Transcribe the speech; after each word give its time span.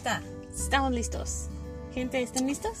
lista. 0.00 0.22
Estamos 0.54 0.92
listos. 0.92 1.48
Gente, 1.94 2.22
¿están 2.22 2.46
listos? 2.46 2.72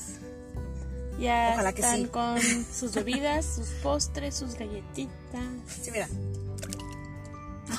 Ya 1.18 1.50
Ojalá 1.54 1.72
que 1.74 1.82
están 1.82 2.02
sí. 2.02 2.06
con 2.08 2.38
sus 2.72 2.94
bebidas, 2.94 3.44
sus 3.44 3.68
postres, 3.82 4.34
sus 4.34 4.54
galletitas. 4.54 5.42
Sí, 5.82 5.90
mira. 5.90 6.08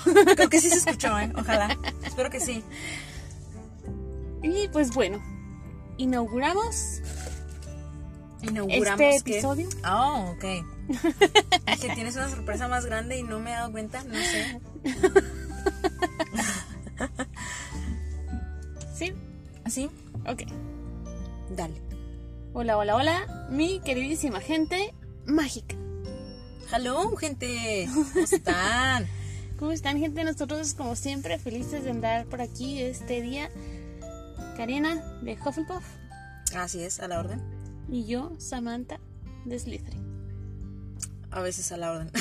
Creo 0.36 0.50
que 0.50 0.62
sí 0.62 0.70
se 0.70 0.78
escuchó, 0.78 1.18
¿eh? 1.20 1.32
Ojalá. 1.36 1.76
Espero 2.06 2.30
que 2.30 2.40
sí. 2.40 2.64
Y 4.44 4.68
pues 4.70 4.92
bueno, 4.94 5.22
inauguramos 5.98 7.02
Inauguramos 8.44 9.00
este 9.02 9.24
que- 9.24 9.34
episodio. 9.38 9.70
Oh, 9.90 10.34
ok. 10.36 10.46
que 11.82 11.90
tienes 11.96 12.16
una 12.16 12.30
sorpresa 12.30 12.68
más 12.68 12.86
grande 12.86 13.18
y 13.18 13.24
no 13.24 13.40
me 13.40 13.52
he 13.52 13.54
dado 13.54 13.72
cuenta, 13.72 14.04
no 14.04 14.14
sé. 14.16 14.60
¿Así? 19.72 19.90
Ok. 20.28 20.44
Dale. 21.56 21.76
Hola, 22.52 22.78
hola, 22.78 22.98
hola, 22.98 23.48
mi 23.50 23.80
queridísima 23.80 24.42
gente 24.42 24.94
mágica. 25.26 25.78
Hello, 26.76 27.16
gente. 27.16 27.88
¿Cómo 27.94 28.26
están? 28.26 29.08
¿Cómo 29.58 29.72
están, 29.72 29.98
gente? 29.98 30.26
Nosotros, 30.26 30.74
como 30.74 30.98
siempre, 30.98 31.40
felices 31.40 31.86
de 31.86 31.92
andar 31.92 32.26
por 32.26 32.42
aquí 32.42 32.82
este 32.82 33.22
día. 33.22 33.50
Karina 34.58 34.96
de 35.22 35.38
Hufflepuff 35.40 35.86
Así 36.54 36.84
es, 36.84 37.00
a 37.00 37.08
la 37.08 37.22
orden. 37.22 37.42
y 37.88 38.04
yo, 38.06 38.34
Samantha 38.40 39.00
de 39.46 39.58
Slytherin. 39.58 40.02
A 41.32 41.40
veces 41.40 41.72
a 41.72 41.78
la 41.78 41.94
orden. 41.94 42.12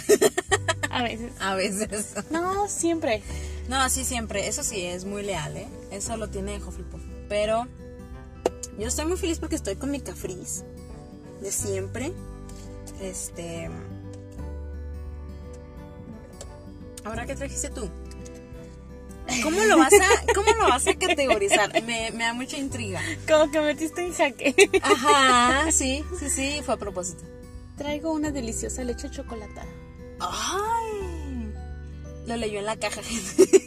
A 0.89 1.03
veces. 1.03 1.33
a 1.41 1.57
veces. 1.57 2.15
No, 2.31 2.69
siempre. 2.69 3.25
No, 3.69 3.75
así 3.81 4.05
siempre. 4.05 4.47
Eso 4.47 4.63
sí, 4.63 4.85
es 4.85 5.05
muy 5.05 5.25
leal, 5.25 5.57
¿eh? 5.57 5.67
Eso 5.91 6.17
lo 6.17 6.31
tiene 6.31 6.59
Hufflepuff. 6.59 7.10
Pero 7.31 7.69
yo 8.77 8.89
estoy 8.89 9.07
muy 9.07 9.17
feliz 9.17 9.39
porque 9.39 9.55
estoy 9.55 9.77
con 9.77 9.93
mi 9.93 10.01
cafriz 10.01 10.65
de 11.41 11.53
siempre. 11.53 12.13
Este. 13.01 13.71
Ahora, 17.05 17.25
¿qué 17.25 17.37
trajiste 17.37 17.71
tú? 17.71 17.89
¿Cómo 19.45 19.63
lo 19.63 19.79
vas 19.79 19.93
a, 19.93 20.33
cómo 20.35 20.51
lo 20.59 20.69
vas 20.69 20.89
a 20.89 20.95
categorizar? 20.95 21.73
Me, 21.85 22.11
me 22.11 22.25
da 22.25 22.35
mucha 22.35 22.59
intriga. 22.59 23.01
Como 23.29 23.49
que 23.53 23.61
metiste 23.61 24.05
en 24.05 24.13
jaque. 24.13 24.55
Ajá, 24.83 25.71
sí, 25.71 26.05
sí, 26.19 26.29
sí, 26.29 26.61
fue 26.65 26.75
a 26.75 26.79
propósito. 26.79 27.23
Traigo 27.79 28.13
una 28.13 28.33
deliciosa 28.33 28.83
leche 28.83 29.09
chocolatada. 29.09 29.69
¡Ay! 30.19 31.00
Lo 32.31 32.37
leyó 32.37 32.61
en 32.61 32.67
la 32.67 32.77
caja, 32.77 33.03
gente. 33.03 33.67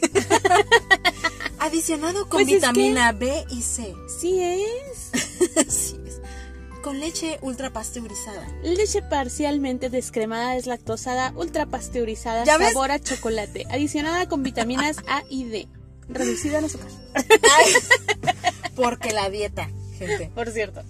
Adicionado 1.58 2.22
con 2.30 2.38
Pues 2.42 2.48
es 2.48 2.54
vitamina 2.54 3.12
B 3.12 3.44
y 3.50 3.60
C. 3.60 3.94
Sí 4.18 4.40
es. 4.40 5.96
Con 6.82 6.98
leche 7.00 7.38
ultra 7.42 7.70
pasteurizada. 7.74 8.46
Leche 8.62 9.02
parcialmente 9.02 9.90
descremada, 9.90 10.54
deslactosada, 10.54 11.32
ultra 11.36 11.66
pasteurizada, 11.66 12.44
sabor 12.46 12.90
a 12.90 12.98
chocolate, 12.98 13.66
adicionada 13.70 14.28
con 14.28 14.42
vitaminas 14.42 14.96
A 15.08 15.22
y 15.30 15.44
D. 15.44 15.68
Reducida 16.08 16.58
en 16.58 16.64
azúcar. 16.66 16.88
Porque 18.76 19.12
la 19.12 19.28
dieta, 19.30 19.68
gente. 19.98 20.30
Por 20.34 20.50
cierto. 20.50 20.82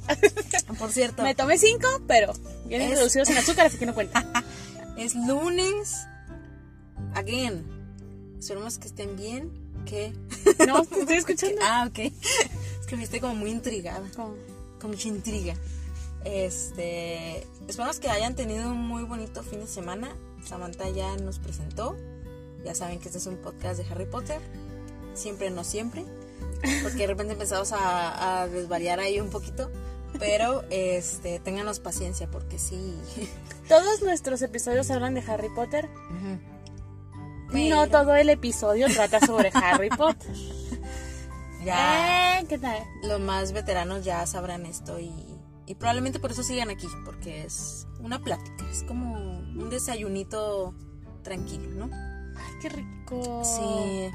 Por 0.78 0.91
cierto, 0.92 1.22
Me 1.25 1.34
tomé 1.36 1.58
cinco, 1.58 1.89
pero 2.06 2.33
vienen 2.67 2.91
Es- 2.92 2.98
reducidos 2.98 3.28
en 3.30 3.39
azúcar, 3.39 3.67
así 3.67 3.78
que 3.78 3.86
no 3.86 3.95
cuenta. 3.95 4.25
es 4.97 5.14
lunes. 5.17 6.06
Again. 7.25 7.64
Esperemos 8.39 8.79
que 8.79 8.86
estén 8.89 9.17
bien. 9.17 9.51
¿Qué? 9.86 10.12
No, 10.67 10.83
te 10.85 11.01
estoy 11.01 11.17
escuchando. 11.18 11.61
Ah, 11.62 11.86
ok. 11.89 11.98
Es 12.80 12.86
que 12.86 12.96
me 12.96 13.01
viste 13.02 13.20
como 13.20 13.35
muy 13.35 13.51
intrigada. 13.51 14.07
Como- 14.14 14.35
con 14.80 14.90
mucha 14.90 15.08
intriga. 15.08 15.55
Este, 16.24 17.46
esperamos 17.67 17.98
que 18.01 18.08
hayan 18.11 18.34
tenido 18.34 18.70
un 18.70 18.79
muy 18.86 19.02
bonito 19.05 19.42
fin 19.42 19.61
de 19.61 19.67
semana. 19.67 20.14
Samantha 20.45 20.89
ya 20.90 21.17
nos 21.17 21.39
presentó. 21.39 21.96
Ya 22.64 22.74
saben 22.74 22.98
que 22.98 23.07
este 23.08 23.18
es 23.18 23.27
un 23.27 23.36
podcast 23.36 23.79
de 23.79 23.86
Harry 23.90 24.05
Potter. 24.07 24.40
Siempre, 25.14 25.51
no 25.51 25.64
siempre. 25.64 26.05
Porque 26.83 26.98
de 26.98 27.07
repente 27.07 27.33
empezamos 27.34 27.73
a, 27.73 28.42
a 28.42 28.48
desvariar 28.48 29.01
ahí 29.01 29.20
un 29.20 29.30
poquito. 29.30 29.70
Pero 30.18 30.63
este, 30.70 31.39
ténganos 31.40 31.80
paciencia 31.80 32.30
porque 32.30 32.58
sí. 32.58 32.95
Todos 33.68 34.02
nuestros 34.02 34.42
episodios 34.42 34.90
hablan 34.90 35.14
de 35.14 35.20
Harry 35.23 35.48
Potter. 35.55 35.89
Pero 37.52 37.77
No 37.77 37.88
todo 37.88 38.14
el 38.16 38.30
episodio 38.30 38.86
trata 38.88 39.20
sobre 39.24 39.50
Harry 39.55 39.88
Potter. 39.90 40.32
Ya 41.64 42.40
Eh, 42.40 42.46
¿Qué 42.48 42.58
tal? 42.58 42.78
los 43.05 43.20
más 43.20 43.52
veteranos 43.52 44.05
ya 44.05 44.27
sabrán 44.27 44.66
esto 44.66 44.98
y, 45.00 45.10
y 45.66 45.74
probablemente 45.77 46.18
por 46.20 46.30
eso 46.33 46.42
sigan 46.42 46.70
aquí. 46.70 46.86
Porque 47.04 47.44
es 47.44 47.86
una 48.00 48.18
plática. 48.20 48.64
Es 48.70 48.83
como 48.83 49.14
un 49.14 49.70
desayunito 49.70 50.74
tranquilo, 51.22 51.70
¿no? 51.70 51.90
Ay, 52.36 52.52
qué 52.60 52.68
rico. 52.68 53.42
Sí, 53.44 54.10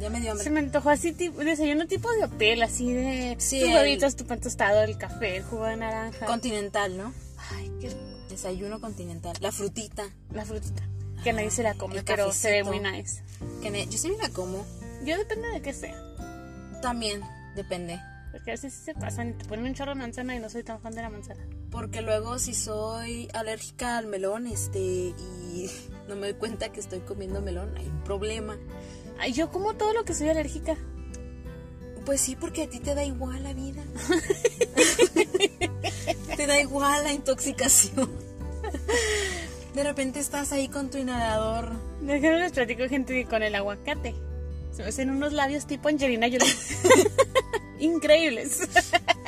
ya 0.00 0.08
me 0.08 0.20
dio 0.20 0.34
Se 0.36 0.48
hambre. 0.48 0.50
me 0.50 0.60
antojó 0.60 0.90
así, 0.90 1.12
tipo, 1.12 1.40
desayuno 1.40 1.86
tipo 1.86 2.10
de 2.12 2.24
hotel, 2.24 2.62
así 2.62 2.90
de 2.92 3.36
Sí, 3.38 3.60
tus 3.60 3.68
el- 3.68 3.74
huevitos, 3.74 4.16
tu 4.16 4.24
pan 4.26 4.40
tostado, 4.40 4.82
el 4.82 4.96
café, 4.96 5.36
el 5.38 5.42
jugo 5.44 5.64
de 5.66 5.76
naranja. 5.76 6.24
Continental, 6.26 6.96
¿no? 6.96 7.12
Ay, 7.50 7.70
qué 7.80 7.88
rico. 7.90 8.00
Desayuno 8.30 8.80
continental. 8.80 9.36
La 9.40 9.52
frutita. 9.52 10.04
La 10.32 10.44
frutita. 10.44 10.82
Que 11.24 11.32
nadie 11.32 11.50
se 11.50 11.62
la 11.62 11.74
come, 11.74 11.96
El 11.96 12.04
pero 12.04 12.32
se 12.32 12.50
ve 12.50 12.64
muy 12.64 12.80
nice. 12.80 13.22
Que 13.62 13.86
yo 13.86 13.98
sí 13.98 14.10
me 14.10 14.18
la 14.18 14.28
como. 14.28 14.66
Yo 15.04 15.16
depende 15.16 15.48
de 15.48 15.62
qué 15.62 15.72
sea. 15.72 15.96
También, 16.82 17.22
depende. 17.56 17.98
Porque 18.30 18.50
a 18.50 18.54
veces 18.54 18.74
sí 18.74 18.84
se 18.84 18.94
pasan 18.94 19.30
y 19.30 19.32
te 19.32 19.46
ponen 19.46 19.64
un 19.64 19.74
chorro 19.74 19.92
de 19.92 20.00
manzana 20.00 20.36
y 20.36 20.38
no 20.38 20.50
soy 20.50 20.64
tan 20.64 20.82
fan 20.82 20.94
de 20.94 21.00
la 21.00 21.08
manzana. 21.08 21.40
Porque 21.70 22.02
luego 22.02 22.38
si 22.38 22.52
soy 22.52 23.28
alérgica 23.32 23.96
al 23.96 24.06
melón, 24.06 24.46
este, 24.46 24.80
y 24.80 25.70
no 26.08 26.16
me 26.16 26.32
doy 26.32 26.34
cuenta 26.34 26.70
que 26.70 26.80
estoy 26.80 27.00
comiendo 27.00 27.40
melón, 27.40 27.74
hay 27.78 27.86
un 27.86 28.04
problema. 28.04 28.58
Ay, 29.18 29.32
yo 29.32 29.50
como 29.50 29.74
todo 29.74 29.94
lo 29.94 30.04
que 30.04 30.12
soy 30.12 30.28
alérgica. 30.28 30.76
Pues 32.04 32.20
sí, 32.20 32.36
porque 32.36 32.64
a 32.64 32.68
ti 32.68 32.80
te 32.80 32.94
da 32.94 33.02
igual 33.02 33.42
la 33.42 33.54
vida. 33.54 33.82
te 36.36 36.46
da 36.46 36.60
igual 36.60 37.02
la 37.02 37.14
intoxicación. 37.14 38.10
De 39.74 39.82
repente 39.82 40.20
estás 40.20 40.52
ahí 40.52 40.68
con 40.68 40.90
tu 40.90 40.98
inhalador. 40.98 41.72
Déjenme 42.00 42.38
les 42.38 42.52
platico 42.52 42.88
gente 42.88 43.24
con 43.26 43.42
el 43.42 43.54
aguacate. 43.54 44.14
Se 44.72 44.82
me 44.82 44.88
hacen 44.88 45.10
unos 45.10 45.32
labios 45.32 45.66
tipo 45.66 45.88
Angelina 45.88 46.26
Jolie. 46.26 46.54
Increíbles. 47.80 48.60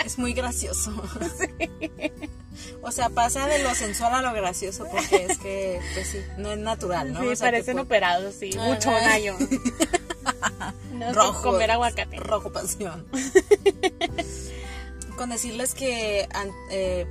Es 0.05 0.19
muy 0.19 0.33
gracioso. 0.33 0.93
O 2.83 2.91
sea, 2.93 3.11
pasa 3.11 3.47
de 3.49 3.63
lo 3.63 3.75
sensual 3.75 4.15
a 4.15 4.23
lo 4.23 4.33
gracioso 4.33 4.87
porque 4.91 5.27
es 5.29 5.39
que, 5.39 5.81
pues 5.93 6.07
sí, 6.09 6.19
no 6.39 6.53
es 6.53 6.59
natural, 6.59 7.13
¿no? 7.13 7.21
sí, 7.21 7.27
O 7.27 7.37
sea, 7.37 7.49
que 7.49 7.53
parecen 7.57 7.79
operados, 7.81 8.35
sí. 8.39 8.51
Ajá. 8.57 8.69
Mucho 8.69 8.91
nayo. 8.93 9.37
No 10.93 11.09
sé 11.09 11.13
rojo. 11.13 11.43
comer 11.43 11.71
aguacate. 11.73 12.17
Rojo 12.17 12.51
pasión. 12.53 13.07
Con 15.17 15.29
decirles 15.31 15.75
que 15.75 16.27
eh, 16.71 17.07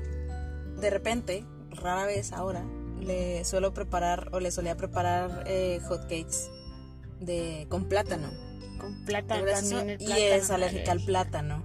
de 0.79 0.89
repente, 0.89 1.45
rara 1.69 2.05
vez 2.05 2.33
ahora, 2.33 2.63
le 3.05 3.45
suelo 3.45 3.73
preparar 3.73 4.29
o 4.31 4.39
le 4.39 4.51
solía 4.51 4.75
preparar 4.75 5.43
eh, 5.47 5.79
hot 5.87 6.01
cakes 6.03 6.49
de, 7.19 7.67
con 7.69 7.85
plátano. 7.85 8.29
Con 8.79 8.99
¿Te 8.99 9.05
plátano 9.05 9.45
también. 9.45 9.97
y 10.01 10.11
es 10.11 10.51
alérgica 10.51 10.91
al 10.91 11.03
plátano. 11.03 11.63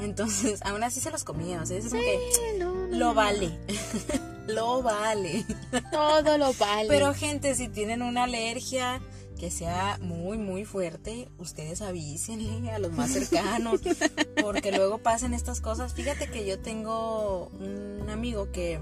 Entonces, 0.00 0.60
aún 0.62 0.82
así 0.84 1.00
se 1.00 1.10
los 1.10 1.24
comía. 1.24 1.62
O 1.62 1.66
sea, 1.66 1.76
es 1.76 1.88
como 1.88 2.00
que 2.00 2.58
no, 2.58 2.74
no, 2.86 2.96
lo 2.96 3.14
vale. 3.14 3.58
lo 4.46 4.82
vale. 4.82 5.44
Todo 5.90 6.38
lo 6.38 6.52
vale. 6.54 6.88
Pero 6.88 7.14
gente, 7.14 7.54
si 7.54 7.68
tienen 7.68 8.02
una 8.02 8.24
alergia 8.24 9.00
que 9.38 9.50
sea 9.50 9.98
muy, 10.00 10.36
muy 10.36 10.64
fuerte, 10.64 11.28
ustedes 11.38 11.80
avísenle 11.80 12.70
a 12.70 12.78
los 12.78 12.92
más 12.92 13.12
cercanos, 13.12 13.80
porque 14.42 14.72
luego 14.72 14.98
pasan 14.98 15.32
estas 15.32 15.60
cosas. 15.60 15.94
Fíjate 15.94 16.28
que 16.30 16.46
yo 16.46 16.60
tengo 16.60 17.46
un 17.48 18.08
amigo 18.10 18.50
que, 18.50 18.80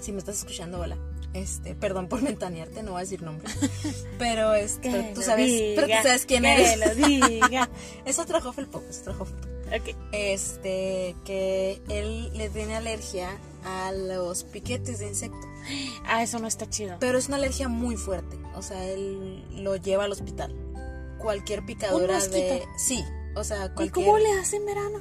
si 0.00 0.12
me 0.12 0.18
estás 0.18 0.38
escuchando, 0.38 0.80
hola. 0.80 0.96
Este, 1.34 1.74
perdón 1.74 2.08
por 2.08 2.22
mentanearte, 2.22 2.82
no 2.82 2.92
voy 2.92 2.98
a 3.00 3.02
decir 3.02 3.22
nombre. 3.22 3.48
Pero 4.18 4.54
este, 4.54 4.90
Que 4.90 5.12
tú 5.14 5.22
sabes, 5.22 5.74
pero 5.76 5.86
tú 5.86 6.02
sabes 6.02 6.26
quién 6.26 6.42
que 6.42 6.52
eres. 6.52 6.78
lo 6.78 6.94
diga. 6.94 7.68
es 8.04 8.18
otro 8.18 8.38
Hufflepuff, 8.38 8.82
es 8.88 9.00
otro 9.00 9.22
Hufflepuff. 9.22 9.58
Ok. 9.68 9.96
Este, 10.12 11.14
que 11.24 11.82
él 11.90 12.30
le 12.34 12.48
tiene 12.48 12.74
alergia 12.76 13.38
a 13.64 13.92
los 13.92 14.44
piquetes 14.44 14.98
de 15.00 15.08
insecto. 15.08 15.36
Ah, 16.06 16.22
eso 16.22 16.38
no 16.38 16.46
está 16.46 16.66
chido. 16.70 16.96
Pero 16.98 17.18
es 17.18 17.28
una 17.28 17.36
alergia 17.36 17.68
muy 17.68 17.96
fuerte. 17.98 18.38
O 18.54 18.62
sea, 18.62 18.82
él 18.86 19.44
lo 19.62 19.76
lleva 19.76 20.04
al 20.04 20.12
hospital. 20.12 20.54
Cualquier 21.18 21.66
picadura 21.66 22.26
de. 22.28 22.64
Sí. 22.78 23.04
O 23.36 23.44
sea, 23.44 23.74
¿Y 23.78 23.90
cómo 23.90 24.16
le 24.16 24.32
hace 24.40 24.56
en 24.56 24.64
verano? 24.64 25.00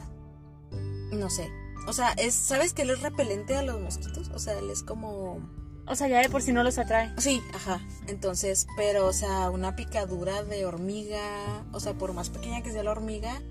No 1.11 1.29
sé. 1.29 1.49
O 1.88 1.94
sea, 1.94 2.12
es, 2.12 2.34
¿sabes 2.34 2.74
que 2.74 2.81
él 2.81 2.89
es 2.89 3.01
repelente 3.01 3.56
a 3.56 3.63
los 3.63 3.80
mosquitos? 3.80 4.30
O 4.30 4.39
sea, 4.39 4.60
él 4.60 4.69
es 4.69 4.84
como. 4.84 5.39
O 5.88 5.95
sea, 5.95 6.10
ya 6.10 6.22
de 6.22 6.30
por 6.30 6.42
si 6.42 6.51
no 6.51 6.62
los 6.63 6.78
atrae. 6.78 7.13
Sí, 7.18 7.42
ajá. 7.54 7.81
Entonces, 8.07 8.68
pero, 8.75 9.07
o 9.07 9.13
sea, 9.13 9.50
una 9.50 9.78
picadura 9.78 10.44
de 10.44 10.66
hormiga. 10.66 11.66
O 11.72 11.80
sea, 11.80 11.94
por 11.94 12.12
más 12.12 12.30
pequeña 12.30 12.62
que 12.62 12.74
sea 12.74 12.84
la 12.84 12.92
hormiga, 12.92 13.42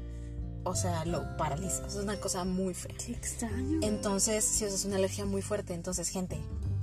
o 0.65 0.75
sea, 0.75 1.07
lo 1.07 1.37
paraliza. 1.39 1.87
O 1.87 1.91
sea, 1.91 2.01
es 2.01 2.05
una 2.05 2.21
cosa 2.21 2.45
muy 2.45 2.75
fea. 2.75 2.95
Qué 3.05 3.13
extraño. 3.13 3.81
Entonces, 3.83 4.45
sí, 4.45 4.67
o 4.67 4.69
sea, 4.69 4.77
es 4.77 4.85
una 4.85 4.97
alergia 4.97 5.25
muy 5.25 5.41
fuerte. 5.41 5.73
Entonces, 5.73 6.11
gente, 6.11 6.39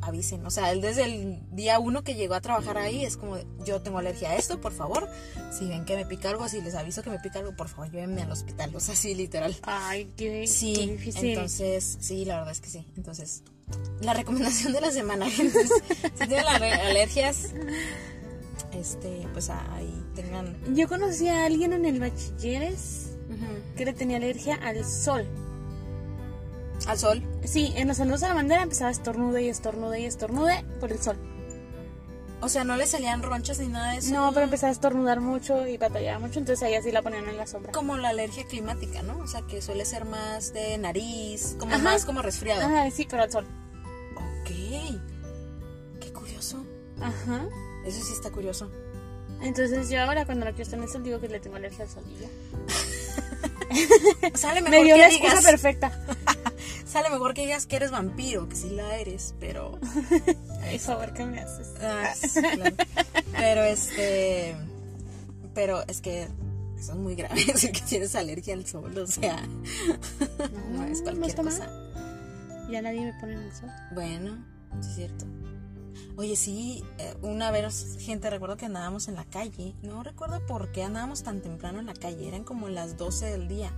avisen. 0.07 0.45
O 0.45 0.51
sea, 0.51 0.71
él 0.71 0.81
desde 0.81 1.03
el 1.03 1.39
día 1.51 1.79
uno 1.79 2.03
que 2.03 2.15
llegó 2.15 2.33
a 2.35 2.41
trabajar 2.41 2.77
ahí 2.77 3.03
es 3.05 3.17
como, 3.17 3.37
yo 3.65 3.81
tengo 3.81 3.97
alergia 3.99 4.31
a 4.31 4.35
esto, 4.35 4.59
por 4.61 4.71
favor. 4.73 5.09
Si 5.51 5.67
ven 5.67 5.85
que 5.85 5.95
me 5.95 6.05
pica 6.05 6.29
algo, 6.29 6.47
si 6.49 6.61
les 6.61 6.75
aviso 6.75 7.03
que 7.03 7.09
me 7.09 7.19
pica 7.19 7.39
algo, 7.39 7.55
por 7.55 7.67
favor, 7.69 7.89
llévenme 7.91 8.21
al 8.21 8.31
hospital. 8.31 8.75
O 8.75 8.79
sea, 8.79 8.95
sí, 8.95 9.15
literal. 9.15 9.55
Ay, 9.63 10.11
qué, 10.17 10.47
Sí, 10.47 10.73
qué 10.75 10.87
difícil. 10.93 11.29
entonces, 11.31 11.97
sí, 12.01 12.25
la 12.25 12.37
verdad 12.37 12.51
es 12.51 12.61
que 12.61 12.69
sí. 12.69 12.87
Entonces, 12.97 13.43
la 14.01 14.13
recomendación 14.13 14.73
de 14.73 14.81
la 14.81 14.91
semana, 14.91 15.29
gente, 15.29 15.59
es, 15.61 15.69
si 16.01 16.27
tienen 16.27 16.45
ale- 16.47 16.73
alergias, 16.73 17.53
este, 18.73 19.27
pues 19.33 19.49
ahí 19.49 20.03
tengan... 20.15 20.57
Yo 20.75 20.87
conocí 20.87 21.27
a 21.27 21.45
alguien 21.45 21.73
en 21.73 21.85
el 21.85 21.99
bachilleres 21.99 23.09
que 23.75 23.85
le 23.85 23.93
tenía 23.93 24.17
alergia 24.17 24.55
al 24.55 24.83
sol. 24.85 25.25
Al 26.87 26.97
sol. 26.99 27.23
Sí, 27.45 27.73
en 27.75 27.87
los 27.87 27.97
saludos 27.97 28.23
a 28.23 28.29
la 28.29 28.33
bandera 28.33 28.63
empezaba 28.63 28.89
a 28.89 28.91
estornude 28.91 29.43
y 29.43 29.49
estornude 29.49 30.01
y 30.01 30.05
estornude 30.05 30.65
por 30.79 30.91
el 30.91 31.01
sol. 31.01 31.17
O 32.41 32.49
sea, 32.49 32.65
no 32.65 32.75
le 32.75 32.85
salían 32.85 33.23
ronchas 33.23 33.59
ni 33.59 33.67
nada 33.67 33.91
de 33.93 33.99
eso. 33.99 34.13
No, 34.13 34.33
pero 34.33 34.43
empezaba 34.43 34.67
a 34.69 34.73
estornudar 34.73 35.21
mucho 35.21 35.65
y 35.65 35.77
batallaba 35.77 36.19
mucho, 36.19 36.39
entonces 36.39 36.61
ahí 36.63 36.75
así 36.75 36.91
la 36.91 37.01
ponían 37.01 37.29
en 37.29 37.37
la 37.37 37.47
sombra. 37.47 37.71
Como 37.71 37.95
la 37.95 38.09
alergia 38.09 38.45
climática, 38.45 39.01
¿no? 39.01 39.17
O 39.19 39.27
sea, 39.27 39.43
que 39.43 39.61
suele 39.61 39.85
ser 39.85 40.03
más 40.03 40.51
de 40.51 40.77
nariz, 40.77 41.55
como 41.57 41.73
Ajá. 41.73 41.81
más 41.83 42.03
como 42.03 42.21
resfriado. 42.21 42.61
Ajá, 42.61 42.91
sí, 42.91 43.07
pero 43.09 43.23
al 43.23 43.31
sol. 43.31 43.47
Ok. 44.41 44.49
Qué 46.01 46.11
curioso. 46.11 46.65
Ajá. 46.99 47.45
Eso 47.85 48.03
sí 48.03 48.11
está 48.11 48.29
curioso. 48.29 48.69
Entonces 49.41 49.89
yo 49.89 50.01
ahora 50.01 50.25
cuando 50.25 50.43
la 50.45 50.51
quiero 50.51 50.63
estar 50.63 50.79
en 50.79 50.83
el 50.83 50.89
sol 50.89 51.03
digo 51.03 51.21
que 51.21 51.29
le 51.29 51.39
tengo 51.39 51.55
alergia 51.55 51.85
al 51.85 51.89
sol 51.89 52.03
y 52.09 52.21
ya. 52.21 52.27
Sale 54.37 54.61
mejor 54.61 54.79
Me 54.79 54.83
dio 54.83 54.95
que 54.95 55.01
la 55.01 55.07
excusa 55.07 55.37
digas, 55.37 55.45
perfecta. 55.45 55.97
sale 56.93 57.09
mejor 57.09 57.33
que 57.33 57.41
digas 57.41 57.65
que 57.65 57.75
eres 57.75 57.89
vampiro, 57.89 58.47
que 58.47 58.55
sí 58.55 58.69
la 58.69 58.97
eres, 58.97 59.33
pero 59.39 59.79
Ay, 60.61 60.77
favor 60.77 61.11
que 61.11 61.25
me 61.25 61.39
haces. 61.39 61.73
Ah, 61.81 62.13
sí, 62.15 62.39
claro. 62.39 62.75
Pero 63.31 63.63
este. 63.63 64.55
Pero 65.55 65.83
es 65.87 66.01
que 66.01 66.27
es 66.77 66.93
muy 66.95 67.15
grave 67.15 67.43
decir 67.45 67.71
que 67.71 67.81
tienes 67.81 68.15
alergia 68.15 68.53
al 68.53 68.65
sol, 68.67 68.95
o 68.95 69.07
sea. 69.07 69.41
No, 70.71 70.85
es 70.85 71.01
cualquier 71.01 71.35
mal. 71.35 71.45
cosa. 71.45 71.67
Ya 72.69 72.81
nadie 72.81 73.01
me 73.01 73.19
pone 73.19 73.33
en 73.33 73.39
el 73.39 73.51
sol. 73.53 73.69
Bueno, 73.93 74.45
sí 74.81 74.89
es 74.89 74.95
cierto. 74.95 75.25
Oye, 76.15 76.35
sí, 76.35 76.83
eh, 76.99 77.15
una 77.23 77.49
vez, 77.49 77.97
gente, 77.99 78.29
recuerdo 78.29 78.55
que 78.55 78.67
andábamos 78.67 79.07
en 79.07 79.15
la 79.15 79.25
calle. 79.25 79.73
No 79.81 80.03
recuerdo 80.03 80.45
por 80.45 80.71
qué 80.71 80.83
andábamos 80.83 81.23
tan 81.23 81.41
temprano 81.41 81.79
en 81.79 81.87
la 81.87 81.95
calle. 81.95 82.27
Eran 82.27 82.43
como 82.43 82.69
las 82.69 82.97
12 82.97 83.25
del 83.25 83.47
día. 83.47 83.73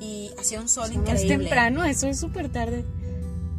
Y 0.00 0.30
hacía 0.38 0.60
un 0.60 0.68
sol 0.68 0.88
No 0.94 1.02
es 1.04 1.22
increíble. 1.22 1.44
temprano, 1.46 1.84
eso 1.84 2.06
es 2.06 2.18
súper 2.20 2.48
tarde. 2.50 2.84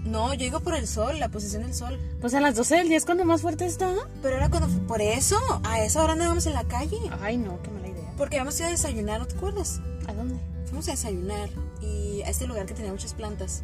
No, 0.05 0.33
yo 0.33 0.39
digo 0.39 0.61
por 0.61 0.75
el 0.75 0.87
sol, 0.87 1.19
la 1.19 1.29
posición 1.29 1.63
del 1.63 1.73
sol. 1.75 1.99
Pues 2.21 2.33
a 2.33 2.39
las 2.39 2.55
12 2.55 2.75
del 2.77 2.87
día 2.87 2.97
es 2.97 3.05
cuando 3.05 3.25
más 3.25 3.41
fuerte 3.41 3.65
está. 3.65 3.93
Pero 4.21 4.37
era 4.37 4.49
cuando. 4.49 4.67
Por 4.87 5.01
eso, 5.01 5.37
a 5.63 5.83
esa 5.83 6.01
hora 6.03 6.13
andábamos 6.13 6.45
en 6.47 6.53
la 6.53 6.63
calle. 6.63 6.97
Ay, 7.21 7.37
no, 7.37 7.61
qué 7.61 7.69
mala 7.69 7.87
idea. 7.89 8.13
Porque 8.17 8.37
habíamos 8.37 8.57
ido 8.59 8.67
a 8.69 8.71
desayunar, 8.71 9.19
¿no 9.19 9.27
te 9.27 9.35
acuerdas? 9.35 9.81
¿A 10.07 10.13
dónde? 10.13 10.35
Fuimos 10.65 10.87
a 10.87 10.91
desayunar 10.91 11.49
y 11.81 12.21
a 12.23 12.29
este 12.29 12.47
lugar 12.47 12.65
que 12.65 12.73
tenía 12.73 12.91
muchas 12.91 13.13
plantas. 13.13 13.63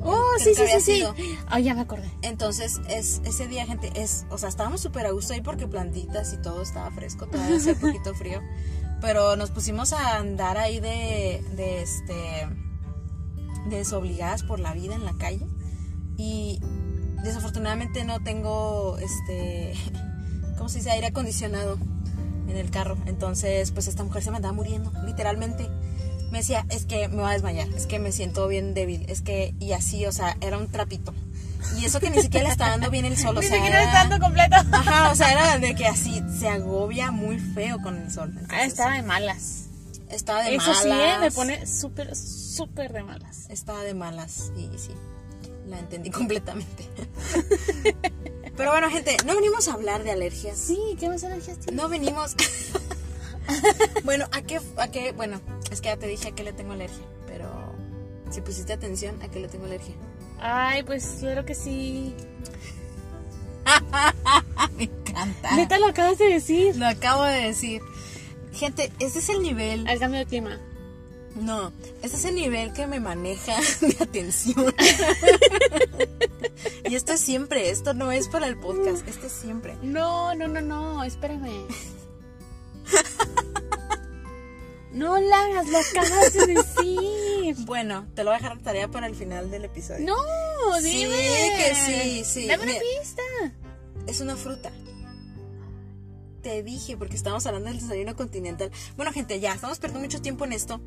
Oh, 0.00 0.20
Creo 0.38 0.54
sí, 0.54 0.60
sí, 0.60 0.66
sí, 0.74 0.80
sí. 0.80 0.96
sido. 0.98 1.14
Ay, 1.46 1.64
ya 1.64 1.74
me 1.74 1.80
acordé. 1.80 2.10
Entonces, 2.22 2.80
es, 2.88 3.20
ese 3.24 3.46
día, 3.48 3.64
gente, 3.66 3.90
es, 3.94 4.26
o 4.30 4.38
sea, 4.38 4.48
estábamos 4.48 4.80
súper 4.80 5.06
a 5.06 5.10
gusto 5.12 5.32
ahí 5.32 5.40
porque 5.40 5.66
plantitas 5.66 6.32
y 6.32 6.36
todo 6.38 6.62
estaba 6.62 6.90
fresco, 6.90 7.26
todavía 7.26 7.56
hacía 7.56 7.74
poquito 7.80 8.14
frío. 8.14 8.42
Pero 9.04 9.36
nos 9.36 9.50
pusimos 9.50 9.92
a 9.92 10.16
andar 10.16 10.56
ahí 10.56 10.80
de, 10.80 11.42
este, 11.82 12.48
de 13.68 13.76
desobligadas 13.76 14.42
por 14.42 14.60
la 14.60 14.72
vida 14.72 14.94
en 14.94 15.04
la 15.04 15.12
calle. 15.12 15.46
Y 16.16 16.58
desafortunadamente 17.22 18.06
no 18.06 18.22
tengo, 18.22 18.96
este, 18.96 19.74
¿cómo 20.56 20.70
se 20.70 20.78
dice? 20.78 20.90
Aire 20.90 21.08
acondicionado 21.08 21.76
en 22.48 22.56
el 22.56 22.70
carro. 22.70 22.96
Entonces, 23.04 23.72
pues 23.72 23.88
esta 23.88 24.04
mujer 24.04 24.22
se 24.22 24.30
me 24.30 24.38
andaba 24.38 24.54
muriendo, 24.54 24.90
literalmente. 25.04 25.68
Me 26.30 26.38
decía, 26.38 26.64
es 26.70 26.86
que 26.86 27.06
me 27.08 27.16
voy 27.16 27.26
a 27.26 27.34
desmayar, 27.34 27.68
es 27.76 27.86
que 27.86 27.98
me 27.98 28.10
siento 28.10 28.48
bien 28.48 28.72
débil, 28.72 29.04
es 29.10 29.20
que, 29.20 29.54
y 29.60 29.72
así, 29.72 30.06
o 30.06 30.12
sea, 30.12 30.34
era 30.40 30.56
un 30.56 30.68
trapito. 30.68 31.12
Y 31.78 31.84
eso 31.84 31.98
que 32.00 32.10
ni 32.10 32.20
siquiera 32.22 32.46
le 32.46 32.52
está 32.52 32.70
dando 32.70 32.90
bien 32.90 33.04
el 33.04 33.16
sol, 33.16 33.36
o 33.36 33.40
Ni 33.40 33.46
sea, 33.46 33.56
siquiera 33.56 33.82
era- 33.82 33.86
está 33.86 34.08
dando 34.08 34.24
completo. 34.24 34.56
Ajá, 34.72 35.10
o 35.10 35.14
sea, 35.14 35.32
era 35.32 35.58
de 35.58 35.74
que 35.74 35.86
así 35.86 36.22
se 36.38 36.48
agobia 36.48 37.10
muy 37.10 37.38
feo 37.38 37.78
con 37.82 37.96
el 37.96 38.10
sol. 38.10 38.28
Entonces, 38.30 38.52
Ah, 38.58 38.64
estaba 38.64 38.94
de 38.94 39.02
malas. 39.02 39.64
estaba 40.08 40.42
de 40.44 40.54
Eso 40.56 40.72
sí, 40.74 40.86
eh, 40.86 40.90
malas. 40.90 41.20
me 41.20 41.30
pone 41.32 41.66
súper, 41.66 42.14
súper 42.14 42.92
de 42.92 43.02
malas. 43.02 43.46
Estaba 43.48 43.82
de 43.82 43.94
malas 43.94 44.52
y 44.56 44.70
sí, 44.78 44.92
la 45.66 45.78
entendí 45.80 46.10
completamente. 46.10 46.88
Pero 48.56 48.70
bueno, 48.70 48.88
gente, 48.88 49.16
no 49.26 49.34
venimos 49.34 49.66
a 49.66 49.72
hablar 49.72 50.04
de 50.04 50.12
alergias. 50.12 50.56
Sí, 50.56 50.78
¿qué 51.00 51.08
más 51.08 51.24
alergias 51.24 51.58
tienes? 51.58 51.74
No 51.82 51.88
venimos. 51.88 52.36
bueno, 54.04 54.26
¿a 54.32 54.42
qué, 54.42 54.60
¿a 54.76 54.88
qué? 54.88 55.10
Bueno, 55.12 55.40
es 55.72 55.80
que 55.80 55.88
ya 55.88 55.96
te 55.96 56.06
dije 56.06 56.28
a 56.28 56.32
qué 56.32 56.44
le 56.44 56.52
tengo 56.52 56.72
alergia, 56.72 57.04
pero 57.26 57.50
si 58.30 58.40
pusiste 58.42 58.72
atención, 58.72 59.20
¿a 59.22 59.28
qué 59.28 59.40
le 59.40 59.48
tengo 59.48 59.64
alergia? 59.66 59.94
Ay, 60.40 60.82
pues 60.82 61.16
claro 61.20 61.44
que 61.44 61.54
sí. 61.54 62.14
Me 64.76 64.84
encanta. 64.84 65.56
Neta 65.56 65.78
lo 65.78 65.86
acabas 65.86 66.18
de 66.18 66.26
decir. 66.26 66.76
Lo 66.76 66.86
acabo 66.86 67.24
de 67.24 67.46
decir. 67.46 67.82
Gente, 68.52 68.92
ese 68.98 69.18
es 69.18 69.28
el 69.28 69.42
nivel. 69.42 69.86
Al 69.88 69.98
cambio 69.98 70.20
de 70.20 70.26
clima. 70.26 70.60
No, 71.34 71.72
ese 72.02 72.16
es 72.16 72.24
el 72.26 72.36
nivel 72.36 72.72
que 72.72 72.86
me 72.86 73.00
maneja 73.00 73.56
de 73.80 73.96
atención. 74.00 74.72
y 76.88 76.94
esto 76.94 77.12
es 77.12 77.20
siempre, 77.20 77.70
esto 77.70 77.92
no 77.92 78.12
es 78.12 78.28
para 78.28 78.46
el 78.46 78.56
podcast, 78.56 79.06
esto 79.08 79.26
es 79.26 79.32
siempre. 79.32 79.76
No, 79.82 80.34
no, 80.36 80.46
no, 80.46 80.60
no, 80.60 81.02
espérame. 81.02 81.66
No 84.94 85.18
la 85.18 85.40
hagas, 85.44 85.66
lo 85.68 85.78
acabas 85.78 86.32
de 86.32 86.46
decir. 86.46 87.00
Bueno, 87.66 88.06
te 88.14 88.24
lo 88.24 88.30
voy 88.30 88.36
a 88.36 88.42
dejar 88.42 88.56
de 88.58 88.64
tarea 88.64 88.88
para 88.88 89.06
el 89.06 89.14
final 89.14 89.50
del 89.50 89.66
episodio. 89.66 90.04
No, 90.06 90.16
Sí, 90.80 91.04
dime. 91.04 91.16
que 91.58 91.74
sí, 91.74 92.24
sí. 92.24 92.46
Dame 92.46 92.62
una 92.64 92.72
Mira. 92.72 92.84
pista. 93.00 93.22
Es 94.06 94.20
una 94.22 94.34
fruta. 94.36 94.72
Te 96.42 96.62
dije, 96.62 96.96
porque 96.96 97.16
estábamos 97.16 97.44
hablando 97.46 97.68
del 97.68 97.80
desayuno 97.80 98.16
continental. 98.16 98.70
Bueno, 98.96 99.12
gente, 99.12 99.40
ya, 99.40 99.52
estamos 99.54 99.78
perdiendo 99.78 100.00
mucho 100.06 100.22
tiempo 100.22 100.44
en 100.46 100.52
esto. 100.54 100.80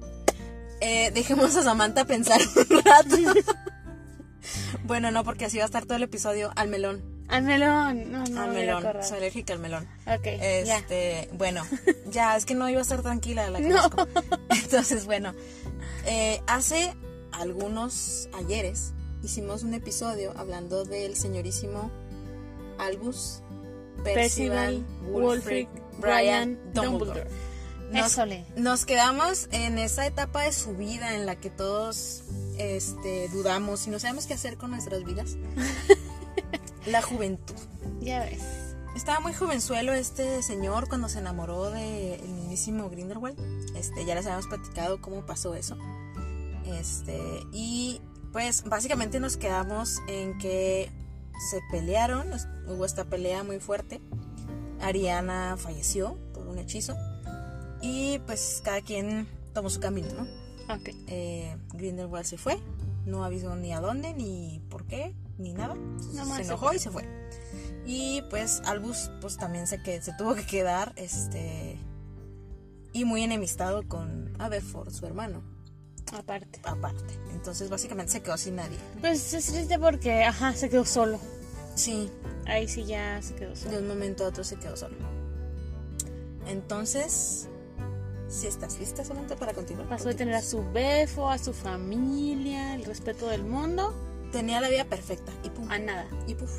Eh, 0.82 1.12
dejemos 1.12 1.56
a 1.56 1.64
Samantha 1.64 2.06
pensar 2.06 2.40
un 2.70 2.84
rato. 2.84 3.16
bueno, 4.84 5.12
no, 5.12 5.24
porque 5.24 5.46
así 5.46 5.58
va 5.58 5.64
a 5.64 5.68
estar 5.68 5.86
todo 5.86 5.96
el 5.96 6.04
episodio 6.04 6.52
al 6.56 6.68
melón. 6.70 7.17
Al 7.28 7.44
melón. 7.44 8.12
No, 8.12 8.24
no, 8.24 8.42
al 8.42 8.54
melón. 8.54 8.84
Soy 9.04 9.18
alérgica 9.18 9.54
al 9.54 9.60
melón. 9.60 9.88
Ok, 10.06 10.24
ya. 10.66 10.78
Este, 10.78 11.30
bueno, 11.34 11.64
ya, 12.08 12.36
es 12.36 12.46
que 12.46 12.56
no 12.56 12.70
iba 12.70 12.80
a 12.80 12.82
estar 12.82 13.02
tranquila 13.02 13.50
la 13.50 13.60
No. 13.60 13.90
Entonces, 14.50 15.06
bueno, 15.06 15.34
eh, 16.06 16.42
hace 16.48 16.94
algunos 17.32 18.30
ayeres 18.34 18.94
hicimos 19.24 19.64
un 19.64 19.74
episodio 19.74 20.34
hablando 20.38 20.86
del 20.86 21.16
señorísimo 21.16 21.92
Albus 22.80 23.42
Percival, 24.04 24.16
Percival, 24.16 24.86
Wulfric, 25.12 25.70
Brian 26.00 26.58
Dumbledore. 26.74 27.26
Dumbledore. 27.26 27.48
Nos, 27.92 28.18
nos 28.58 28.86
quedamos 28.86 29.48
en 29.52 29.80
esa 29.80 30.06
etapa 30.06 30.44
de 30.44 30.52
su 30.52 30.76
vida 30.76 31.16
en 31.16 31.26
la 31.26 31.38
que 31.38 31.50
todos 31.50 32.24
este, 32.58 33.30
dudamos 33.30 33.88
y 33.88 33.90
no 33.90 34.00
sabemos 34.00 34.28
qué 34.28 34.34
hacer 34.34 34.58
con 34.58 34.72
nuestras 34.72 35.04
vidas. 35.04 35.38
la 36.88 37.02
juventud. 37.02 37.56
Ya 38.02 38.22
ves. 38.22 38.42
Estaba 38.96 39.20
muy 39.20 39.34
jovenzuelo 39.34 39.94
este 39.94 40.42
señor 40.42 40.88
cuando 40.90 41.08
se 41.08 41.20
enamoró 41.20 41.70
del 41.70 42.22
mismísimo 42.22 42.90
Grindelwald. 42.90 43.38
Este, 43.76 44.06
ya 44.06 44.16
les 44.16 44.26
habíamos 44.26 44.48
platicado 44.48 45.00
cómo 45.02 45.26
pasó 45.26 45.54
eso. 45.54 45.78
Este, 46.66 47.20
y 47.52 48.02
pues 48.34 48.64
básicamente 48.64 49.20
nos 49.20 49.38
quedamos 49.38 50.00
en 50.08 50.38
que 50.40 50.90
se 51.50 51.60
pelearon, 51.70 52.28
hubo 52.68 52.86
esta 52.86 53.06
pelea 53.06 53.44
muy 53.44 53.60
fuerte. 53.60 54.02
Ariana 54.82 55.58
falleció 55.58 56.18
por 56.34 56.48
un 56.48 56.58
hechizo. 56.58 56.96
Y 57.82 58.20
pues 58.26 58.62
cada 58.64 58.82
quien 58.82 59.28
tomó 59.54 59.70
su 59.70 59.80
camino, 59.80 60.08
¿no? 60.14 60.74
Ok. 60.74 60.90
Eh, 61.08 61.56
Grindelwald 61.74 62.26
se 62.26 62.38
fue, 62.38 62.60
no 63.06 63.24
avisó 63.24 63.56
ni 63.56 63.74
a 63.74 63.80
dónde, 63.80 64.14
ni 64.14 64.60
por 64.70 64.86
qué, 64.86 65.14
ni 65.38 65.54
nada. 65.54 65.76
Nomás 65.76 66.38
se 66.38 66.44
enojó 66.44 66.74
y 66.74 66.80
se 66.80 66.90
fue. 66.92 67.06
Y 67.86 68.22
pues 68.30 68.62
Albus 68.66 69.10
pues 69.22 69.38
también 69.38 69.66
se, 69.68 69.82
que, 69.82 70.02
se 70.02 70.14
tuvo 70.18 70.36
que 70.36 70.46
quedar 70.46 70.94
este 70.98 71.80
y 72.94 73.06
muy 73.06 73.24
enemistado 73.24 73.88
con 73.88 74.34
Aberforth, 74.40 74.92
su 74.92 75.06
hermano, 75.06 75.44
Aparte. 76.14 76.60
aparte. 76.64 77.14
Entonces 77.34 77.70
básicamente 77.70 78.12
se 78.14 78.22
quedó 78.22 78.38
sin 78.38 78.56
nadie. 78.56 78.78
Pues 79.00 79.34
es 79.34 79.46
triste 79.46 79.78
porque, 79.80 80.24
ajá, 80.24 80.54
se 80.54 80.70
quedó 80.70 80.84
solo. 80.86 81.20
Sí, 81.76 82.12
Ahí 82.46 82.68
sí 82.68 82.86
ya 82.86 83.22
se 83.22 83.36
quedó 83.36 83.50
de 83.52 83.56
solo. 83.56 83.78
un 83.80 83.88
momento 83.88 84.26
a 84.26 84.30
otro 84.30 84.44
se 84.44 84.56
quedó 84.58 84.76
solo. 84.76 84.96
Entonces, 86.48 87.48
Si 88.30 88.46
estás 88.48 88.78
lista, 88.80 89.06
Samantha, 89.06 89.36
para 89.38 89.54
continuar. 89.54 89.88
Pasó 89.88 90.10
de 90.10 90.16
tener 90.16 90.36
a 90.36 90.42
su 90.42 90.62
befo, 90.74 91.30
a 91.30 91.38
su 91.38 91.54
familia, 91.54 92.76
el 92.76 92.84
respeto 92.84 93.28
del 93.30 93.44
mundo, 93.46 93.94
Tenía 94.32 94.62
la 94.62 94.70
vida 94.70 94.86
perfecta. 94.86 95.32
Y 95.44 95.50
pum. 95.50 95.70
a 95.72 95.80
nada. 95.80 96.08
Y 96.28 96.36
puf. 96.36 96.52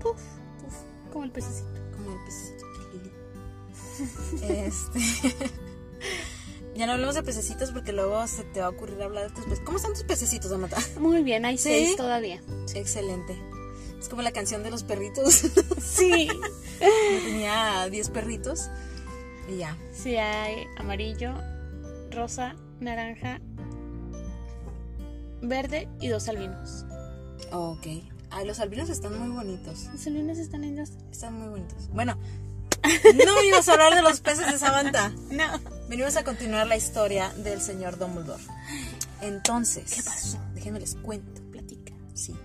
Puf, 0.00 0.20
Puf. 0.62 0.74
como 1.12 1.24
el 1.24 1.30
pececito. 1.32 1.68
Como 1.96 2.12
el 2.12 2.24
pececito. 2.24 2.66
Este. 4.42 5.34
ya 6.76 6.86
no 6.86 6.92
hablemos 6.92 7.14
de 7.16 7.22
pececitos 7.22 7.72
porque 7.72 7.92
luego 7.92 8.26
se 8.28 8.44
te 8.44 8.60
va 8.60 8.66
a 8.66 8.70
ocurrir 8.70 9.02
hablar 9.02 9.24
de 9.24 9.30
tus 9.30 9.44
pececitos. 9.44 9.64
¿Cómo 9.66 9.76
están 9.78 9.92
tus 9.94 10.04
pececitos, 10.04 10.52
Amata? 10.52 10.76
Muy 11.00 11.22
bien, 11.22 11.44
hay 11.44 11.58
¿Sí? 11.58 11.64
seis 11.68 11.96
todavía. 11.96 12.40
Excelente. 12.74 13.36
Es 13.98 14.08
como 14.08 14.22
la 14.22 14.30
canción 14.32 14.62
de 14.62 14.70
los 14.70 14.84
perritos. 14.84 15.42
Sí. 15.80 16.28
Yo 16.80 17.24
tenía 17.24 17.88
10 17.90 18.10
perritos. 18.10 18.68
Y 19.48 19.56
ya. 19.56 19.76
Sí, 19.90 20.14
hay 20.16 20.66
amarillo, 20.76 21.34
rosa, 22.10 22.54
naranja, 22.78 23.40
verde 25.42 25.88
y 26.00 26.08
dos 26.08 26.28
albinos. 26.28 26.84
Ok. 27.52 27.86
Ay, 28.30 28.46
los 28.46 28.60
albinos 28.60 28.90
están 28.90 29.18
muy 29.18 29.34
bonitos. 29.34 29.86
Los 29.92 30.06
albinos 30.06 30.38
están 30.38 30.62
lindos. 30.62 30.90
Están 31.10 31.34
muy 31.34 31.48
bonitos. 31.48 31.88
Bueno, 31.90 32.18
no 33.26 33.42
ibas 33.42 33.68
a 33.68 33.72
hablar 33.72 33.94
de 33.94 34.02
los 34.02 34.20
peces 34.20 34.50
de 34.50 34.58
Samantha. 34.58 35.12
No. 35.30 35.44
Venimos 35.88 36.16
a 36.16 36.24
continuar 36.24 36.66
la 36.66 36.76
historia 36.76 37.32
del 37.38 37.62
señor 37.62 37.98
Dumbledore. 37.98 38.42
Entonces, 39.22 39.94
¿Qué 39.94 40.02
pasó? 40.02 40.38
Déjenme 40.54 40.80
les 40.80 40.94
cuento. 40.96 41.40
Platica. 41.50 41.94
Sí. 42.14 42.36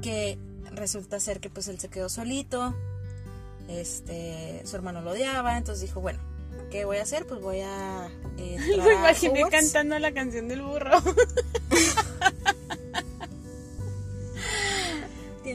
Que 0.00 0.38
resulta 0.70 1.18
ser 1.18 1.40
que 1.40 1.50
pues 1.50 1.68
él 1.68 1.80
se 1.80 1.88
quedó 1.88 2.08
solito. 2.08 2.74
Este, 3.68 4.62
su 4.64 4.76
hermano 4.76 5.02
lo 5.02 5.10
odiaba, 5.10 5.58
entonces 5.58 5.82
dijo, 5.82 6.00
bueno, 6.00 6.20
¿qué 6.70 6.84
voy 6.84 6.98
a 6.98 7.02
hacer? 7.02 7.26
Pues 7.26 7.40
voy 7.40 7.60
a 7.60 8.08
eh, 8.38 8.56
Me 8.78 8.94
imaginé 8.94 9.44
cantando 9.50 9.98
la 9.98 10.12
canción 10.12 10.48
del 10.48 10.62
burro. 10.62 10.92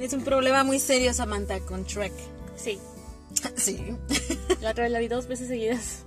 Tienes 0.03 0.19
un 0.19 0.25
problema 0.25 0.65
muy 0.65 0.81
serio, 0.81 1.13
Samantha, 1.13 1.61
con 1.61 1.85
Shrek. 1.85 2.11
Sí, 2.57 2.77
sí. 3.55 3.95
la 4.59 4.71
otra 4.71 4.83
vez 4.83 4.91
la 4.91 4.99
vi 4.99 5.07
dos 5.07 5.27
veces 5.27 5.47
seguidas. 5.47 6.03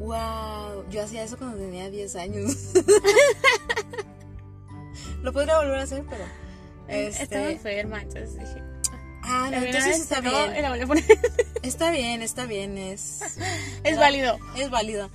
Wow, 0.00 0.84
yo 0.90 1.04
hacía 1.04 1.22
eso 1.22 1.38
cuando 1.38 1.58
tenía 1.58 1.90
10 1.90 2.16
años. 2.16 2.72
Lo 5.22 5.32
podría 5.32 5.58
volver 5.58 5.78
a 5.78 5.82
hacer, 5.84 6.02
pero 6.10 6.24
este, 6.88 7.22
Estaba 7.22 7.50
enferma, 7.50 8.02
entonces 8.02 8.36
dije. 8.36 8.64
Ah, 9.22 9.48
no, 9.52 9.58
entonces 9.58 10.00
está 10.00 10.20
bien. 10.20 10.56
y 10.58 10.60
la 10.60 10.70
volví 10.70 10.82
a 10.82 10.86
poner. 10.88 11.04
Está 11.62 11.92
bien, 11.92 12.22
está 12.22 12.46
bien, 12.46 12.78
es 12.78 13.20
es 13.84 13.96
válido. 13.96 14.40
es 14.56 14.70
válido. 14.70 15.08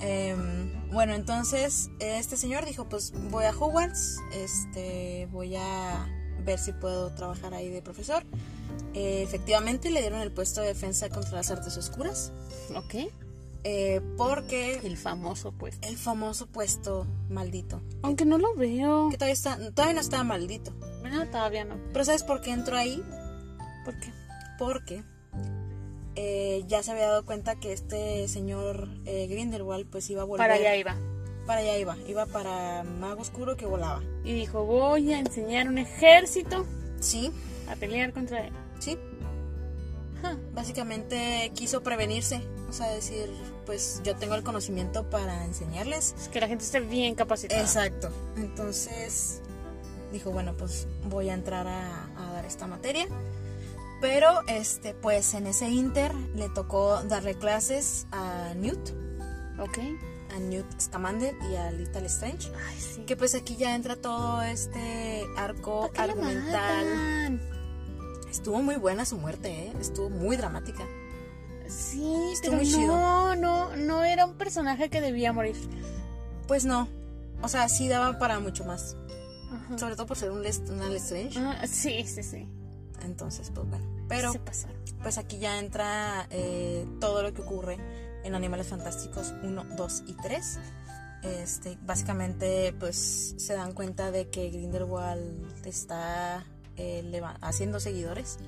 Em, 0.00 0.88
bueno, 0.90 1.12
entonces 1.12 1.90
este 1.98 2.38
señor 2.38 2.64
dijo, 2.64 2.88
pues 2.88 3.12
voy 3.30 3.44
a 3.44 3.50
Hogwarts, 3.50 4.16
este, 4.32 5.28
voy 5.30 5.56
a 5.56 6.08
ver 6.40 6.58
si 6.58 6.72
puedo 6.72 7.12
trabajar 7.14 7.54
ahí 7.54 7.68
de 7.68 7.82
profesor. 7.82 8.24
Eh, 8.94 9.22
efectivamente 9.22 9.90
le 9.90 10.00
dieron 10.00 10.20
el 10.20 10.32
puesto 10.32 10.60
de 10.60 10.68
defensa 10.68 11.08
contra 11.10 11.32
las 11.32 11.50
artes 11.50 11.76
oscuras, 11.76 12.32
Ok. 12.74 12.94
eh, 13.64 14.00
porque 14.16 14.80
El 14.82 14.96
famoso, 14.96 15.52
pues. 15.52 15.78
el 15.82 15.96
famoso 15.96 16.46
puesto 16.48 17.06
maldito, 17.28 17.80
Aunque 18.02 18.24
no 18.24 18.38
lo 18.38 18.54
veo. 18.56 19.08
que 19.10 19.16
todavía 19.16 19.34
está, 19.34 19.56
todavía 19.72 19.94
no 19.94 20.00
estaba 20.00 20.24
maldito. 20.24 20.72
Bueno, 21.00 21.24
todavía 21.30 21.64
no. 21.64 21.76
Pero 21.92 22.04
¿sabes 22.04 22.24
por 22.24 22.40
qué 22.40 22.50
entró 22.50 22.76
ahí? 22.76 23.02
¿Por 23.84 23.98
qué? 24.00 24.12
Porque 24.58 25.04
eh, 26.16 26.64
ya 26.66 26.82
se 26.82 26.90
había 26.90 27.06
dado 27.08 27.24
cuenta 27.24 27.54
que 27.60 27.72
este 27.72 28.26
señor 28.28 28.88
eh, 29.06 29.26
Grindelwald 29.28 29.88
pues 29.88 30.10
iba 30.10 30.22
a 30.22 30.24
volver. 30.24 30.44
Para 30.48 30.54
allá 30.54 30.74
iba. 30.76 30.96
Para 31.50 31.62
allá 31.62 31.76
iba. 31.78 31.96
Iba 32.06 32.26
para 32.26 32.84
Mago 32.84 33.22
Oscuro 33.22 33.56
que 33.56 33.66
volaba. 33.66 34.00
Y 34.22 34.34
dijo, 34.34 34.64
voy 34.64 35.12
a 35.12 35.18
enseñar 35.18 35.66
un 35.66 35.78
ejército 35.78 36.64
Sí, 37.00 37.32
a 37.68 37.74
pelear 37.74 38.12
contra 38.12 38.46
él. 38.46 38.52
sí. 38.78 38.96
Básicamente 40.54 41.50
quiso 41.56 41.82
prevenirse. 41.82 42.40
O 42.68 42.72
sea, 42.72 42.88
decir, 42.92 43.28
pues 43.66 44.00
yo 44.04 44.14
tengo 44.14 44.36
el 44.36 44.44
conocimiento 44.44 45.10
para 45.10 45.44
enseñarles. 45.44 46.14
Es 46.20 46.28
que 46.28 46.40
la 46.40 46.46
gente 46.46 46.62
esté 46.64 46.78
bien 46.78 47.16
capacitada. 47.16 47.60
Exacto. 47.60 48.10
Entonces 48.36 49.40
dijo, 50.12 50.30
bueno, 50.30 50.54
pues 50.56 50.86
voy 51.08 51.30
a 51.30 51.34
entrar 51.34 51.66
a, 51.66 52.04
a 52.16 52.32
dar 52.32 52.44
esta 52.46 52.68
materia. 52.68 53.08
Pero, 54.00 54.28
este, 54.46 54.94
pues 54.94 55.34
en 55.34 55.48
ese 55.48 55.68
inter 55.68 56.14
le 56.36 56.48
tocó 56.48 57.02
darle 57.02 57.34
clases 57.34 58.06
a 58.12 58.54
Newt, 58.54 58.90
Ok. 59.58 59.78
Newt 60.48 60.80
Scamander 60.80 61.34
y 61.50 61.56
a 61.56 61.70
Little 61.72 62.06
Strange. 62.06 62.50
Ay, 62.68 62.80
sí. 62.80 63.02
Que 63.02 63.16
pues 63.16 63.34
aquí 63.34 63.56
ya 63.56 63.74
entra 63.74 63.96
todo 63.96 64.42
este 64.42 65.24
arco 65.36 65.82
¿Por 65.82 65.92
qué 65.92 65.96
lo 66.06 66.12
argumental. 66.12 67.40
Estuvo 68.30 68.62
muy 68.62 68.76
buena 68.76 69.04
su 69.04 69.16
muerte, 69.18 69.48
¿eh? 69.66 69.72
Estuvo 69.80 70.08
muy 70.08 70.36
dramática. 70.36 70.84
Sí, 71.68 72.02
Estuvo 72.32 72.52
pero 72.52 72.62
muy 72.62 72.70
no, 72.70 72.78
chido. 72.78 73.36
no, 73.36 73.76
no 73.76 74.04
era 74.04 74.24
un 74.26 74.34
personaje 74.34 74.88
que 74.90 75.00
debía 75.00 75.32
morir. 75.32 75.56
Pues 76.48 76.64
no. 76.64 76.88
O 77.42 77.48
sea, 77.48 77.68
sí 77.68 77.88
daba 77.88 78.18
para 78.18 78.38
mucho 78.40 78.64
más. 78.64 78.96
Ajá. 79.52 79.78
Sobre 79.78 79.96
todo 79.96 80.06
por 80.06 80.16
ser 80.16 80.30
un 80.30 80.42
Lest- 80.42 80.68
una 80.70 80.88
Lestrange. 80.88 81.38
Ah, 81.38 81.66
sí, 81.66 82.04
sí, 82.06 82.22
sí. 82.22 82.48
Entonces, 83.02 83.50
pues 83.54 83.66
bueno. 83.68 83.84
Pero 84.08 84.32
pues 85.02 85.18
aquí 85.18 85.38
ya 85.38 85.58
entra 85.58 86.26
eh, 86.30 86.84
todo 87.00 87.22
lo 87.22 87.32
que 87.32 87.42
ocurre 87.42 87.78
en 88.24 88.34
Animales 88.34 88.68
Fantásticos 88.68 89.32
1, 89.42 89.64
2 89.76 90.02
y 90.06 90.12
3. 90.14 90.58
Este, 91.22 91.78
básicamente, 91.82 92.74
pues 92.78 93.34
se 93.36 93.54
dan 93.54 93.72
cuenta 93.72 94.10
de 94.10 94.28
que 94.28 94.50
Grindelwald 94.50 95.66
está 95.66 96.44
eh, 96.76 97.22
haciendo 97.42 97.80
seguidores. 97.80 98.38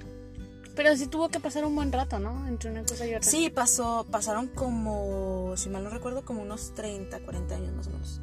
Pero 0.75 0.97
sí 0.97 1.07
tuvo 1.07 1.29
que 1.29 1.39
pasar 1.39 1.67
un 1.67 1.75
buen 1.75 1.93
rato, 1.93 2.19
¿no? 2.19 2.49
Entre 2.49 2.71
una 2.71 2.83
cosa 2.83 3.07
y 3.07 3.15
otra. 3.15 3.29
Sí, 3.29 3.51
pasó, 3.51 4.07
pasaron 4.11 4.49
como, 4.49 5.55
si 5.57 5.69
mal 5.69 5.85
no 5.85 5.91
recuerdo, 5.91 6.25
como 6.25 6.41
unos 6.41 6.75
30, 6.75 7.21
40 7.21 7.55
años 7.55 7.75
más 7.75 7.87
o 7.89 7.91
menos. 7.91 8.21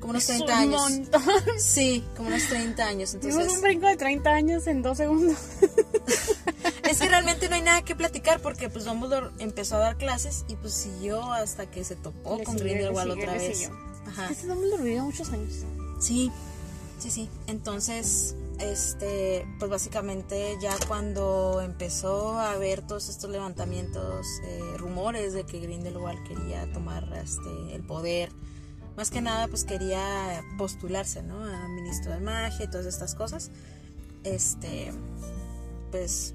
Como 0.00 0.10
unos 0.12 0.22
Es 0.28 0.36
30 0.38 0.44
un 0.54 0.58
años. 0.60 0.80
montón. 0.90 1.22
Sí, 1.58 2.04
como 2.16 2.28
unos 2.28 2.42
30 2.48 2.86
años. 2.86 3.10
Tuvimos 3.12 3.34
un 3.34 3.40
Entonces, 3.42 3.62
brinco 3.62 3.86
de 3.86 3.96
30 3.96 4.30
años 4.30 4.66
en 4.66 4.82
dos 4.82 4.96
segundos. 4.96 5.36
es 6.88 6.98
que 6.98 7.08
realmente 7.08 7.48
no 7.48 7.54
hay 7.56 7.62
nada 7.62 7.82
que 7.82 7.94
platicar 7.94 8.40
porque 8.40 8.68
pues 8.68 8.84
Dumbledore 8.84 9.30
empezó 9.38 9.76
a 9.76 9.80
dar 9.80 9.96
clases 9.96 10.44
y 10.48 10.56
pues 10.56 10.72
siguió 10.74 11.32
hasta 11.32 11.70
que 11.70 11.84
se 11.84 11.96
topó 11.96 12.38
Le 12.38 12.44
con 12.44 12.56
Grindelwald 12.56 13.12
otra 13.12 13.32
vez. 13.34 13.58
siguió. 13.58 13.76
Ajá. 14.06 14.28
Este 14.30 14.46
Dumbledore 14.46 14.82
vivió 14.82 15.04
muchos 15.04 15.30
años. 15.30 15.52
Sí, 16.00 16.30
sí, 16.98 17.10
sí. 17.10 17.28
Entonces, 17.46 18.34
este, 18.58 19.46
pues 19.58 19.70
básicamente 19.70 20.56
ya 20.60 20.74
cuando 20.88 21.60
empezó 21.62 22.38
a 22.38 22.52
haber 22.52 22.80
todos 22.86 23.08
estos 23.08 23.30
levantamientos, 23.30 24.26
eh, 24.44 24.60
rumores 24.78 25.32
de 25.34 25.44
que 25.44 25.60
Grindelwald 25.60 26.26
quería 26.26 26.70
tomar 26.72 27.04
este, 27.22 27.74
el 27.74 27.82
poder, 27.82 28.32
más 29.00 29.10
que 29.10 29.22
nada 29.22 29.48
pues 29.48 29.64
quería 29.64 30.44
postularse, 30.58 31.22
¿no? 31.22 31.42
A 31.42 31.68
ministro 31.68 32.12
de 32.12 32.20
magia 32.20 32.66
y 32.66 32.68
todas 32.68 32.84
estas 32.84 33.14
cosas. 33.14 33.50
Este, 34.24 34.92
pues 35.90 36.34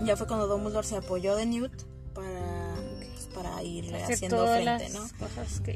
ya 0.00 0.16
fue 0.16 0.26
cuando 0.26 0.48
Dumbledore 0.48 0.84
se 0.84 0.96
apoyó 0.96 1.36
de 1.36 1.46
Newt 1.46 1.84
para, 2.12 2.74
pues, 2.98 3.28
para 3.32 3.62
irle 3.62 4.02
Hacer 4.02 4.14
haciendo 4.16 4.44
frente, 4.48 4.88
¿no? 4.88 5.06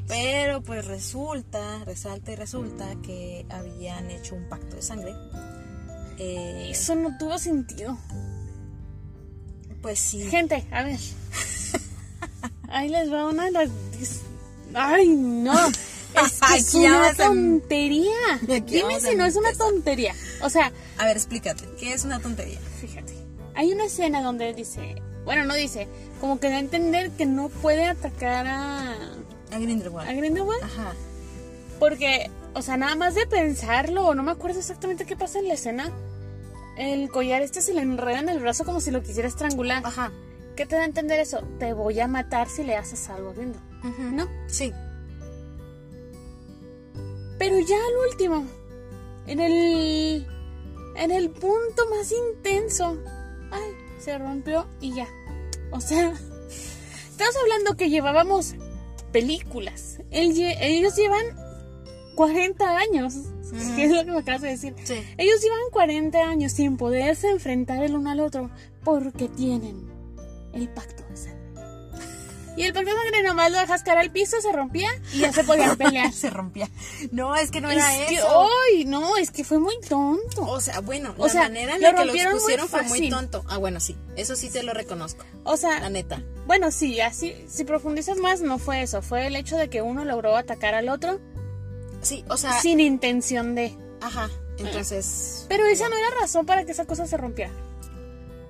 Pero 0.09 0.61
pues 0.63 0.85
resulta, 0.85 1.85
resalta 1.85 2.33
y 2.33 2.35
resulta 2.35 2.95
que 3.01 3.45
habían 3.49 4.11
hecho 4.11 4.35
un 4.35 4.49
pacto 4.49 4.75
de 4.75 4.81
sangre. 4.81 5.15
Eh, 6.17 6.71
Eso 6.71 6.93
no 6.95 7.17
tuvo 7.17 7.37
sentido. 7.37 7.97
pues 9.81 9.97
sí. 9.97 10.23
Gente, 10.23 10.67
a 10.71 10.83
ver. 10.83 10.99
Ahí 12.67 12.89
les 12.89 13.09
va 13.09 13.27
una 13.27 13.45
de 13.45 13.51
las. 13.51 13.69
¡Ay, 14.73 15.07
no! 15.09 15.53
Es 16.15 16.41
que 16.41 16.57
es 16.57 16.73
una 16.73 17.13
tontería. 17.13 18.39
Dime 18.41 18.99
si 18.99 19.15
no 19.15 19.25
es 19.25 19.35
una 19.35 19.53
tontería. 19.53 20.13
O 20.41 20.49
sea, 20.49 20.71
A 20.97 21.05
ver, 21.05 21.15
explícate. 21.15 21.65
¿Qué 21.79 21.93
es 21.93 22.03
una 22.03 22.19
tontería? 22.19 22.59
fíjate. 22.81 23.13
Hay 23.55 23.71
una 23.71 23.85
escena 23.85 24.21
donde 24.21 24.53
dice. 24.53 25.01
Bueno, 25.23 25.45
no 25.45 25.53
dice. 25.53 25.87
Como 26.19 26.39
que 26.39 26.49
da 26.49 26.55
a 26.55 26.59
entender 26.59 27.11
que 27.11 27.25
no 27.25 27.49
puede 27.49 27.85
atacar 27.85 28.47
a. 28.47 28.95
A 29.51 29.59
Grindelwald. 29.59 30.09
a 30.09 30.13
Grindelwald. 30.13 30.63
Ajá. 30.63 30.93
Porque, 31.79 32.29
o 32.53 32.61
sea, 32.61 32.75
nada 32.77 32.95
más 32.95 33.15
de 33.15 33.25
pensarlo, 33.27 34.13
no 34.15 34.23
me 34.23 34.31
acuerdo 34.31 34.59
exactamente 34.59 35.05
qué 35.05 35.15
pasa 35.15 35.39
en 35.39 35.47
la 35.47 35.53
escena. 35.53 35.91
El 36.77 37.09
collar 37.09 37.41
este 37.41 37.61
se 37.61 37.73
le 37.73 37.81
enreda 37.81 38.19
en 38.19 38.29
el 38.29 38.39
brazo 38.39 38.65
como 38.65 38.81
si 38.81 38.91
lo 38.91 39.03
quisiera 39.03 39.27
estrangular. 39.27 39.83
Ajá. 39.85 40.11
¿Qué 40.59 40.65
te 40.65 40.75
da 40.75 40.81
a 40.81 40.85
entender 40.85 41.21
eso? 41.21 41.39
Te 41.57 41.71
voy 41.71 42.01
a 42.01 42.07
matar 42.09 42.49
si 42.49 42.63
le 42.63 42.75
haces 42.75 43.07
algo. 43.07 43.29
Ujú. 43.29 44.03
¿No? 44.11 44.27
Sí. 44.47 44.73
Pero 47.37 47.59
ya 47.59 47.77
al 47.77 48.09
último, 48.11 48.45
en 49.25 49.39
el. 49.39 50.27
En 50.97 51.11
el 51.11 51.29
punto 51.29 51.89
más 51.89 52.11
intenso. 52.11 52.97
Ay, 53.51 53.71
se 53.99 54.17
rompió 54.17 54.67
y 54.81 54.93
ya. 54.93 55.07
O 55.71 55.79
sea, 55.79 56.11
estamos 57.09 57.37
hablando 57.41 57.77
que 57.77 57.89
llevábamos 57.89 58.55
películas. 59.13 59.99
Ellos 60.11 60.93
llevan 60.97 61.37
40 62.15 62.77
años. 62.79 63.13
Que 63.77 63.85
es 63.85 63.91
lo 63.91 64.03
que 64.03 64.11
me 64.11 64.17
acabas 64.17 64.41
de 64.41 64.49
decir. 64.49 64.75
Sí. 64.83 64.95
Ellos 65.17 65.41
llevan 65.41 65.69
40 65.71 66.19
años 66.19 66.51
sin 66.51 66.75
poderse 66.75 67.29
enfrentar 67.29 67.81
el 67.81 67.95
uno 67.95 68.11
al 68.11 68.19
otro 68.19 68.51
porque 68.83 69.29
tienen 69.29 69.98
el 70.53 70.69
pacto 70.69 71.03
de 71.09 71.17
sangre. 71.17 71.39
Y 72.57 72.63
el 72.63 72.73
pacto 72.73 72.89
de 72.89 72.95
sangre 72.97 73.23
nomás 73.23 73.51
lo 73.51 73.57
dejas 73.59 73.83
caer 73.83 73.99
al 73.99 74.11
piso, 74.11 74.41
se 74.41 74.51
rompía 74.51 74.89
y 75.13 75.19
ya 75.19 75.31
se 75.31 75.43
podían 75.45 75.77
pelear. 75.77 76.11
Se 76.11 76.29
rompía. 76.29 76.69
No, 77.11 77.35
es 77.35 77.51
que 77.51 77.61
no 77.61 77.71
era 77.71 77.95
Es 78.01 78.07
que, 78.09 78.15
eso. 78.15 78.27
¡ay! 78.73 78.83
no, 78.85 79.15
es 79.15 79.31
que 79.31 79.43
fue 79.45 79.59
muy 79.59 79.79
tonto. 79.87 80.41
O 80.41 80.59
sea, 80.59 80.81
bueno, 80.81 81.13
O 81.17 81.27
la 81.27 81.31
sea, 81.31 81.41
manera 81.43 81.75
en 81.75 81.81
lo 81.81 81.87
la 81.87 81.93
que 81.93 81.99
lo 81.99 82.05
rompieron 82.11 82.33
muy 82.33 82.67
fue 82.67 82.83
muy 82.83 83.09
tonto. 83.09 83.45
Ah, 83.47 83.57
bueno, 83.57 83.79
sí. 83.79 83.95
Eso 84.17 84.35
sí 84.35 84.49
te 84.49 84.63
lo 84.63 84.73
reconozco. 84.73 85.23
O 85.45 85.55
sea, 85.55 85.79
La 85.79 85.89
neta. 85.89 86.21
bueno, 86.47 86.69
sí, 86.71 86.99
así, 86.99 87.33
si 87.47 87.63
profundizas 87.63 88.17
más, 88.17 88.41
no 88.41 88.57
fue 88.59 88.81
eso. 88.81 89.01
Fue 89.01 89.27
el 89.27 89.35
hecho 89.37 89.55
de 89.55 89.69
que 89.69 89.81
uno 89.81 90.03
logró 90.03 90.35
atacar 90.35 90.73
al 90.73 90.89
otro 90.89 91.19
Sí, 92.01 92.23
o 92.29 92.35
sea, 92.37 92.59
sin 92.61 92.79
intención 92.81 93.55
de. 93.55 93.73
ajá. 94.01 94.29
Entonces, 94.57 95.45
Pero 95.47 95.65
esa 95.67 95.87
no 95.87 95.95
era 95.95 96.09
razón 96.19 96.45
para 96.45 96.65
que 96.65 96.73
esa 96.73 96.83
cosa 96.85 97.07
se 97.07 97.15
rompiera. 97.15 97.51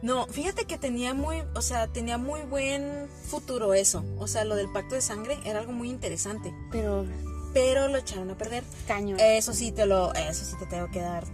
No, 0.01 0.27
fíjate 0.27 0.65
que 0.65 0.77
tenía 0.77 1.13
muy, 1.13 1.43
o 1.55 1.61
sea, 1.61 1.87
tenía 1.87 2.17
muy 2.17 2.41
buen 2.41 3.07
futuro 3.29 3.73
eso. 3.73 4.03
O 4.17 4.27
sea, 4.27 4.45
lo 4.45 4.55
del 4.55 4.71
pacto 4.71 4.95
de 4.95 5.01
sangre 5.01 5.37
era 5.45 5.59
algo 5.59 5.71
muy 5.73 5.89
interesante, 5.89 6.53
Pero, 6.71 7.05
pero 7.53 7.87
lo 7.87 7.97
echaron 7.97 8.29
a 8.31 8.37
perder. 8.37 8.63
caño. 8.87 9.17
Eso 9.19 9.53
sí 9.53 9.71
te 9.71 9.85
lo, 9.85 10.13
eso 10.13 10.45
sí 10.45 10.55
te 10.59 10.65
tengo 10.67 10.89
que 10.89 11.01
dar 11.01 11.25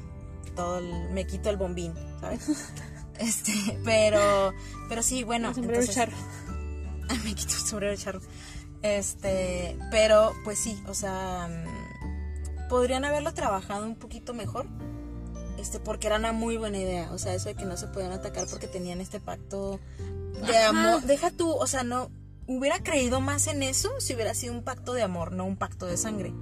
todo 0.55 0.79
el, 0.79 1.09
me 1.11 1.27
quito 1.27 1.49
el 1.49 1.57
bombín, 1.57 1.93
¿sabes? 2.19 2.47
Este, 3.17 3.79
pero, 3.85 4.53
pero 4.89 5.01
sí, 5.01 5.23
bueno, 5.23 5.47
El 5.47 5.55
sombrero 5.55 5.79
entonces, 5.79 5.95
charro. 5.95 6.17
Me 7.23 7.33
quito 7.33 7.53
el 7.53 7.59
sombrero 7.65 7.95
charro. 7.95 8.19
Este, 8.81 9.77
pero 9.89 10.33
pues 10.43 10.59
sí, 10.59 10.77
o 10.85 10.93
sea, 10.93 11.47
mm, 11.47 12.67
podrían 12.67 13.05
haberlo 13.05 13.33
trabajado 13.33 13.85
un 13.85 13.95
poquito 13.95 14.33
mejor. 14.33 14.65
Este, 15.57 15.79
porque 15.79 16.07
era 16.07 16.17
una 16.17 16.31
muy 16.31 16.57
buena 16.57 16.77
idea. 16.77 17.11
O 17.11 17.17
sea, 17.17 17.33
eso 17.33 17.49
de 17.49 17.55
que 17.55 17.65
no 17.65 17.77
se 17.77 17.87
podían 17.87 18.11
atacar 18.11 18.47
porque 18.49 18.67
tenían 18.67 19.01
este 19.01 19.19
pacto 19.19 19.79
de 20.47 20.57
Ajá. 20.57 20.69
amor. 20.69 21.01
Deja 21.03 21.31
tú, 21.31 21.51
o 21.51 21.67
sea, 21.67 21.83
no. 21.83 22.09
Hubiera 22.47 22.79
creído 22.83 23.21
más 23.21 23.47
en 23.47 23.63
eso 23.63 23.89
si 23.99 24.13
hubiera 24.13 24.35
sido 24.35 24.53
un 24.53 24.63
pacto 24.63 24.93
de 24.93 25.01
amor, 25.01 25.31
no 25.31 25.45
un 25.45 25.57
pacto 25.57 25.87
de 25.87 25.97
sangre. 25.97 26.33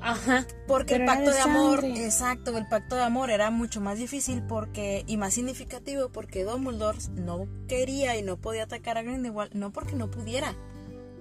Ajá. 0.00 0.46
Porque 0.66 0.94
el 0.94 1.04
pacto 1.04 1.30
de 1.30 1.36
de, 1.36 1.42
amor, 1.42 1.84
exacto, 1.84 2.56
el 2.56 2.66
pacto 2.66 2.96
de 2.96 3.02
amor 3.02 3.30
era 3.30 3.50
mucho 3.50 3.80
más 3.80 3.98
difícil 3.98 4.42
porque 4.42 5.04
y 5.06 5.16
más 5.16 5.34
significativo 5.34 6.08
porque 6.10 6.44
Dumbledore 6.44 6.98
no 7.14 7.46
quería 7.66 8.16
y 8.16 8.22
no 8.22 8.36
podía 8.36 8.64
atacar 8.64 8.96
a 8.96 9.02
Grindelwald, 9.02 9.52
no 9.54 9.72
porque 9.72 9.94
no 9.94 10.10
pudiera. 10.10 10.54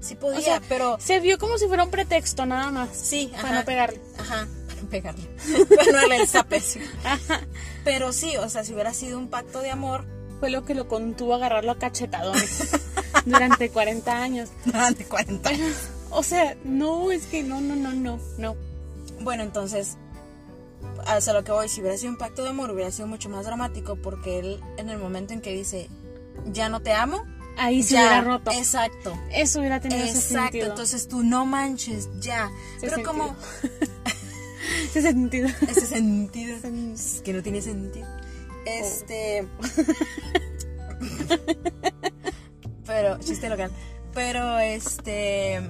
Sí 0.01 0.15
podía, 0.15 0.39
O 0.39 0.41
sea, 0.41 0.61
pero 0.69 0.97
Se 0.99 1.19
vio 1.19 1.37
como 1.37 1.57
si 1.57 1.67
fuera 1.67 1.83
un 1.83 1.89
pretexto 1.91 2.45
nada 2.45 2.71
más. 2.71 2.89
sí, 2.95 3.29
Para 3.33 3.49
ajá, 3.49 3.59
no 3.59 3.65
pegarle. 3.65 4.01
Ajá, 4.19 4.47
para 4.67 4.81
no 4.81 4.89
pegarle. 4.89 5.29
para 5.75 5.91
no 5.91 5.97
darle 5.97 6.17
el 6.17 6.27
zape, 6.27 6.59
sí. 6.59 6.79
Pero 7.83 8.13
sí, 8.13 8.37
o 8.37 8.47
sea, 8.49 8.63
si 8.63 8.73
hubiera 8.73 8.93
sido 8.93 9.17
un 9.17 9.29
pacto 9.29 9.61
de 9.61 9.71
amor 9.71 10.05
Fue 10.39 10.49
lo 10.49 10.65
que 10.65 10.75
lo 10.75 10.87
contuvo 10.87 11.33
a 11.33 11.37
agarrarlo 11.37 11.71
a 11.71 11.79
cachetadones 11.79 12.69
durante 13.25 13.69
40 13.69 14.21
años. 14.21 14.49
durante 14.65 15.05
40 15.05 15.49
años. 15.49 15.75
O 16.11 16.21
sea, 16.23 16.55
no, 16.63 17.11
es 17.11 17.25
que 17.25 17.43
no, 17.43 17.59
no, 17.59 17.75
no, 17.75 17.91
no, 17.93 18.19
no. 18.37 18.55
Bueno, 19.21 19.41
entonces, 19.43 19.97
hasta 21.05 21.33
lo 21.33 21.43
que 21.43 21.51
voy, 21.51 21.67
si 21.69 21.81
hubiera 21.81 21.97
sido 21.97 22.11
un 22.11 22.17
pacto 22.17 22.43
de 22.43 22.49
amor, 22.49 22.69
hubiera 22.71 22.91
sido 22.91 23.07
mucho 23.07 23.29
más 23.29 23.45
dramático 23.45 23.95
porque 23.95 24.39
él, 24.39 24.61
en 24.77 24.89
el 24.89 24.99
momento 24.99 25.33
en 25.33 25.41
que 25.41 25.53
dice, 25.53 25.89
ya 26.45 26.69
no 26.69 26.81
te 26.81 26.93
amo, 26.93 27.25
Ahí 27.57 27.83
se 27.83 27.93
ya, 27.95 28.01
hubiera 28.01 28.21
roto. 28.21 28.51
Exacto. 28.51 29.17
Eso 29.31 29.59
hubiera 29.59 29.79
tenido 29.79 30.03
ese 30.03 30.17
Exacto, 30.19 30.41
sentido. 30.43 30.67
entonces 30.67 31.07
tú 31.07 31.23
no 31.23 31.45
manches, 31.45 32.09
ya. 32.19 32.49
Ese 32.77 32.89
Pero 32.95 33.03
como 33.03 33.35
Ese 34.89 35.01
sentido. 35.01 35.47
ese 35.67 35.85
sentido 35.85 36.57
es 36.93 37.21
que 37.23 37.33
no 37.33 37.41
tiene 37.41 37.61
sentido. 37.61 38.07
Este 38.65 39.47
Pero 42.85 43.17
chiste 43.19 43.49
local. 43.49 43.71
Pero 44.13 44.59
este 44.59 45.61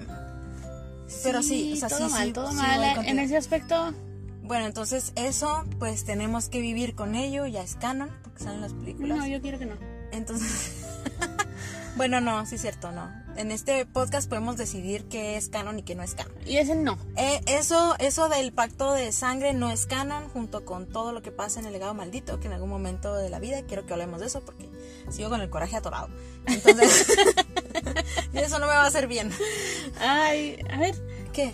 pero 1.23 1.41
sí, 1.41 1.73
o 1.73 1.75
sea, 1.77 1.89
todo 1.89 2.07
sí, 2.07 2.13
mal, 2.13 2.27
sí, 2.27 2.33
todo 2.33 2.53
mal. 2.53 3.05
En 3.07 3.19
ese 3.19 3.37
aspecto, 3.37 3.93
Bueno, 4.43 4.65
entonces 4.65 5.13
eso 5.15 5.65
pues 5.79 6.03
tenemos 6.05 6.49
que 6.49 6.59
vivir 6.61 6.95
con 6.95 7.15
ello, 7.15 7.45
ya 7.47 7.63
es 7.63 7.75
canon 7.75 8.09
porque 8.23 8.43
salen 8.43 8.61
las 8.61 8.73
películas. 8.73 9.17
no, 9.17 9.27
yo 9.27 9.41
quiero 9.41 9.57
que 9.59 9.65
no. 9.65 9.75
Entonces, 10.11 10.76
bueno, 11.97 12.21
no, 12.21 12.45
sí 12.45 12.55
es 12.55 12.61
cierto, 12.61 12.91
no. 12.91 13.11
En 13.35 13.51
este 13.51 13.85
podcast 13.85 14.29
podemos 14.29 14.57
decidir 14.57 15.05
qué 15.05 15.37
es 15.37 15.49
canon 15.49 15.79
y 15.79 15.83
qué 15.83 15.95
no 15.95 16.03
es 16.03 16.15
canon. 16.15 16.33
Y 16.45 16.57
ese 16.57 16.75
no. 16.75 16.97
Eh, 17.17 17.41
eso, 17.47 17.95
eso 17.99 18.29
del 18.29 18.53
pacto 18.53 18.93
de 18.93 19.11
sangre 19.11 19.53
no 19.53 19.69
es 19.69 19.85
canon, 19.85 20.29
junto 20.29 20.65
con 20.65 20.87
todo 20.87 21.11
lo 21.11 21.21
que 21.21 21.31
pasa 21.31 21.59
en 21.59 21.65
el 21.65 21.73
legado 21.73 21.93
maldito, 21.93 22.39
que 22.39 22.47
en 22.47 22.53
algún 22.53 22.69
momento 22.69 23.15
de 23.15 23.29
la 23.29 23.39
vida 23.39 23.61
quiero 23.63 23.85
que 23.85 23.93
hablemos 23.93 24.19
de 24.19 24.27
eso 24.27 24.45
porque 24.45 24.69
sigo 25.09 25.29
con 25.29 25.41
el 25.41 25.49
coraje 25.49 25.75
atorado. 25.75 26.09
Entonces, 26.45 27.07
eso 28.33 28.59
no 28.59 28.65
me 28.65 28.73
va 28.73 28.83
a 28.83 28.87
hacer 28.87 29.07
bien. 29.07 29.31
Ay, 29.99 30.57
a 30.71 30.77
ver, 30.77 30.95
¿Qué? 31.33 31.51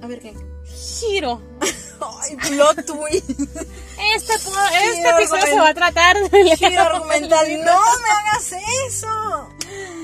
A 0.00 0.06
ver 0.06 0.20
qué. 0.20 0.51
Giro. 0.74 1.40
Ay, 2.20 2.36
plot 2.36 2.84
twist. 2.84 3.30
Este, 3.30 4.34
este 4.34 5.10
episodio 5.10 5.46
se 5.46 5.58
va 5.60 5.68
a 5.68 5.74
tratar 5.74 6.16
de 6.18 6.56
Giro 6.56 6.82
argumental. 6.82 7.46
No 7.64 7.80
me 7.80 8.10
hagas 8.10 8.52
eso. 8.88 9.48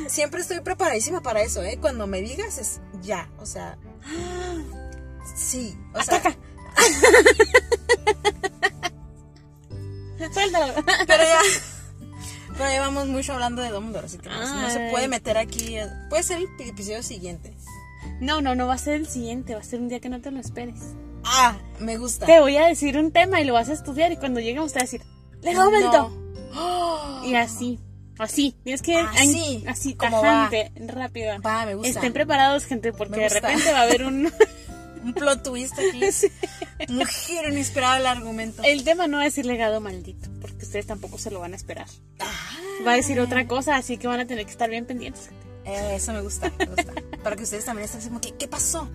Siempre 0.06 0.40
estoy 0.40 0.60
preparadísima 0.60 1.20
para 1.22 1.42
eso, 1.42 1.62
¿eh? 1.62 1.78
Cuando 1.80 2.06
me 2.06 2.22
digas 2.22 2.58
es 2.58 2.80
ya, 3.02 3.28
o 3.40 3.46
sea. 3.46 3.76
Sí, 5.34 5.76
o 5.92 6.02
sea. 6.02 6.18
Ataca. 6.18 6.36
Suéltalo. 10.32 10.74
Pero 11.06 11.24
ya. 11.24 11.40
Pero 12.56 12.70
llevamos 12.70 13.06
mucho 13.06 13.34
hablando 13.34 13.62
de 13.62 13.70
Dumbledore, 13.70 14.06
así 14.06 14.18
que 14.18 14.28
no, 14.28 14.62
no 14.62 14.70
se 14.70 14.90
puede 14.90 15.06
meter 15.06 15.38
aquí. 15.38 15.76
Puede 16.08 16.22
ser 16.22 16.38
el 16.38 16.68
episodio 16.68 17.02
siguiente. 17.02 17.54
No, 18.20 18.40
no, 18.40 18.54
no 18.54 18.66
va 18.66 18.74
a 18.74 18.78
ser 18.78 18.94
el 18.94 19.06
siguiente, 19.08 19.54
va 19.54 19.60
a 19.60 19.64
ser 19.64 19.80
un 19.80 19.88
día 19.88 20.00
que 20.00 20.08
no 20.08 20.20
te 20.20 20.30
lo 20.30 20.40
esperes. 20.40 20.80
Ah, 21.24 21.56
me 21.80 21.96
gusta. 21.98 22.26
Te 22.26 22.40
voy 22.40 22.56
a 22.56 22.66
decir 22.66 22.96
un 22.96 23.12
tema 23.12 23.40
y 23.40 23.44
lo 23.44 23.54
vas 23.54 23.68
a 23.68 23.72
estudiar 23.72 24.12
y 24.12 24.16
cuando 24.16 24.40
lleguemos 24.40 24.72
te 24.72 24.80
vas 24.80 24.88
a 24.88 24.90
decir, 24.90 25.02
¡le! 25.42 25.54
No. 25.54 26.28
Y 27.24 27.34
así, 27.34 27.78
así, 28.18 28.56
tienes 28.62 28.80
que 28.80 28.96
Así, 28.96 29.64
así, 29.66 29.94
tajante, 29.94 30.72
rápido. 30.86 31.40
Va, 31.42 31.66
me 31.66 31.74
gusta. 31.74 31.90
Estén 31.90 32.12
preparados, 32.12 32.64
gente, 32.64 32.92
porque 32.92 33.20
de 33.20 33.28
repente 33.28 33.72
va 33.72 33.80
a 33.80 33.82
haber 33.82 34.04
un... 34.04 34.32
Un 35.04 35.14
plot 35.14 35.42
twist 35.42 35.74
aquí. 35.78 36.00
Sí. 36.12 36.28
Un 36.88 37.04
giro 37.06 37.48
inesperado 37.48 37.94
al 37.94 38.06
argumento. 38.06 38.62
El 38.64 38.84
tema 38.84 39.06
no 39.06 39.16
va 39.16 39.22
a 39.22 39.26
decir 39.26 39.46
legado 39.46 39.80
maldito, 39.80 40.28
porque 40.40 40.64
ustedes 40.64 40.86
tampoco 40.86 41.18
se 41.18 41.30
lo 41.30 41.40
van 41.40 41.52
a 41.52 41.56
esperar. 41.56 41.86
Ah, 42.20 42.58
Va 42.86 42.92
a 42.92 42.96
decir 42.96 43.18
otra 43.20 43.46
cosa, 43.48 43.76
así 43.76 43.96
que 43.96 44.06
van 44.06 44.20
a 44.20 44.26
tener 44.26 44.44
que 44.44 44.50
estar 44.52 44.70
bien 44.70 44.86
pendientes. 44.86 45.30
Eh, 45.68 45.96
eso 45.96 46.12
me 46.12 46.22
gusta, 46.22 46.52
me 46.58 46.66
gusta. 46.66 46.92
Para 47.22 47.36
que 47.36 47.42
ustedes 47.42 47.64
también 47.64 47.84
estén 47.84 48.00
como 48.08 48.20
que, 48.20 48.32
¿qué 48.34 48.48
pasó? 48.48 48.88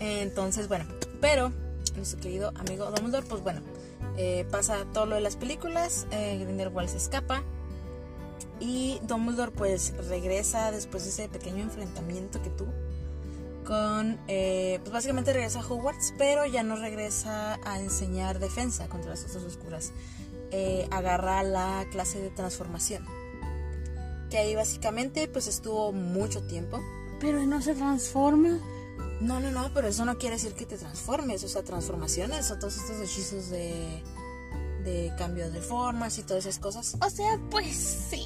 Entonces, 0.00 0.68
bueno, 0.68 0.86
pero 1.20 1.52
nuestro 1.96 2.20
querido 2.20 2.52
amigo 2.56 2.86
Dumbledore, 2.90 3.26
pues 3.26 3.42
bueno, 3.42 3.60
eh, 4.16 4.46
pasa 4.50 4.86
todo 4.92 5.06
lo 5.06 5.16
de 5.16 5.20
las 5.20 5.36
películas, 5.36 6.06
eh, 6.10 6.38
Grindelwald 6.40 6.88
se 6.88 6.96
escapa 6.96 7.42
y 8.60 9.00
Dumbledore 9.02 9.52
pues 9.52 9.94
regresa 10.08 10.70
después 10.70 11.04
de 11.04 11.10
ese 11.10 11.28
pequeño 11.28 11.62
enfrentamiento 11.62 12.42
que 12.42 12.50
tuvo 12.50 12.72
con, 13.64 14.18
eh, 14.28 14.78
pues 14.80 14.92
básicamente 14.92 15.32
regresa 15.32 15.60
a 15.60 15.66
Hogwarts, 15.66 16.14
pero 16.16 16.46
ya 16.46 16.62
no 16.62 16.76
regresa 16.76 17.58
a 17.64 17.78
enseñar 17.78 18.38
defensa 18.38 18.88
contra 18.88 19.10
las 19.10 19.20
fuerzas 19.20 19.44
oscuras, 19.44 19.92
agarra 20.90 21.42
la 21.42 21.84
clase 21.90 22.18
de 22.18 22.30
transformación, 22.30 23.04
que 24.28 24.38
ahí 24.38 24.54
básicamente 24.54 25.28
pues 25.28 25.46
estuvo 25.48 25.92
mucho 25.92 26.42
tiempo. 26.42 26.80
Pero 27.20 27.44
no 27.46 27.60
se 27.62 27.74
transforma. 27.74 28.58
No, 29.20 29.40
no, 29.40 29.50
no, 29.50 29.70
pero 29.74 29.88
eso 29.88 30.04
no 30.04 30.18
quiere 30.18 30.36
decir 30.36 30.54
que 30.54 30.64
te 30.66 30.78
transformes. 30.78 31.42
O 31.44 31.48
sea, 31.48 31.62
transformaciones 31.62 32.50
o 32.50 32.58
todos 32.58 32.76
estos 32.76 33.00
hechizos 33.00 33.50
de, 33.50 34.02
de 34.84 35.12
cambio 35.18 35.50
de 35.50 35.60
formas 35.60 36.18
y 36.18 36.22
todas 36.22 36.46
esas 36.46 36.60
cosas. 36.60 36.96
O 37.04 37.10
sea, 37.10 37.38
pues 37.50 38.06
sí, 38.10 38.24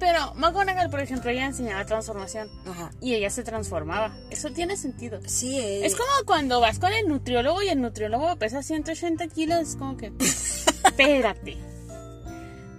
pero 0.00 0.34
McGonagall, 0.34 0.90
por 0.90 1.00
ejemplo, 1.00 1.30
ella 1.30 1.46
enseñaba 1.46 1.84
transformación 1.84 2.50
Ajá. 2.66 2.90
y 3.00 3.14
ella 3.14 3.30
se 3.30 3.44
transformaba. 3.44 4.16
Eso 4.30 4.50
tiene 4.50 4.76
sentido. 4.76 5.20
Sí, 5.26 5.58
eh, 5.58 5.86
Es 5.86 5.94
como 5.94 6.10
cuando 6.26 6.60
vas 6.60 6.78
con 6.78 6.92
el 6.92 7.08
nutriólogo 7.08 7.62
y 7.62 7.68
el 7.68 7.80
nutriólogo 7.80 8.34
pesa 8.36 8.62
180 8.62 9.28
kilos, 9.28 9.60
es 9.60 9.76
como 9.76 9.96
que, 9.96 10.12
espérate. 10.18 11.56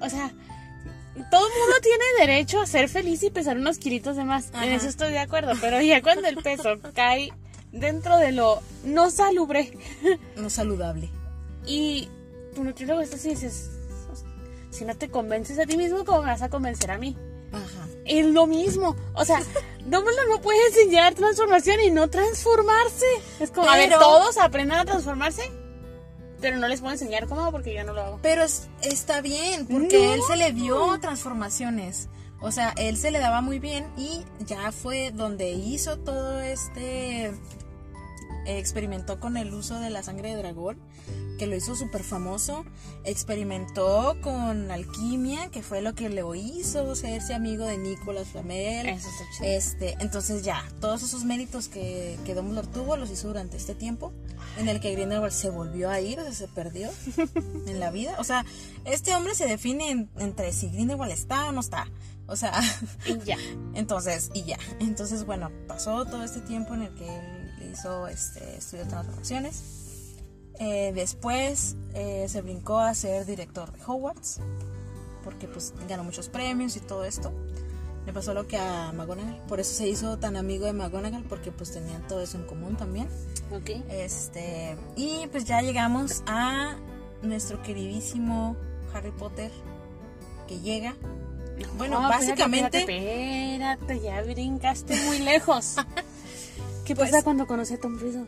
O 0.02 0.10
sea, 0.10 0.34
todo 1.30 1.48
el 1.48 1.54
mundo 1.60 1.76
tiene 1.82 2.04
derecho 2.20 2.62
a 2.62 2.66
ser 2.66 2.90
feliz 2.90 3.24
y 3.24 3.30
pesar 3.30 3.58
unos 3.58 3.78
kilitos 3.78 4.16
de 4.16 4.24
más. 4.24 4.50
Ajá. 4.54 4.66
En 4.66 4.74
eso 4.74 4.88
estoy 4.88 5.12
de 5.12 5.20
acuerdo, 5.20 5.54
pero 5.60 5.82
ya 5.82 6.02
cuando 6.02 6.28
el 6.28 6.38
peso 6.38 6.80
cae 6.94 7.34
dentro 7.72 8.18
de 8.18 8.32
lo 8.32 8.62
no 8.84 9.10
salubre 9.12 9.78
no 10.36 10.50
saludable. 10.50 11.10
y 11.66 12.10
tu 12.56 12.64
nutriólogo 12.64 13.02
está 13.02 13.18
así 13.18 13.30
y 13.30 13.32
dices, 13.32 13.70
si 14.72 14.86
no 14.86 14.96
te 14.96 15.10
convences 15.10 15.60
a 15.60 15.66
ti 15.66 15.78
mismo, 15.78 16.06
¿cómo 16.06 16.22
me 16.22 16.28
vas 16.28 16.42
a 16.42 16.50
convencer 16.50 16.92
a 16.92 16.98
mí? 16.98 17.16
Ajá. 17.52 17.88
Es 18.06 18.26
lo 18.26 18.48
mismo. 18.48 18.96
O 19.14 19.26
sea, 19.26 19.40
Dumbledore 19.86 20.28
no 20.30 20.42
puede 20.42 20.66
enseñar 20.68 21.14
transformación 21.14 21.80
y 21.82 21.92
no 21.92 22.10
transformarse. 22.10 23.06
Es 23.40 23.52
como, 23.52 23.70
a 23.70 23.76
ver, 23.76 23.92
todos 23.92 24.38
aprendan 24.38 24.80
a 24.80 24.86
transformarse, 24.86 25.52
pero 26.42 26.58
no 26.58 26.68
les 26.68 26.82
puedo 26.82 26.94
enseñar 26.94 27.28
cómo 27.28 27.52
porque 27.52 27.74
yo 27.74 27.84
no 27.84 27.94
lo 27.94 28.02
hago. 28.02 28.20
Pero 28.22 28.44
es- 28.44 28.68
está 28.82 29.22
bien, 29.22 29.66
porque 29.68 29.98
No. 30.06 30.14
él 30.14 30.22
se 30.28 30.36
le 30.38 30.52
dio 30.54 31.00
transformaciones. 31.00 32.10
O 32.40 32.52
sea, 32.52 32.74
él 32.78 32.98
se 32.98 33.10
le 33.12 33.20
daba 33.20 33.42
muy 33.42 33.58
bien 33.60 33.88
y 33.98 34.24
ya 34.46 34.72
fue 34.72 35.12
donde 35.12 35.50
hizo 35.52 35.98
todo 35.98 36.40
este... 36.40 37.32
experimentó 38.48 39.20
con 39.20 39.38
el 39.38 39.54
uso 39.54 39.80
de 39.80 39.90
la 39.90 40.04
sangre 40.04 40.30
de 40.30 40.38
dragón, 40.38 40.80
que 41.38 41.48
lo 41.48 41.56
hizo 41.56 41.76
súper 41.76 42.04
famoso. 42.04 42.66
Experimentó 43.04 44.16
con 44.22 44.72
alquimia, 44.72 45.50
que 45.50 45.62
fue 45.62 45.82
lo 45.82 45.94
que 45.96 46.08
le 46.10 46.24
hizo 46.38 46.96
serse 46.96 47.34
amigo 47.34 47.66
de 47.66 47.78
Nicolas 47.78 48.28
Flamel. 48.30 48.88
Eso 48.88 49.10
está 49.10 49.24
chido. 49.38 49.50
Este, 49.50 49.96
entonces 50.00 50.44
ya, 50.44 50.64
todos 50.80 51.04
esos 51.04 51.24
méritos 51.26 51.68
que, 51.68 52.18
que 52.26 52.34
Dumbledore 52.36 52.68
tuvo 52.68 52.96
los 52.98 53.10
hizo 53.12 53.28
durante 53.28 53.58
este 53.58 53.76
tiempo 53.76 54.14
en 54.58 54.70
el 54.70 54.80
que 54.80 54.94
Grindelwald 54.94 55.34
se 55.34 55.50
volvió 55.50 55.90
a 55.90 56.00
ir, 56.00 56.20
o 56.20 56.24
sea, 56.24 56.34
se 56.34 56.48
perdió 56.48 56.90
en 57.68 57.80
la 57.80 57.92
vida. 57.92 58.16
O 58.20 58.24
sea, 58.24 58.46
este 58.86 59.14
hombre 59.14 59.36
se 59.36 59.46
define 59.46 59.92
en- 59.92 60.10
entre 60.18 60.54
si 60.54 60.70
Grindelwald 60.70 61.12
está 61.12 61.46
o 61.48 61.52
no 61.52 61.60
está. 61.60 61.88
O 62.28 62.36
sea, 62.36 62.54
Y 63.06 63.18
ya. 63.26 63.38
entonces, 63.74 64.30
y 64.34 64.44
ya. 64.44 64.58
Entonces, 64.80 65.26
bueno, 65.26 65.52
pasó 65.68 66.06
todo 66.06 66.24
este 66.24 66.42
tiempo 66.42 66.74
en 66.74 66.84
el 66.84 66.94
que 66.96 67.06
él 67.08 67.37
hizo 67.66 68.08
este 68.08 68.58
estudio 68.58 68.84
de 68.86 68.90
transformaciones. 68.90 69.64
Eh, 70.60 70.92
después 70.96 71.76
eh, 71.94 72.26
se 72.28 72.42
brincó 72.42 72.80
a 72.80 72.94
ser 72.94 73.26
director 73.26 73.72
de 73.72 73.80
Hogwarts, 73.86 74.40
porque 75.24 75.48
pues 75.48 75.74
ganó 75.88 76.04
muchos 76.04 76.30
premios 76.30 76.76
y 76.76 76.80
todo 76.80 77.06
esto. 77.06 77.32
Le 78.06 78.14
pasó 78.14 78.34
lo 78.34 78.48
que 78.48 78.58
a 78.58 78.92
McGonagall, 78.94 79.42
por 79.48 79.60
eso 79.60 79.74
se 79.74 79.88
hizo 79.88 80.18
tan 80.18 80.38
amigo 80.38 80.66
de 80.66 80.74
McGonagall, 80.74 81.24
porque 81.24 81.52
pues 81.52 81.74
tenían 81.74 82.08
todo 82.08 82.22
eso 82.22 82.38
en 82.38 82.46
común 82.46 82.78
también. 82.78 83.08
Ok. 83.52 83.70
Este, 83.90 84.78
y 84.96 85.28
pues 85.28 85.44
ya 85.46 85.62
llegamos 85.62 86.24
a 86.26 86.78
nuestro 87.22 87.62
queridísimo 87.62 88.56
Harry 88.94 89.12
Potter, 89.12 89.52
que 90.48 90.60
llega. 90.60 90.96
Bueno, 91.78 92.02
No, 92.02 92.08
básicamente... 92.08 92.80
Espérate, 92.80 93.54
espérate, 93.56 94.00
ya 94.00 94.22
brincaste 94.22 94.96
muy 95.06 95.20
lejos. 95.20 95.76
¿Qué 96.88 96.96
Pues- 96.96 97.12
pasa 97.12 97.24
cuando 97.24 97.46
conocí 97.46 97.74
a 97.76 97.80
Tom 97.80 98.00
Riddle? 98.00 98.26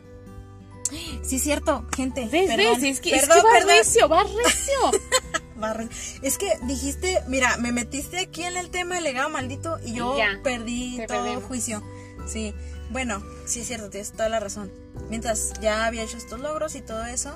Sí, 1.22 1.36
es 1.36 1.42
cierto, 1.42 1.86
gente. 1.96 2.28
¿Ves, 2.30 2.48
perdón, 2.54 2.80
ves? 2.80 2.84
Es 2.96 3.00
que, 3.00 3.10
perdón, 3.10 3.38
es 3.38 3.42
que 3.42 3.42
va 3.42 3.52
perdón. 3.52 3.68
recio, 3.68 4.08
va 5.62 5.72
recio. 5.72 6.20
Es 6.22 6.36
que 6.38 6.52
dijiste, 6.64 7.20
mira, 7.28 7.56
me 7.58 7.70
metiste 7.72 8.18
aquí 8.18 8.42
en 8.42 8.56
el 8.56 8.70
tema 8.70 8.96
del 8.96 9.04
legado 9.04 9.28
maldito 9.30 9.78
y 9.84 9.94
yo 9.94 10.18
Ya, 10.18 10.40
perdí 10.42 11.00
todo 11.06 11.40
juicio. 11.42 11.82
Sí, 12.26 12.54
bueno, 12.90 13.22
sí 13.46 13.60
es 13.60 13.66
cierto, 13.68 13.88
tienes 13.88 14.12
toda 14.12 14.28
la 14.28 14.40
razón. 14.40 14.70
Mientras 15.08 15.52
ya 15.60 15.86
había 15.86 16.02
hecho 16.02 16.16
estos 16.16 16.40
logros 16.40 16.74
y 16.74 16.80
todo 16.82 17.04
eso, 17.06 17.34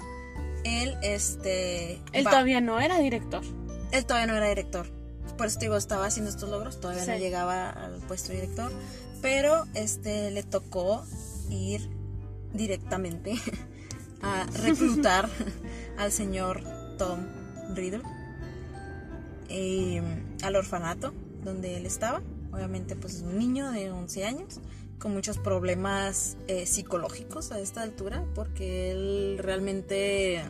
él, 0.64 0.96
este... 1.02 2.00
Él 2.12 2.26
va- 2.26 2.30
todavía 2.30 2.60
no 2.60 2.80
era 2.80 2.98
director. 2.98 3.42
Él 3.92 4.04
todavía 4.04 4.26
no 4.26 4.36
era 4.36 4.48
director. 4.48 4.86
Por 5.38 5.46
eso 5.46 5.58
te 5.58 5.66
digo, 5.66 5.76
estaba 5.76 6.06
haciendo 6.06 6.30
estos 6.30 6.48
logros, 6.48 6.80
todavía 6.80 7.06
no 7.06 7.16
llegaba 7.16 7.70
al 7.70 7.94
puesto 8.08 8.28
de 8.32 8.40
director. 8.40 8.72
Pero 9.24 9.64
este 9.72 10.30
le 10.30 10.42
tocó 10.42 11.02
ir 11.48 11.88
directamente 12.52 13.36
a 14.20 14.44
reclutar 14.62 15.30
al 15.96 16.12
señor 16.12 16.62
Tom 16.98 17.20
Riddle 17.74 18.02
eh, 19.48 20.02
al 20.42 20.56
orfanato 20.56 21.14
donde 21.42 21.78
él 21.78 21.86
estaba. 21.86 22.20
Obviamente, 22.52 22.96
pues 22.96 23.14
es 23.14 23.22
un 23.22 23.38
niño 23.38 23.72
de 23.72 23.90
11 23.90 24.26
años 24.26 24.60
con 24.98 25.14
muchos 25.14 25.38
problemas 25.38 26.36
eh, 26.46 26.66
psicológicos 26.66 27.50
a 27.50 27.60
esta 27.60 27.80
altura, 27.80 28.26
porque 28.34 28.92
él 28.92 29.38
realmente 29.38 30.42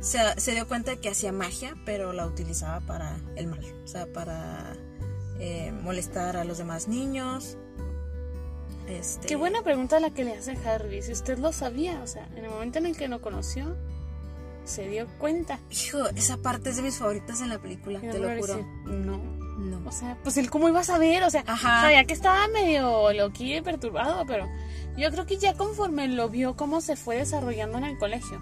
se, 0.00 0.18
se 0.36 0.52
dio 0.52 0.68
cuenta 0.68 0.90
de 0.90 1.00
que 1.00 1.08
hacía 1.08 1.32
magia, 1.32 1.74
pero 1.86 2.12
la 2.12 2.26
utilizaba 2.26 2.80
para 2.80 3.16
el 3.36 3.46
mal, 3.46 3.64
o 3.82 3.88
sea, 3.88 4.06
para 4.12 4.76
eh, 5.42 5.72
molestar 5.72 6.36
a 6.36 6.44
los 6.44 6.58
demás 6.58 6.86
niños. 6.86 7.56
Este, 8.90 9.26
Qué 9.28 9.36
buena 9.36 9.62
pregunta 9.62 10.00
la 10.00 10.10
que 10.10 10.24
le 10.24 10.34
hace 10.36 10.56
Harry. 10.66 11.02
Si 11.02 11.12
usted 11.12 11.38
lo 11.38 11.52
sabía, 11.52 12.00
o 12.02 12.06
sea, 12.06 12.26
en 12.36 12.44
el 12.44 12.50
momento 12.50 12.78
en 12.78 12.86
el 12.86 12.96
que 12.96 13.08
lo 13.08 13.20
conoció, 13.20 13.76
se 14.64 14.88
dio 14.88 15.06
cuenta. 15.18 15.58
Hijo, 15.70 16.06
esa 16.16 16.36
parte 16.38 16.70
es 16.70 16.76
de 16.76 16.82
mis 16.82 16.96
favoritas 16.98 17.40
en 17.40 17.48
la 17.48 17.58
película, 17.58 18.00
te 18.00 18.18
lo 18.18 18.28
juro. 18.38 18.66
no. 18.86 19.40
No. 19.60 19.78
O 19.86 19.92
sea, 19.92 20.16
pues 20.22 20.38
él 20.38 20.48
cómo 20.48 20.70
iba 20.70 20.80
a 20.80 20.84
saber, 20.84 21.22
o 21.22 21.28
sea, 21.28 21.44
Ajá. 21.46 21.82
sabía 21.82 22.04
que 22.04 22.14
estaba 22.14 22.48
medio 22.48 23.12
loquillo 23.12 23.58
y 23.58 23.60
perturbado, 23.60 24.24
pero 24.24 24.48
yo 24.96 25.10
creo 25.10 25.26
que 25.26 25.36
ya 25.36 25.52
conforme 25.52 26.08
lo 26.08 26.30
vio 26.30 26.56
cómo 26.56 26.80
se 26.80 26.96
fue 26.96 27.16
desarrollando 27.16 27.76
en 27.76 27.84
el 27.84 27.98
colegio, 27.98 28.40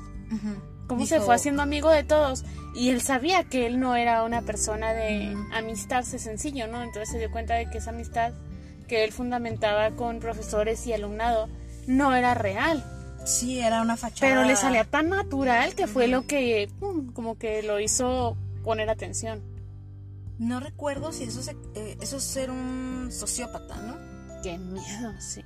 cómo 0.87 1.07
se 1.07 1.21
fue 1.21 1.35
haciendo 1.35 1.63
amigo 1.63 1.91
de 1.91 2.05
todos 2.05 2.45
y 2.73 2.91
él 2.91 3.01
sabía 3.03 3.43
que 3.43 3.67
él 3.67 3.81
no 3.81 3.97
era 3.97 4.23
una 4.23 4.43
persona 4.43 4.93
de 4.93 5.35
Ujú. 5.35 5.43
amistarse 5.55 6.21
sencillo, 6.21 6.69
¿no? 6.69 6.85
Entonces 6.85 7.11
se 7.11 7.19
dio 7.19 7.33
cuenta 7.33 7.55
de 7.55 7.69
que 7.69 7.79
esa 7.79 7.91
amistad 7.91 8.33
que 8.89 9.05
él 9.05 9.13
fundamentaba 9.13 9.93
con 9.93 10.19
profesores 10.19 10.85
y 10.89 10.93
alumnado 10.93 11.49
no 11.87 12.15
era 12.17 12.35
real, 12.35 12.85
Sí, 13.25 13.61
era 13.61 13.83
una 13.83 13.97
fachada. 13.97 14.21
pero 14.33 14.45
le 14.45 14.57
salía 14.57 14.85
tan 14.85 15.11
natural 15.11 15.75
que 15.75 15.87
fue 15.87 16.09
lo 16.09 16.27
que 16.27 16.69
pum, 16.81 17.13
como 17.13 17.37
que 17.39 17.63
lo 17.63 17.79
hizo 17.79 18.37
poner 18.65 18.91
atención. 18.91 19.43
No 20.39 20.61
recuerdo 20.61 21.13
si 21.13 21.25
eso, 21.25 21.43
se- 21.43 21.57
eh, 21.75 21.97
eso 22.01 22.17
es 22.19 22.23
ser 22.25 22.51
un 22.51 23.09
sociópata, 23.11 23.77
¿no? 23.77 23.97
Qué 24.43 24.57
miedo, 24.59 25.13
sí. 25.21 25.43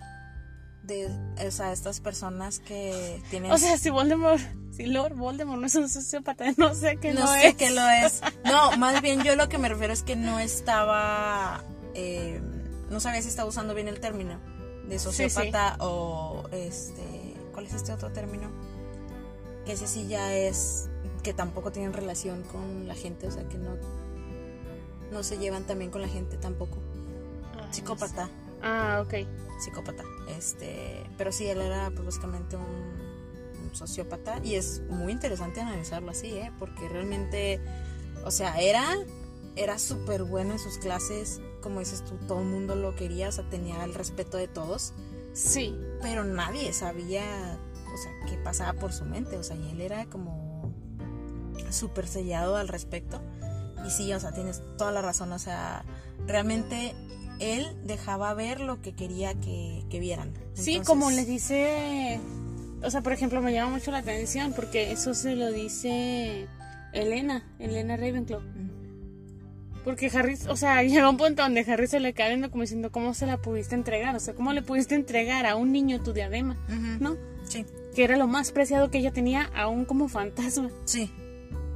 De, 0.84 1.06
o 1.46 1.50
sea, 1.50 1.72
estas 1.72 2.00
personas 2.00 2.58
que 2.58 3.22
tienen... 3.30 3.50
O 3.52 3.56
sea, 3.58 3.78
si 3.78 3.88
Voldemort, 3.90 4.40
si 4.72 4.86
Lord 4.86 5.14
Voldemort 5.14 5.60
no 5.60 5.66
es 5.66 5.74
un 5.76 5.88
sociópata, 5.88 6.44
no 6.56 6.74
sé 6.74 6.96
qué 6.98 7.14
no, 7.14 7.20
no 7.20 7.26
sé 7.28 7.48
es. 7.48 7.54
qué 7.54 7.70
lo 7.70 7.88
es. 7.88 8.20
No, 8.44 8.76
más 8.78 9.00
bien 9.00 9.22
yo 9.22 9.34
lo 9.36 9.48
que 9.48 9.58
me 9.58 9.68
refiero 9.68 9.92
es 9.92 10.02
que 10.02 10.14
no 10.16 10.38
estaba... 10.40 11.62
eh, 11.94 12.40
no 12.92 13.00
sabía 13.00 13.22
si 13.22 13.28
estaba 13.28 13.48
usando 13.48 13.74
bien 13.74 13.88
el 13.88 13.98
término 14.00 14.38
de 14.86 14.98
sociópata 14.98 15.76
o 15.80 16.44
este... 16.52 17.34
¿Cuál 17.52 17.66
es 17.66 17.74
este 17.74 17.92
otro 17.92 18.12
término? 18.12 18.50
Que 19.64 19.72
ese 19.72 19.86
sí 19.88 20.06
ya 20.06 20.34
es... 20.34 20.88
Que 21.22 21.32
tampoco 21.32 21.72
tienen 21.72 21.92
relación 21.92 22.42
con 22.44 22.86
la 22.86 22.94
gente, 22.94 23.26
o 23.26 23.30
sea, 23.30 23.48
que 23.48 23.58
no... 23.58 23.76
No 25.10 25.22
se 25.22 25.38
llevan 25.38 25.64
también 25.64 25.90
con 25.90 26.02
la 26.02 26.08
gente 26.08 26.36
tampoco. 26.36 26.76
No 27.56 27.72
Psicópata. 27.72 28.26
sé. 28.26 28.32
Ah, 28.62 29.02
ok. 29.04 29.14
psicópata. 29.60 30.04
Este, 30.36 31.04
pero 31.18 31.32
sí, 31.32 31.46
él 31.46 31.60
era 31.60 31.90
pues, 31.90 32.04
básicamente 32.06 32.56
un, 32.56 32.64
un 32.64 33.74
sociópata 33.74 34.38
y 34.42 34.54
es 34.54 34.80
muy 34.88 35.12
interesante 35.12 35.60
analizarlo 35.60 36.10
así, 36.10 36.28
¿eh? 36.28 36.52
Porque 36.58 36.88
realmente, 36.88 37.60
o 38.24 38.30
sea, 38.30 38.58
era, 38.60 38.84
era 39.56 39.78
súper 39.78 40.24
bueno 40.24 40.52
en 40.52 40.58
sus 40.58 40.78
clases, 40.78 41.40
como 41.62 41.78
dices 41.80 42.04
tú, 42.04 42.16
todo 42.28 42.40
el 42.40 42.46
mundo 42.48 42.74
lo 42.74 42.94
quería, 42.94 43.28
o 43.28 43.32
sea, 43.32 43.48
tenía 43.48 43.82
el 43.84 43.94
respeto 43.94 44.36
de 44.36 44.48
todos, 44.48 44.92
Sí. 45.32 45.74
pero 46.02 46.24
nadie 46.24 46.74
sabía, 46.74 47.22
o 47.94 47.96
sea, 47.96 48.12
qué 48.28 48.36
pasaba 48.36 48.74
por 48.78 48.92
su 48.92 49.06
mente, 49.06 49.38
o 49.38 49.42
sea, 49.42 49.56
y 49.56 49.70
él 49.70 49.80
era 49.80 50.04
como 50.06 50.70
súper 51.70 52.06
sellado 52.06 52.56
al 52.56 52.68
respecto. 52.68 53.20
Y 53.86 53.90
sí, 53.90 54.12
o 54.12 54.20
sea, 54.20 54.32
tienes 54.32 54.62
toda 54.76 54.92
la 54.92 55.00
razón, 55.02 55.32
o 55.32 55.38
sea, 55.38 55.84
realmente 56.26 56.94
él 57.40 57.66
dejaba 57.84 58.32
ver 58.34 58.60
lo 58.60 58.80
que 58.82 58.92
quería 58.94 59.34
que, 59.34 59.84
que 59.90 59.98
vieran. 59.98 60.32
Sí, 60.54 60.80
como 60.80 61.10
les 61.10 61.26
dice, 61.26 62.20
o 62.84 62.90
sea, 62.90 63.00
por 63.02 63.12
ejemplo, 63.12 63.40
me 63.42 63.52
llama 63.52 63.72
mucho 63.72 63.90
la 63.90 63.98
atención 63.98 64.52
porque 64.52 64.92
eso 64.92 65.14
se 65.14 65.34
lo 65.34 65.50
dice 65.50 66.46
Elena, 66.92 67.42
Elena 67.58 67.96
Ravenclaw. 67.96 68.40
mm, 68.40 68.71
Porque 69.84 70.10
Harry, 70.14 70.36
o 70.48 70.56
sea, 70.56 70.82
llega 70.84 71.08
un 71.08 71.16
punto 71.16 71.42
donde 71.42 71.60
Harry 71.70 71.86
se 71.88 72.00
le 72.00 72.12
cae 72.12 72.28
viendo 72.28 72.50
como 72.50 72.62
diciendo, 72.62 72.90
¿cómo 72.92 73.14
se 73.14 73.26
la 73.26 73.36
pudiste 73.38 73.74
entregar? 73.74 74.14
O 74.16 74.20
sea, 74.20 74.34
¿cómo 74.34 74.52
le 74.52 74.62
pudiste 74.62 74.94
entregar 74.94 75.46
a 75.46 75.56
un 75.56 75.72
niño 75.72 76.02
tu 76.02 76.12
diadema? 76.12 76.56
¿No? 77.00 77.16
Sí, 77.44 77.66
Que 77.94 78.04
era 78.04 78.16
lo 78.16 78.26
más 78.28 78.52
preciado 78.52 78.90
que 78.90 78.98
ella 78.98 79.12
tenía, 79.12 79.50
aún 79.54 79.84
como 79.84 80.08
fantasma. 80.08 80.70
sí. 80.84 81.10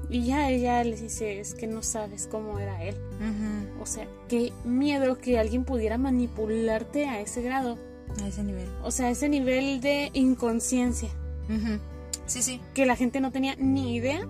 Y 0.08 0.24
ya 0.24 0.48
ella 0.50 0.84
le 0.84 0.94
dice, 0.94 1.40
es 1.40 1.54
que 1.56 1.66
no 1.66 1.82
sabes 1.82 2.28
cómo 2.30 2.60
era 2.60 2.80
él. 2.84 2.94
ujú, 3.16 3.82
O 3.82 3.86
sea, 3.86 4.06
qué 4.28 4.52
miedo 4.64 5.18
que 5.18 5.36
alguien 5.40 5.64
pudiera 5.64 5.98
manipularte 5.98 7.06
a 7.08 7.20
ese 7.20 7.42
grado. 7.42 7.76
A 8.22 8.28
ese 8.28 8.44
nivel. 8.44 8.68
O 8.84 8.92
sea, 8.92 9.10
ese 9.10 9.28
nivel 9.28 9.80
de 9.80 10.10
inconsciencia. 10.14 11.08
Ujú, 11.50 11.80
Sí, 12.26 12.40
sí. 12.42 12.60
Que 12.72 12.86
la 12.86 12.94
gente 12.94 13.20
no 13.20 13.32
tenía 13.32 13.56
ni 13.58 13.96
idea 13.96 14.20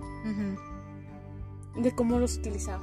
de 1.77 1.93
cómo 1.95 2.19
los 2.19 2.37
utilizaba. 2.39 2.83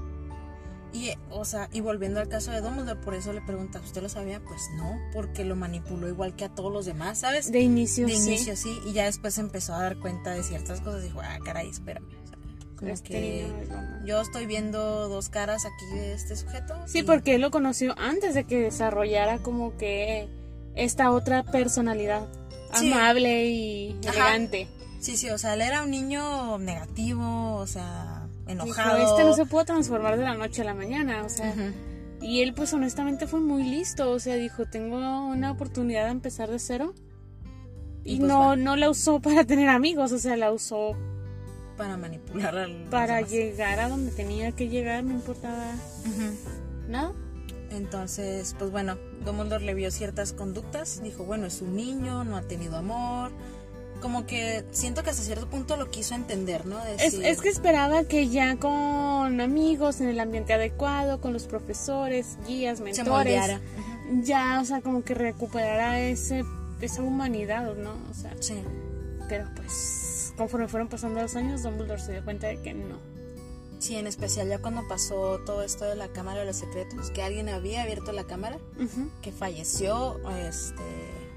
Y, 0.93 1.11
o 1.31 1.43
sea, 1.43 1.69
y 1.73 1.81
volviendo 1.81 2.19
al 2.19 2.29
caso 2.29 2.51
de 2.51 2.61
Dumbledore, 2.61 2.99
por 3.01 3.15
eso 3.15 3.33
le 3.33 3.41
pregunta, 3.41 3.79
¿usted 3.83 4.01
lo 4.03 4.09
sabía? 4.09 4.39
Pues 4.41 4.61
no, 4.77 4.95
porque 5.11 5.43
lo 5.43 5.55
manipuló 5.55 6.07
igual 6.07 6.35
que 6.35 6.45
a 6.45 6.49
todos 6.49 6.71
los 6.71 6.85
demás, 6.85 7.17
¿sabes? 7.19 7.51
De 7.51 7.61
inicio, 7.61 8.05
De 8.05 8.15
sí. 8.15 8.27
inicio, 8.27 8.55
sí, 8.55 8.79
y 8.85 8.93
ya 8.93 9.05
después 9.05 9.37
empezó 9.39 9.73
a 9.73 9.81
dar 9.81 9.97
cuenta 9.97 10.31
de 10.31 10.43
ciertas 10.43 10.81
cosas 10.81 11.01
y 11.01 11.05
dijo, 11.05 11.19
ah, 11.23 11.39
caray, 11.43 11.67
espérame. 11.69 12.05
o 12.05 12.27
sea, 12.27 12.37
como 12.77 12.91
Este 12.91 13.09
que 13.09 13.41
es 13.45 13.51
yo 14.05 14.21
estoy 14.21 14.45
viendo 14.45 15.09
dos 15.09 15.29
caras 15.29 15.63
aquí 15.65 15.95
de 15.97 16.13
este 16.13 16.35
sujeto. 16.35 16.75
Sí, 16.85 16.99
y- 16.99 17.03
porque 17.03 17.35
él 17.35 17.41
lo 17.41 17.49
conoció 17.49 17.95
antes 17.97 18.35
de 18.35 18.43
que 18.43 18.59
desarrollara 18.59 19.39
como 19.39 19.75
que 19.77 20.27
esta 20.75 21.09
otra 21.11 21.41
personalidad 21.43 22.27
Sí. 22.75 22.91
amable 22.91 23.45
y 23.45 23.99
Ajá. 24.07 24.11
elegante. 24.31 24.67
Sí, 24.99 25.17
sí, 25.17 25.29
o 25.31 25.37
sea, 25.37 25.55
él 25.55 25.61
era 25.61 25.81
un 25.83 25.91
niño 25.91 26.57
negativo, 26.59 27.55
o 27.55 27.67
sea, 27.67 28.22
Dijo, 28.47 28.63
enojado. 28.63 28.97
este 28.97 29.23
no 29.23 29.33
se 29.33 29.45
pudo 29.45 29.65
transformar 29.65 30.17
de 30.17 30.23
la 30.23 30.33
noche 30.35 30.61
a 30.61 30.65
la 30.65 30.73
mañana, 30.73 31.23
o 31.23 31.29
sea, 31.29 31.53
y 32.21 32.41
él 32.41 32.53
pues 32.53 32.73
honestamente 32.73 33.27
fue 33.27 33.39
muy 33.39 33.63
listo, 33.63 34.11
o 34.11 34.19
sea, 34.19 34.35
dijo, 34.35 34.65
tengo 34.65 34.97
una 35.27 35.51
oportunidad 35.51 36.05
de 36.05 36.11
empezar 36.11 36.49
de 36.49 36.59
cero. 36.59 36.93
Y, 38.03 38.15
Y 38.15 38.17
pues 38.17 38.27
no, 38.27 38.55
no 38.55 38.75
la 38.75 38.89
usó 38.89 39.19
para 39.21 39.45
tener 39.45 39.69
amigos, 39.69 40.11
o 40.11 40.19
sea, 40.19 40.35
la 40.35 40.51
usó 40.51 40.91
Para 41.77 41.95
manipular 41.97 42.57
a 42.57 42.67
los 42.67 42.89
para 42.89 43.15
demás. 43.17 43.31
llegar 43.31 43.79
a 43.79 43.87
donde 43.89 44.11
tenía 44.11 44.51
que 44.51 44.67
llegar, 44.67 45.03
no 45.03 45.13
importaba 45.13 45.71
nada. 46.87 47.13
Entonces, 47.71 48.55
pues 48.59 48.69
bueno, 48.71 48.97
Dumbledore 49.25 49.65
le 49.65 49.73
vio 49.73 49.89
ciertas 49.89 50.31
conductas, 50.33 51.01
dijo, 51.01 51.23
bueno, 51.23 51.45
es 51.47 51.61
un 51.61 51.75
niño, 51.75 52.23
no 52.23 52.37
ha 52.37 52.41
tenido 52.43 52.77
amor. 52.77 53.31
Como 54.03 54.25
que 54.27 54.65
siento 54.73 55.01
que 55.01 55.11
hasta 55.11 55.23
cierto 55.23 55.47
punto 55.47 55.77
lo 55.77 55.89
quiso 55.89 56.13
entender, 56.13 56.65
¿no? 56.65 56.77
Es, 56.83 56.97
Decir, 57.13 57.25
es 57.25 57.39
que 57.39 57.47
esperaba 57.47 58.03
que 58.03 58.27
ya 58.27 58.57
con 58.57 59.39
amigos, 59.39 60.01
en 60.01 60.09
el 60.09 60.19
ambiente 60.19 60.51
adecuado, 60.53 61.21
con 61.21 61.31
los 61.31 61.47
profesores, 61.47 62.37
guías, 62.45 62.79
se 62.79 62.83
mentores. 62.83 63.41
Ujú. 63.49 64.21
ya, 64.23 64.59
o 64.61 64.65
sea, 64.65 64.81
como 64.81 65.05
que 65.05 65.13
recuperara 65.13 66.01
ese, 66.01 66.43
esa 66.81 67.01
humanidad, 67.01 67.73
¿no? 67.75 67.93
O 68.11 68.13
sea, 68.13 68.35
Sí. 68.41 68.55
pero 69.29 69.47
pues 69.55 70.33
conforme 70.35 70.67
fueron 70.67 70.89
pasando 70.89 71.21
los 71.21 71.37
años, 71.37 71.63
Dumbledore 71.63 72.01
se 72.01 72.11
dio 72.11 72.25
cuenta 72.25 72.47
de 72.47 72.61
que 72.61 72.73
no. 72.73 72.97
Sí, 73.79 73.95
en 73.95 74.05
especial 74.07 74.49
ya 74.49 74.59
cuando 74.59 74.85
pasó 74.89 75.39
todo 75.45 75.63
esto 75.63 75.85
de 75.85 75.95
la 75.95 76.09
Cámara 76.09 76.41
de 76.41 76.45
los 76.47 76.57
Secretos, 76.57 77.09
que 77.11 77.23
alguien 77.23 77.47
había 77.47 77.83
abierto 77.83 78.11
la 78.11 78.25
cámara, 78.25 78.57
que 79.21 79.31
falleció, 79.31 80.19
este, 80.45 80.83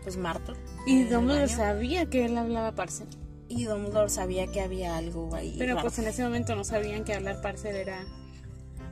pues 0.06 0.16
Martel. 0.16 0.54
Y 0.86 1.02
el 1.02 1.10
Dumbledore 1.10 1.48
sabía 1.48 2.06
que 2.06 2.24
él 2.26 2.38
hablaba 2.38 2.76
parcel, 2.76 3.08
Y 3.48 3.64
Dumbledore 3.64 4.08
sabía 4.08 4.46
que 4.46 4.60
había 4.60 4.96
algo 4.96 5.34
ahí. 5.34 5.56
pero 5.58 5.74
raro. 5.74 5.88
pues 5.88 5.98
en 5.98 6.06
ese 6.06 6.22
momento 6.22 6.54
no 6.54 6.62
sabían 6.62 7.02
que 7.02 7.12
hablar 7.12 7.40
parcel 7.42 7.74
era 7.74 8.04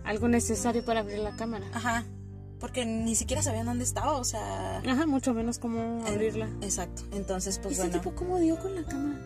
algo 0.03 0.27
necesario 0.27 0.85
para 0.85 1.01
abrir 1.01 1.19
la 1.21 1.37
cámara. 1.37 1.67
Ajá. 1.73 2.05
Porque 2.59 2.85
ni 2.85 3.15
siquiera 3.15 3.43
sabían 3.43 3.67
dónde 3.67 3.85
estaba, 3.85 4.15
o 4.17 4.25
sea. 4.25 4.79
Ajá, 4.79 5.07
mucho 5.07 5.33
menos 5.35 5.61
cómo 5.61 6.01
en- 6.01 6.07
abrirla. 6.09 6.49
Exacto. 6.63 7.03
Entonces, 7.13 7.59
¿Y 7.59 7.61
pues 7.61 7.75
ese 7.75 7.83
bueno, 7.87 8.01
tipo 8.01 8.15
cómo 8.17 8.39
dio 8.41 8.57
con 8.59 8.75
la 8.75 8.83
cámara? 8.83 9.21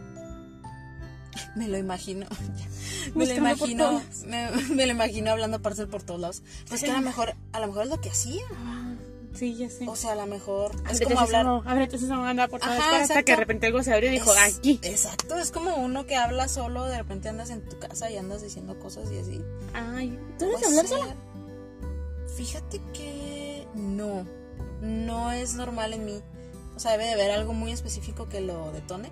me 1.56 1.68
lo 1.68 1.78
imagino. 1.78 2.26
me 3.14 3.26
lo 3.26 3.32
imagino. 3.34 4.02
me 4.26 4.84
lo 4.86 4.92
imagino 4.92 5.30
hablando 5.30 5.62
parcel 5.62 5.88
por 5.88 6.02
todos 6.02 6.20
lados. 6.20 6.42
Pues 6.68 6.82
que 6.82 6.90
a 6.90 6.94
lo 6.96 7.00
mejor, 7.02 7.34
a 7.52 7.60
lo 7.60 7.68
mejor 7.68 7.84
es 7.84 7.88
lo 7.90 8.00
que 8.00 8.10
hacía. 8.10 8.42
Ah, 8.56 8.94
sí, 9.38 9.54
ya 9.56 9.70
sé. 9.70 9.88
O 9.88 9.96
sea, 9.96 10.12
a 10.12 10.16
lo 10.16 10.26
mejor 10.26 10.72
es 10.90 11.00
como 11.00 11.20
hablar. 11.20 11.44
samo, 11.44 11.62
ábrete 11.66 11.98
samo, 11.98 12.24
anda 12.24 12.48
por 12.48 12.60
todas 12.60 12.78
partes, 12.78 13.02
hasta 13.10 13.22
que 13.22 13.32
de 13.32 13.36
repente 13.36 13.66
algo 13.68 13.82
se 13.82 13.92
abrió 13.92 14.10
y 14.10 14.14
dijo, 14.14 14.32
Es- 14.34 14.58
aquí. 14.58 14.80
Exacto, 14.82 15.36
es 15.38 15.50
como 15.50 15.76
uno 15.76 16.06
que 16.06 16.16
habla 16.16 16.48
solo, 16.48 16.84
de 16.84 16.98
repente 16.98 17.28
andas 17.28 17.50
en 17.50 17.64
tu 17.68 17.78
casa 17.78 18.10
y 18.10 18.16
andas 18.16 18.42
diciendo 18.42 18.78
cosas 18.78 19.10
y 19.12 19.18
así. 19.18 19.42
Ay, 19.74 20.18
¿tú 20.38 20.46
eres 20.46 20.66
hablar 20.66 20.86
sola? 20.86 21.14
Fíjate 22.36 22.80
que 22.92 23.66
no, 23.74 24.26
no 24.80 25.32
es 25.32 25.54
normal 25.54 25.92
en 25.94 26.04
mí. 26.04 26.22
O 26.76 26.80
sea, 26.80 26.92
debe 26.92 27.04
de 27.06 27.12
haber 27.14 27.30
algo 27.32 27.52
muy 27.54 27.72
específico 27.72 28.28
que 28.28 28.40
lo 28.40 28.70
detone. 28.72 29.10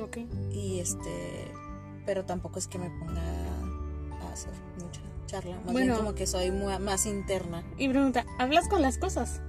Ok. 0.00 0.18
Y 0.52 0.78
este, 0.80 1.50
pero 2.06 2.24
tampoco 2.24 2.58
es 2.58 2.66
que 2.66 2.78
me 2.78 2.88
ponga 2.90 3.22
a 4.22 4.32
hacer 4.32 4.52
mucha 4.82 4.95
charla. 5.26 5.56
Más 5.56 5.64
Bueno. 5.72 5.78
bien 5.94 5.96
como 5.96 6.14
que 6.14 6.26
soy 6.26 6.50
muy- 6.50 6.78
más 6.78 7.06
interna. 7.06 7.62
Y 7.78 7.88
pregunta, 7.88 8.24
¿hablas 8.38 8.68
con 8.68 8.82
las 8.82 8.98
cosas? 8.98 9.40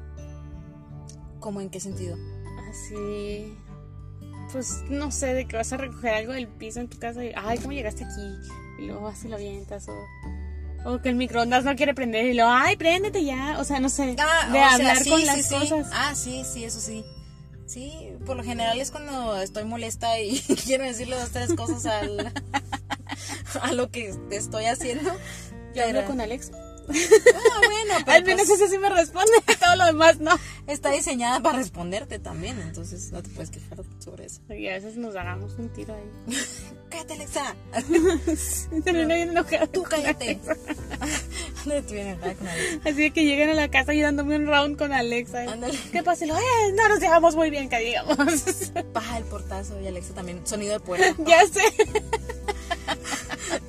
¿Cómo 1.39 1.61
en 1.61 1.69
qué 1.69 1.79
sentido? 1.79 2.17
Así, 2.69 3.55
pues 4.51 4.83
no 4.89 5.11
sé, 5.11 5.33
de 5.33 5.47
que 5.47 5.55
vas 5.55 5.71
a 5.73 5.77
recoger 5.77 6.13
algo 6.13 6.33
del 6.33 6.47
piso 6.47 6.79
en 6.79 6.87
tu 6.89 6.97
casa 6.99 7.23
y, 7.23 7.31
ay, 7.35 7.57
¿cómo 7.59 7.71
llegaste 7.73 8.03
aquí? 8.03 8.35
Y 8.79 8.87
luego 8.87 9.01
vas 9.03 9.23
y 9.23 9.27
lo 9.29 9.35
avientas 9.35 9.87
o... 9.87 9.93
O 10.85 11.01
que 11.01 11.09
el 11.09 11.15
microondas 11.15 11.63
no 11.65 11.75
quiere 11.75 11.93
prender 11.93 12.25
y 12.27 12.33
luego, 12.33 12.49
ay, 12.51 12.75
préndete 12.77 13.23
ya. 13.25 13.57
O 13.59 13.63
sea, 13.63 13.79
no 13.79 13.89
sé, 13.89 14.15
Ah, 14.19 14.45
de 14.47 14.53
sea, 14.53 14.73
hablar 14.73 14.97
sí, 15.03 15.09
con 15.09 15.19
sí, 15.19 15.25
las 15.25 15.45
sí. 15.45 15.53
cosas. 15.55 15.89
Ah, 15.93 16.13
sí, 16.15 16.43
sí, 16.45 16.63
eso 16.63 16.79
sí. 16.79 17.03
Sí, 17.65 17.91
por 18.25 18.37
lo 18.37 18.43
general 18.43 18.79
es 18.79 18.91
cuando 18.91 19.35
estoy 19.41 19.65
molesta 19.65 20.19
y 20.21 20.39
quiero 20.65 20.85
decirle 20.85 21.17
dos, 21.17 21.31
tres 21.31 21.53
cosas 21.55 21.85
al, 21.85 22.31
a 23.61 23.71
lo 23.73 23.89
que 23.91 24.13
estoy 24.31 24.65
haciendo. 24.65 25.11
Yo 25.77 25.83
hablo 25.85 26.05
con 26.05 26.21
Alex. 26.21 26.51
Ah, 26.89 27.61
bueno, 27.65 27.95
pero 28.05 28.17
Al 28.17 28.23
menos 28.23 28.47
pues, 28.47 28.61
ese 28.61 28.69
sí 28.69 28.77
me 28.77 28.87
responde, 28.89 29.33
todo 29.59 29.75
lo 29.75 29.85
demás 29.87 30.19
no. 30.21 30.31
está 30.67 30.89
diseñada 30.89 31.41
para 31.41 31.57
responderte 31.57 32.17
también, 32.17 32.61
entonces 32.61 33.11
no 33.11 33.21
te 33.21 33.27
puedes 33.31 33.49
quejar 33.51 33.79
sobre 33.99 34.27
eso. 34.27 34.39
Y 34.53 34.69
a 34.69 34.73
veces 34.75 34.95
nos 34.95 35.13
hagamos 35.17 35.51
un 35.57 35.67
tiro 35.67 35.93
ahí. 35.93 36.37
Cállate, 36.89 37.13
Alexa. 37.15 37.55
Termino 38.85 39.07
bien 39.15 39.29
enojada. 39.31 39.67
Tú 39.67 39.83
cállate. 39.83 40.39
No 41.65 41.73
te 41.83 41.93
vienes 41.93 42.13
enojada 42.13 42.33
con 42.35 42.47
Alexa. 42.47 42.79
Así 42.85 43.01
de 43.01 43.11
que 43.11 43.25
llegan 43.25 43.49
a 43.49 43.53
la 43.55 43.67
casa 43.69 43.93
y 43.93 43.99
dándome 43.99 44.37
un 44.37 44.47
round 44.47 44.77
con 44.77 44.93
Alexa. 44.93 45.41
Ándale. 45.51 45.77
¿Qué 45.91 46.01
pasa? 46.03 46.23
"Eh, 46.23 46.29
no 46.73 46.87
nos 46.87 47.01
llevamos 47.01 47.35
muy 47.35 47.49
bien, 47.49 47.67
que 47.67 47.79
digamos. 47.79 48.15
Paja 48.93 49.17
el 49.17 49.25
portazo 49.25 49.77
y 49.81 49.87
Alexa 49.87 50.13
también. 50.13 50.47
Sonido 50.47 50.71
de 50.73 50.79
puerta. 50.79 51.13
ya 51.25 51.45
sé. 51.47 51.61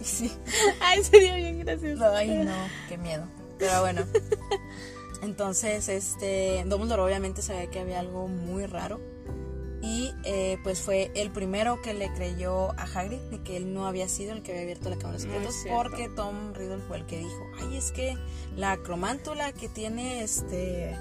Sí. 0.08 0.32
Ay, 0.80 1.04
sería 1.04 1.34
bien 1.36 1.60
gracioso. 1.60 2.14
Ay, 2.14 2.28
no, 2.44 2.54
qué 2.88 2.98
miedo. 2.98 3.26
Pero 3.58 3.80
bueno. 3.80 4.02
Entonces, 5.22 5.88
este, 5.88 6.62
Dumbledore 6.66 7.02
obviamente 7.02 7.42
sabía 7.42 7.68
que 7.68 7.80
había 7.80 8.00
algo 8.00 8.28
muy 8.28 8.66
raro. 8.66 9.00
Y 9.80 10.12
eh, 10.24 10.58
pues 10.64 10.80
fue 10.80 11.12
el 11.14 11.30
primero 11.30 11.80
que 11.82 11.94
le 11.94 12.12
creyó 12.12 12.72
a 12.72 12.82
Hagrid 12.82 13.20
de 13.30 13.42
que 13.42 13.56
él 13.56 13.72
no 13.72 13.86
había 13.86 14.08
sido 14.08 14.32
el 14.32 14.42
que 14.42 14.50
había 14.50 14.62
abierto 14.62 14.90
la 14.90 14.96
cámara 14.96 15.18
de 15.18 15.24
secretos. 15.24 15.54
Porque 15.70 16.08
Tom 16.08 16.52
Riddle 16.52 16.82
fue 16.88 16.98
el 16.98 17.06
que 17.06 17.18
dijo, 17.18 17.46
ay, 17.60 17.76
es 17.76 17.92
que 17.92 18.16
la 18.56 18.76
cromántula 18.78 19.52
que 19.52 19.68
tiene 19.68 20.22
este 20.24 20.96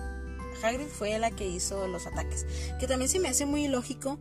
Hagrid 0.61 0.87
fue 0.87 1.17
la 1.19 1.31
que 1.31 1.47
hizo 1.47 1.87
los 1.87 2.05
ataques. 2.05 2.45
Que 2.79 2.87
también 2.87 3.09
se 3.09 3.19
me 3.19 3.29
hace 3.29 3.45
muy 3.45 3.65
ilógico. 3.65 4.19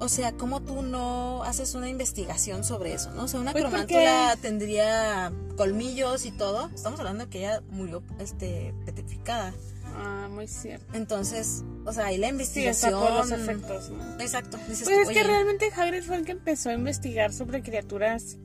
O 0.00 0.08
sea, 0.08 0.32
¿cómo 0.32 0.62
tú 0.62 0.82
no 0.82 1.42
haces 1.42 1.74
una 1.74 1.88
investigación 1.88 2.62
sobre 2.62 2.94
eso, 2.94 3.10
no? 3.14 3.24
O 3.24 3.28
sea, 3.28 3.40
una 3.40 3.50
Pues 3.52 3.64
cromántula 3.64 4.36
tendría 4.40 5.32
colmillos 5.56 6.24
y 6.24 6.30
todo. 6.30 6.70
Estamos 6.72 7.00
hablando 7.00 7.24
de 7.24 7.30
que 7.30 7.38
ella 7.40 7.62
murió 7.70 8.02
este, 8.20 8.72
petrificada. 8.86 9.52
Ah, 9.96 10.28
muy 10.30 10.46
cierto. 10.46 10.86
Entonces, 10.94 11.64
o 11.84 11.92
sea, 11.92 12.06
ahí 12.06 12.18
la 12.18 12.28
Sí, 12.28 12.32
investigación... 12.32 12.94
está 12.94 13.00
por 13.08 13.12
los 13.12 13.30
efectos, 13.32 13.90
¿no? 13.90 14.20
Exacto. 14.20 14.56
Dices 14.68 14.84
Pues 14.84 14.94
tú, 14.96 15.02
es 15.02 15.08
que 15.08 15.18
"Oye, 15.20 15.24
realmente 15.24 15.70
Hagrid 15.74 16.02
fue 16.04 16.16
el 16.16 16.24
que 16.24 16.32
empezó 16.32 16.70
a 16.70 16.74
investigar 16.74 17.32
sobre 17.32 17.62
criaturas 17.62 18.36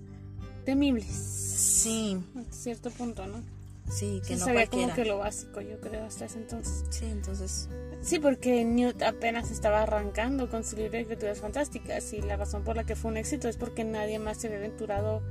temibles. 0.66 1.06
Sí, 1.14 2.18
A 2.36 2.52
cierto 2.52 2.90
punto, 2.90 3.28
¿no? 3.28 3.44
sí, 3.92 4.22
que 4.22 4.34
Sí, 4.34 4.34
no 4.40 4.46
sabía 4.46 4.62
cualquiera. 4.62 4.84
como 4.86 4.96
que 4.96 5.06
lo 5.06 5.18
básico, 5.20 5.62
yo 5.62 5.80
creo, 5.82 6.06
hasta 6.06 6.26
ese 6.26 6.40
entonces. 6.40 6.84
Sí, 6.90 7.06
entonces... 7.06 7.68
Sí, 8.04 8.20
porque 8.20 8.66
Newt 8.66 9.02
apenas 9.02 9.50
estaba 9.50 9.82
arrancando 9.84 10.50
con 10.50 10.64
su 10.66 10.76
libro 10.76 10.98
de 10.98 11.06
criaturas 11.06 11.40
fantásticas 11.40 12.12
y 12.14 12.22
la 12.22 12.36
razón 12.36 12.64
por 12.64 12.76
la 12.76 12.84
que 12.84 12.96
fue 12.98 13.12
un 13.12 13.18
éxito 13.18 13.48
es 13.48 13.56
porque 13.58 13.84
nadie 13.86 14.20
más 14.20 14.38
se 14.38 14.48
había 14.48 14.60
aventurado 14.60 15.22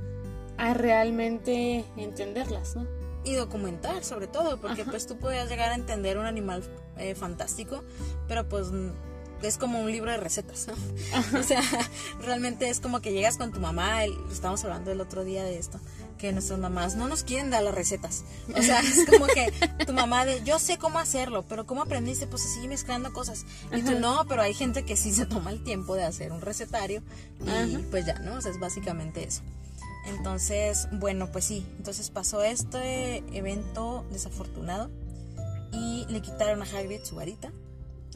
a 0.57 0.73
realmente 0.73 1.85
entenderlas, 1.97 2.75
¿no? 2.75 2.87
Y 3.23 3.35
documentar, 3.35 4.03
sobre 4.03 4.27
todo, 4.27 4.59
porque 4.59 4.81
Ajá. 4.81 4.91
pues 4.91 5.05
tú 5.07 5.17
podías 5.17 5.47
llegar 5.49 5.71
a 5.71 5.75
entender 5.75 6.17
un 6.17 6.25
animal 6.25 6.63
eh, 6.97 7.15
fantástico, 7.15 7.83
pero 8.27 8.49
pues 8.49 8.67
es 9.43 9.57
como 9.57 9.79
un 9.79 9.91
libro 9.91 10.09
de 10.11 10.17
recetas, 10.17 10.67
¿no? 10.67 10.73
O 11.39 11.43
sea, 11.43 11.61
realmente 12.25 12.69
es 12.69 12.79
como 12.79 13.01
que 13.01 13.13
llegas 13.13 13.37
con 13.37 13.51
tu 13.51 13.59
mamá, 13.59 14.03
el- 14.03 14.17
estábamos 14.31 14.63
hablando 14.63 14.91
el 14.91 14.99
otro 14.99 15.23
día 15.23 15.43
de 15.43 15.57
esto, 15.59 15.79
que 16.17 16.31
nuestras 16.31 16.59
mamás 16.59 16.95
no 16.95 17.07
nos 17.07 17.23
quieren 17.23 17.49
dar 17.49 17.63
las 17.63 17.75
recetas. 17.75 18.23
O 18.57 18.61
sea, 18.61 18.79
es 18.81 19.05
como 19.09 19.25
que 19.27 19.51
tu 19.85 19.93
mamá 19.93 20.25
de, 20.25 20.43
yo 20.43 20.59
sé 20.59 20.77
cómo 20.77 20.99
hacerlo, 20.99 21.43
pero 21.47 21.65
¿cómo 21.65 21.81
aprendiste? 21.81 22.27
Pues 22.27 22.45
así 22.45 22.67
mezclando 22.67 23.13
cosas. 23.13 23.45
Y 23.71 23.81
tú 23.81 23.99
no, 23.99 24.25
pero 24.27 24.41
hay 24.41 24.53
gente 24.53 24.83
que 24.85 24.95
sí 24.95 25.13
se 25.13 25.25
toma 25.25 25.51
el 25.51 25.63
tiempo 25.63 25.95
de 25.95 26.03
hacer 26.03 26.31
un 26.31 26.41
recetario 26.41 27.01
y 27.45 27.49
Ajá. 27.49 27.79
pues 27.91 28.05
ya, 28.05 28.19
¿no? 28.19 28.35
O 28.35 28.41
sea, 28.41 28.51
es 28.51 28.59
básicamente 28.59 29.23
eso. 29.23 29.41
Entonces, 30.05 30.87
bueno, 30.91 31.31
pues 31.31 31.45
sí, 31.45 31.65
entonces 31.77 32.09
pasó 32.09 32.43
este 32.43 33.17
evento 33.37 34.05
desafortunado 34.11 34.89
y 35.71 36.05
le 36.09 36.21
quitaron 36.21 36.61
a 36.61 36.65
Hagrid 36.65 37.03
su 37.03 37.15
varita, 37.15 37.51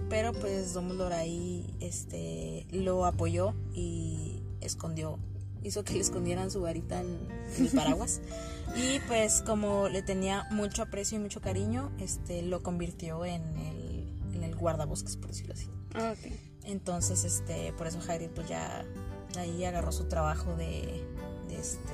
pero 0.10 0.34
pues 0.34 0.74
Dumbledore 0.74 1.16
ahí 1.16 1.66
este, 1.80 2.68
lo 2.72 3.06
apoyó 3.06 3.54
y 3.74 4.42
escondió, 4.60 5.18
hizo 5.68 5.84
que 5.84 5.94
le 5.94 6.00
escondieran 6.02 6.50
su 6.52 6.62
varita 6.62 7.02
en, 7.02 7.18
en 7.58 7.66
el 7.66 7.72
paraguas 7.72 8.22
y 8.76 9.00
pues 9.08 9.42
como 9.46 9.90
le 9.90 10.02
tenía 10.02 10.46
mucho 10.52 10.82
aprecio 10.84 11.18
y 11.18 11.22
mucho 11.22 11.42
cariño, 11.42 11.92
este, 12.00 12.42
lo 12.42 12.64
convirtió 12.64 13.24
en 13.26 13.42
el, 13.58 14.08
en 14.34 14.44
el 14.44 14.56
guardabosques, 14.56 15.16
por 15.18 15.30
decirlo 15.30 15.54
así. 15.54 15.70
Ah, 15.96 16.14
ok. 16.18 16.32
Entonces, 16.66 17.24
este, 17.24 17.72
por 17.74 17.88
eso 17.88 18.00
Hagrid 18.08 18.30
pues 18.30 18.48
ya 18.50 18.84
ahí 19.38 19.64
agarró 19.64 19.92
su 19.92 20.06
trabajo 20.06 20.56
de, 20.56 21.04
de 21.48 21.60
este 21.60 21.94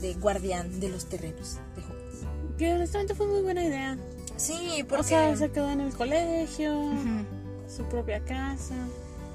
de 0.00 0.14
guardián 0.14 0.78
de 0.78 0.88
los 0.90 1.06
terrenos 1.06 1.58
de 1.74 1.82
Hogwarts. 1.82 2.56
Que 2.56 2.72
honestamente 2.72 3.14
fue 3.16 3.26
muy 3.26 3.42
buena 3.42 3.64
idea. 3.64 3.98
Sí, 4.36 4.84
porque 4.88 5.00
O 5.00 5.02
sea, 5.02 5.36
se 5.36 5.50
quedó 5.50 5.68
en 5.70 5.80
el 5.80 5.92
colegio, 5.92 6.78
Ujú. 6.78 7.24
su 7.68 7.82
propia 7.88 8.20
casa. 8.24 8.76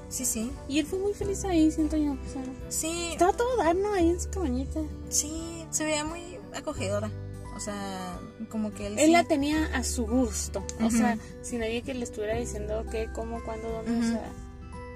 Sí, 0.08 0.24
sí. 0.24 0.50
Y 0.68 0.78
él 0.78 0.86
fue 0.86 0.98
muy 0.98 1.12
feliz 1.14 1.44
ahí, 1.44 1.70
siento 1.70 1.96
yo. 1.96 2.12
O 2.12 2.30
sea, 2.32 2.42
Sí, 2.68 3.08
estaba 3.12 3.32
todo 3.32 3.56
dar, 3.56 3.74
¿no? 3.76 3.92
Ahí 3.94 4.10
en 4.10 4.20
su 4.20 4.30
cabañita. 4.30 4.80
sí, 5.08 5.66
se 5.70 5.84
veía 5.84 6.04
muy 6.04 6.38
acogedora. 6.54 7.10
O 7.56 7.60
sea, 7.60 8.18
como 8.48 8.72
que 8.74 8.86
él, 8.88 8.98
Él 8.98 9.06
sí- 9.06 9.12
la 9.12 9.24
tenía 9.24 9.66
a 9.76 9.84
su 9.84 10.06
gusto. 10.06 10.64
O 10.80 10.86
Ujú. 10.86 10.96
sea, 10.96 11.18
sin 11.42 11.60
nadie 11.60 11.82
que 11.82 11.94
le 11.94 12.02
estuviera 12.04 12.34
diciendo 12.36 12.84
qué, 12.90 13.08
cómo, 13.14 13.42
cuándo, 13.44 13.68
dónde. 13.70 13.92
Ujú. 13.92 14.00
O 14.00 14.10
sea, 14.10 14.28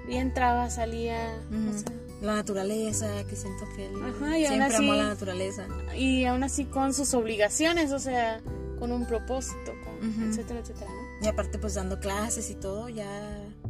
y 0.09 0.15
entraba, 0.17 0.69
salía. 0.69 1.39
Ujú. 1.49 1.69
O 1.75 1.79
sea, 1.79 1.91
la 2.21 2.35
naturaleza, 2.35 3.07
que 3.29 3.35
siento 3.37 3.65
que 3.77 3.85
él 3.85 3.93
Ajá, 4.03 4.37
y 4.37 4.45
siempre 4.45 4.75
así- 4.75 4.83
amó 4.83 4.93
la 4.93 5.07
naturaleza. 5.07 5.65
y 5.95 6.25
aún 6.25 6.43
así 6.43 6.65
con 6.65 6.93
sus 6.93 7.13
obligaciones, 7.13 7.93
o 7.93 7.99
sea, 7.99 8.41
con 8.77 8.91
un 8.91 9.05
propósito, 9.05 9.71
con, 9.85 10.29
etcétera, 10.29 10.59
etcétera, 10.59 10.91
¿no? 10.91 11.25
Y 11.25 11.29
aparte 11.29 11.59
pues 11.59 11.75
dando 11.75 11.97
clases 12.01 12.49
y 12.49 12.55
todo 12.55 12.89
ya 12.89 13.07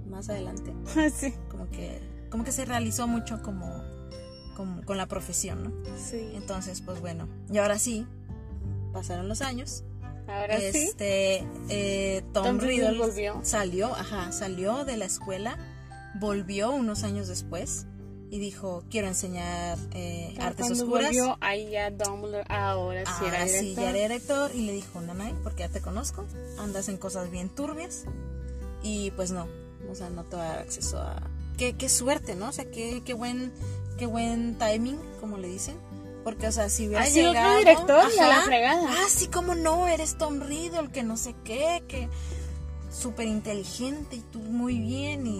más 0.10 0.30
adelante. 0.30 0.74
sí. 1.16 1.34
Como 1.50 1.70
que 1.70 2.02
como 2.30 2.44
que 2.44 2.52
se 2.52 2.64
realizó 2.66 3.08
mucho 3.08 3.42
como, 3.42 3.84
como 4.56 4.84
con 4.86 4.98
la 4.98 5.08
profesión, 5.08 5.64
¿no? 5.64 5.98
Sí. 5.98 6.32
Entonces, 6.36 6.82
pues 6.82 7.02
bueno, 7.02 7.28
y 7.52 7.58
ahora 7.58 7.80
sí, 7.80 8.06
pasaron 8.94 9.28
los 9.28 9.42
años. 9.42 9.84
Ahora 10.28 10.60
sí. 10.60 10.66
este 10.90 11.44
eh, 11.70 12.22
Tom, 12.34 12.46
Tom 12.46 12.60
Riddle 12.60 12.92
Riddle 12.92 13.00
volvió. 13.00 13.40
salió, 13.42 13.96
ajá, 13.96 14.32
salió 14.32 14.86
de 14.86 14.96
la 14.98 15.06
escuela, 15.06 15.58
volvió 16.20 16.70
unos 16.70 17.04
años 17.04 17.28
después 17.28 17.88
y 18.30 18.38
dijo, 18.38 18.84
quiero 18.92 19.08
enseñar 19.08 19.80
eh, 19.92 20.34
Para 20.36 20.50
artes 20.50 20.68
cuando 20.68 20.84
oscuras. 20.84 21.08
volvió, 21.08 21.38
ahí 21.42 21.72
ya 21.72 21.90
Dumbledore, 21.90 22.46
ahora 22.48 23.04
sí 23.06 23.26
era 23.26 23.40
Ahora 23.40 23.48
sí, 23.48 23.60
director. 23.60 23.84
ya 23.84 23.90
era 23.90 24.00
director 24.08 24.52
y 24.54 24.66
le 24.68 24.74
dijo, 24.74 25.02
Nanay, 25.02 25.34
porque 25.42 25.62
ya 25.62 25.70
te 25.70 25.82
conozco, 25.82 26.26
andas 26.60 26.90
en 26.90 26.98
cosas 26.98 27.32
bien 27.32 27.50
turbias 27.50 28.06
y 28.84 29.10
pues 29.12 29.32
no, 29.32 29.48
o 29.90 29.96
sea, 29.96 30.10
no 30.10 30.24
te 30.24 30.36
va 30.36 30.44
a 30.44 30.48
dar 30.50 30.60
acceso 30.60 31.00
a... 31.00 31.22
Qué, 31.58 31.74
qué 31.74 31.90
suerte, 31.90 32.36
¿no? 32.36 32.50
O 32.50 32.52
sea, 32.52 32.66
qué, 32.72 33.02
qué 33.06 33.14
buen 33.14 33.52
qué 34.00 34.06
buen 34.06 34.58
timing, 34.58 34.98
como 35.20 35.38
le 35.38 35.50
dicen. 35.50 35.78
Porque, 36.24 36.48
o 36.48 36.52
sea, 36.52 36.70
si 36.70 36.88
hubiera 36.88 37.04
otro 37.04 37.14
llegado... 37.14 37.58
director 37.58 38.04
y 38.16 38.20
a 38.20 38.28
la 38.28 38.38
Ajá. 38.38 38.46
fregada. 38.46 38.90
Ah, 38.90 39.06
sí, 39.10 39.28
cómo 39.28 39.56
no, 39.56 39.88
eres 39.88 40.18
Tom 40.18 40.40
Riddle, 40.40 40.90
que 40.92 41.04
no 41.04 41.18
sé 41.18 41.36
qué, 41.44 41.84
que 41.88 42.10
súper 42.90 43.28
inteligente 43.28 44.16
y 44.16 44.22
tú 44.22 44.40
muy 44.40 44.80
bien 44.80 45.28
y... 45.28 45.40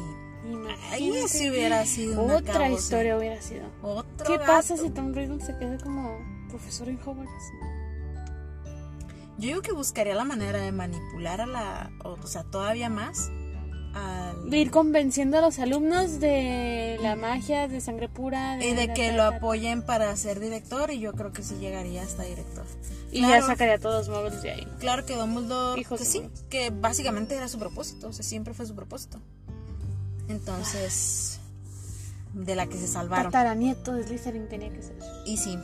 Ahí 0.92 1.08
Imagínate. 1.08 1.28
sí 1.28 1.50
hubiera 1.50 1.86
sido 1.86 2.26
Otra 2.26 2.68
sí. 2.68 2.74
historia 2.74 3.18
hubiera 3.18 3.42
sido. 3.42 3.68
Otro 3.84 4.26
¿Qué 4.26 4.38
gato. 4.38 4.52
pasa 4.52 4.78
si 4.78 4.90
Tom 4.90 5.14
Riddle 5.14 5.42
se 5.42 5.56
queda 5.58 5.78
como 5.78 6.18
profesor 6.50 6.90
en 6.90 6.98
Hogwarts? 6.98 7.32
Yo 9.38 9.48
digo 9.48 9.62
que 9.62 9.74
buscaría 9.74 10.16
la 10.16 10.24
manera 10.24 10.60
de 10.60 10.72
manipular 10.72 11.42
a 11.42 11.46
la... 11.46 11.92
O, 12.04 12.18
o 12.22 12.28
sea, 12.28 12.44
todavía 12.44 12.90
más 12.90 13.30
al... 13.94 14.50
De 14.50 14.58
ir 14.58 14.72
convenciendo 14.72 15.38
a 15.38 15.42
los 15.42 15.60
alumnos 15.60 16.20
de 16.20 16.98
la 17.02 17.16
magia, 17.16 17.68
de 17.68 17.82
sangre 17.82 18.10
pura. 18.10 18.64
y 18.64 18.74
de 18.74 18.94
que 18.94 19.12
lo 19.12 19.24
apoyen 19.24 19.84
para 19.84 20.16
ser 20.16 20.40
director 20.40 20.92
y 20.92 21.00
yo 21.00 21.14
creo 21.14 21.32
que 21.34 21.44
sí 21.44 21.56
llegaría 21.60 22.04
hasta 22.04 22.24
director. 22.24 22.66
Y 23.12 23.20
Claro. 23.20 23.42
ya 23.42 23.48
sacaría 23.48 23.76
a 23.76 23.80
todos 23.80 24.08
los 24.08 24.18
muggles 24.18 24.42
de 24.42 24.52
ahí. 24.52 24.68
Claro 24.80 25.06
que 25.06 25.16
Dumbledore, 25.16 25.84
que 25.84 25.98
sí, 26.06 26.24
que 26.50 26.70
básicamente 26.70 27.36
era 27.36 27.48
su 27.48 27.58
propósito, 27.60 28.08
o 28.10 28.14
sea, 28.14 28.24
siempre 28.24 28.54
fue 28.54 28.66
su 28.66 28.76
propósito. 28.76 29.20
Entonces, 30.28 31.40
de 32.34 32.56
la 32.56 32.68
que 32.68 32.78
se 32.78 32.88
salvaron. 32.88 33.32
Tataranieto 33.32 33.94
de 33.94 34.04
Slytherin 34.04 34.48
tenía 34.48 34.72
que 34.72 34.82
ser. 34.84 34.96
Y 35.26 35.38
sí. 35.38 35.58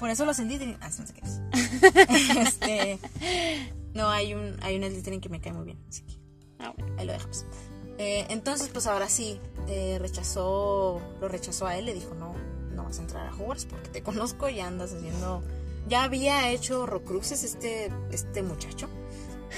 Por 0.00 0.10
eso 0.10 0.24
los 0.24 0.36
Slytherin, 0.36 0.76
ah, 0.80 0.90
no 0.98 1.06
sé 1.06 1.12
qué 1.12 1.22
es. 1.24 1.40
este, 2.38 2.98
no, 3.94 4.08
hay 4.10 4.34
un 4.34 4.56
hay 4.62 4.76
un 4.76 4.82
Slytherin 4.84 5.20
que 5.20 5.28
me 5.28 5.40
cae 5.40 5.52
muy 5.52 5.66
bien, 5.66 5.78
así 5.88 6.02
que 6.02 6.17
Ah, 6.58 6.72
bueno. 6.76 6.94
ahí 6.98 7.06
lo 7.06 7.12
dejamos. 7.12 7.44
Eh, 7.98 8.26
entonces, 8.30 8.68
pues 8.68 8.86
ahora 8.86 9.08
sí, 9.08 9.40
eh, 9.66 9.98
rechazó, 10.00 11.00
lo 11.20 11.28
rechazó 11.28 11.66
a 11.66 11.76
él, 11.76 11.86
le 11.86 11.94
dijo, 11.94 12.14
no, 12.14 12.32
no 12.72 12.84
vas 12.84 12.98
a 12.98 13.02
entrar 13.02 13.26
a 13.26 13.34
Hogwarts 13.34 13.66
porque 13.66 13.88
te 13.88 14.02
conozco 14.04 14.48
y 14.48 14.60
andas 14.60 14.92
haciendo... 14.92 15.42
Ya 15.88 16.02
había 16.04 16.50
hecho 16.50 16.84
Rocruxes 16.84 17.44
este, 17.44 17.90
este 18.10 18.42
muchacho. 18.42 18.88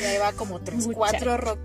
Ya 0.00 0.14
iba 0.14 0.32
como 0.32 0.60
tres, 0.64 0.86
Muchacho. 0.86 0.98
cuatro 0.98 1.36
roc... 1.36 1.58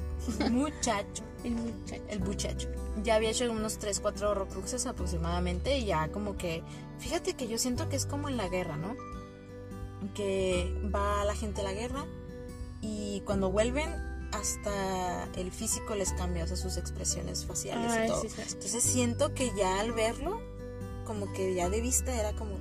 Muchacho. 0.50 1.24
El 1.44 1.52
muchacho. 1.52 2.04
El 2.08 2.20
muchacho. 2.22 2.70
Ya 3.04 3.16
había 3.16 3.30
hecho 3.30 3.52
unos 3.52 3.78
3, 3.78 4.00
4 4.00 4.32
Horrocruxes 4.32 4.86
aproximadamente 4.88 5.78
y 5.78 5.86
ya 5.86 6.08
como 6.08 6.38
que... 6.38 6.64
Fíjate 6.98 7.36
que 7.36 7.48
yo 7.48 7.58
siento 7.60 7.88
que 7.90 7.98
es 7.98 8.06
como 8.06 8.30
en 8.30 8.38
la 8.38 8.48
guerra, 8.48 8.78
¿no? 8.78 8.96
Que 10.16 10.74
va 10.94 11.24
la 11.26 11.36
gente 11.36 11.62
a 11.62 11.66
la 11.66 11.74
guerra 11.74 12.06
y 12.82 13.22
cuando 13.26 13.52
vuelven 13.52 13.94
hasta 14.38 15.26
el 15.36 15.52
físico 15.52 15.96
les 15.96 16.12
cambia, 16.14 16.44
o 16.44 16.48
sea, 16.48 16.58
sus 16.58 16.78
expresiones 16.78 17.46
faciales 17.46 17.92
Ay, 17.92 18.06
y 18.06 18.08
todo. 18.10 18.22
sí, 18.22 18.30
sí. 18.30 18.42
Entonces 18.54 18.84
siento 18.84 19.34
que 19.34 19.52
ya 19.58 19.80
al 19.80 19.92
verlo, 19.94 20.40
como 21.06 21.32
que 21.34 21.54
ya 21.54 21.70
de 21.70 21.82
vista 21.82 22.14
era 22.14 22.34
como... 22.34 22.56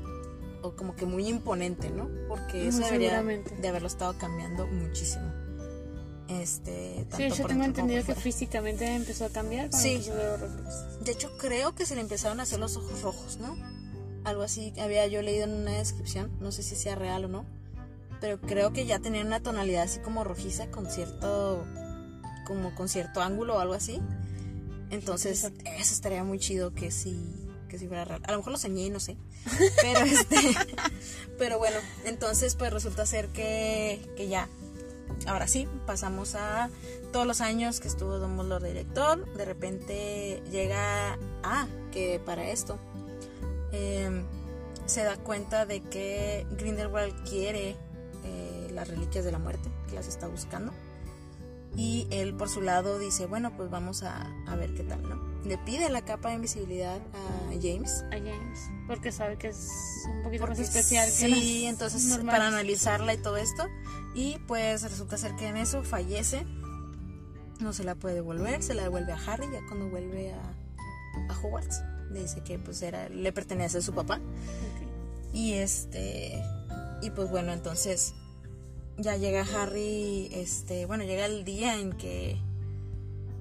O 0.62 0.74
como 0.76 0.96
que 0.96 1.04
muy 1.04 1.28
imponente, 1.28 1.90
¿no? 1.90 2.08
Porque 2.26 2.68
eso 2.68 2.78
Muy 2.78 2.86
debería 2.86 3.22
de 3.22 3.68
haberlo 3.68 3.86
estado 3.86 4.16
cambiando 4.16 4.66
muchísimo. 4.66 5.30
Este, 6.28 7.04
tanto 7.10 7.16
Sí, 7.18 7.28
yo 7.28 7.36
por 7.36 7.48
tengo 7.48 7.64
entendido 7.64 8.00
que 8.00 8.06
fuera. 8.06 8.20
físicamente 8.22 8.86
empezó 8.94 9.26
a 9.26 9.28
cambiar 9.28 9.70
Sí. 9.74 10.02
De 11.02 11.12
hecho, 11.12 11.36
creo 11.36 11.74
que 11.74 11.84
se 11.84 11.94
le 11.94 12.00
empezaron 12.00 12.40
a 12.40 12.44
hacer 12.44 12.58
los 12.60 12.78
ojos 12.78 13.02
rojos, 13.02 13.36
¿no? 13.38 13.56
Algo 14.24 14.42
así 14.42 14.72
había 14.80 15.06
yo 15.06 15.20
leído 15.20 15.44
en 15.44 15.52
una 15.52 15.72
descripción, 15.72 16.30
no 16.40 16.50
sé 16.50 16.62
si 16.62 16.76
sea 16.76 16.94
real 16.94 17.26
o 17.26 17.28
no, 17.28 17.44
pero 18.24 18.40
creo 18.40 18.72
que 18.72 18.86
ya 18.86 19.00
tenía 19.00 19.22
una 19.22 19.40
tonalidad 19.40 19.82
así 19.82 20.00
como 20.00 20.24
rojiza 20.24 20.70
con 20.70 20.90
cierto 20.90 21.66
como 22.46 22.74
con 22.74 22.88
cierto 22.88 23.20
ángulo 23.20 23.56
o 23.56 23.58
algo 23.58 23.74
así. 23.74 24.00
Entonces, 24.88 25.44
eso 25.44 25.94
estaría 25.94 26.24
muy 26.24 26.38
chido 26.38 26.72
que 26.72 26.90
sí 26.90 27.22
que 27.68 27.78
sí 27.78 27.86
fuera 27.86 28.06
real. 28.06 28.22
A 28.24 28.32
lo 28.32 28.38
mejor 28.38 28.52
lo 28.52 28.58
soñé, 28.58 28.88
no 28.88 28.98
sé. 28.98 29.18
Pero 29.82 30.00
este 30.06 30.38
pero 31.38 31.58
bueno, 31.58 31.76
entonces 32.06 32.54
pues 32.54 32.72
resulta 32.72 33.04
ser 33.04 33.28
que 33.28 34.00
que 34.16 34.26
ya 34.26 34.48
ahora 35.26 35.46
sí, 35.46 35.68
pasamos 35.84 36.34
a 36.34 36.70
todos 37.12 37.26
los 37.26 37.42
años 37.42 37.78
que 37.78 37.88
estuvo 37.88 38.18
Dumbledore 38.18 38.64
de 38.64 38.72
director, 38.72 39.34
de 39.34 39.44
repente 39.44 40.42
llega, 40.50 41.18
ah, 41.42 41.66
que 41.92 42.22
para 42.24 42.48
esto 42.48 42.78
eh, 43.72 44.24
se 44.86 45.04
da 45.04 45.18
cuenta 45.18 45.66
de 45.66 45.82
que 45.82 46.46
Grindelwald 46.52 47.28
quiere 47.28 47.76
las 48.74 48.88
reliquias 48.88 49.24
de 49.24 49.32
la 49.32 49.38
muerte, 49.38 49.70
que 49.88 49.94
las 49.94 50.06
está 50.08 50.26
buscando. 50.26 50.72
Y 51.76 52.06
él 52.10 52.34
por 52.34 52.48
su 52.48 52.60
lado 52.60 52.98
dice, 53.00 53.26
bueno, 53.26 53.56
pues 53.56 53.68
vamos 53.68 54.04
a, 54.04 54.32
a 54.46 54.54
ver 54.56 54.74
qué 54.74 54.84
tal, 54.84 55.02
¿no? 55.02 55.20
Le 55.44 55.58
pide 55.58 55.90
la 55.90 56.02
capa 56.04 56.28
de 56.28 56.36
invisibilidad 56.36 56.98
a 57.12 57.52
James. 57.60 58.04
A 58.12 58.16
James. 58.16 58.60
Porque 58.86 59.10
sabe 59.10 59.36
que 59.38 59.48
es 59.48 59.68
un 60.08 60.22
poquito 60.22 60.46
más 60.46 60.56
Porque 60.56 60.62
especial 60.62 61.06
que 61.06 61.10
sí, 61.12 61.62
las 61.64 61.72
entonces 61.72 62.04
normales. 62.04 62.32
para 62.32 62.46
analizarla 62.48 63.12
y 63.14 63.18
todo 63.18 63.36
esto. 63.36 63.66
Y 64.14 64.38
pues 64.46 64.82
resulta 64.82 65.18
ser 65.18 65.34
que 65.34 65.48
en 65.48 65.56
eso 65.56 65.82
fallece. 65.82 66.46
No 67.58 67.72
se 67.72 67.82
la 67.82 67.96
puede 67.96 68.14
devolver, 68.14 68.62
se 68.62 68.74
la 68.74 68.84
devuelve 68.84 69.12
a 69.12 69.16
Harry 69.26 69.46
ya 69.52 69.60
cuando 69.66 69.88
vuelve 69.88 70.32
a, 70.32 70.40
a 71.28 71.40
Hogwarts. 71.40 71.82
Dice 72.12 72.42
que 72.44 72.58
pues 72.60 72.80
era, 72.82 73.08
le 73.08 73.32
pertenece 73.32 73.78
a 73.78 73.82
su 73.82 73.92
papá. 73.92 74.16
Ok. 74.16 75.34
Y 75.34 75.54
este. 75.54 76.40
Y 77.02 77.10
pues 77.10 77.30
bueno, 77.30 77.52
entonces. 77.52 78.14
Ya 78.96 79.16
llega 79.16 79.42
Harry. 79.54 80.28
Este. 80.32 80.86
Bueno, 80.86 81.04
llega 81.04 81.26
el 81.26 81.44
día 81.44 81.78
en 81.78 81.92
que. 81.92 82.38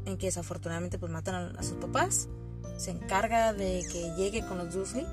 En 0.05 0.17
que 0.17 0.25
desafortunadamente 0.27 0.97
pues 0.99 1.11
matan 1.11 1.35
a, 1.35 1.59
a 1.59 1.63
sus 1.63 1.77
papás. 1.77 2.27
Se 2.77 2.91
encarga 2.91 3.53
de 3.53 3.83
que 3.91 4.13
llegue 4.17 4.45
con 4.45 4.57
los 4.57 4.73
Dursley 4.73 5.05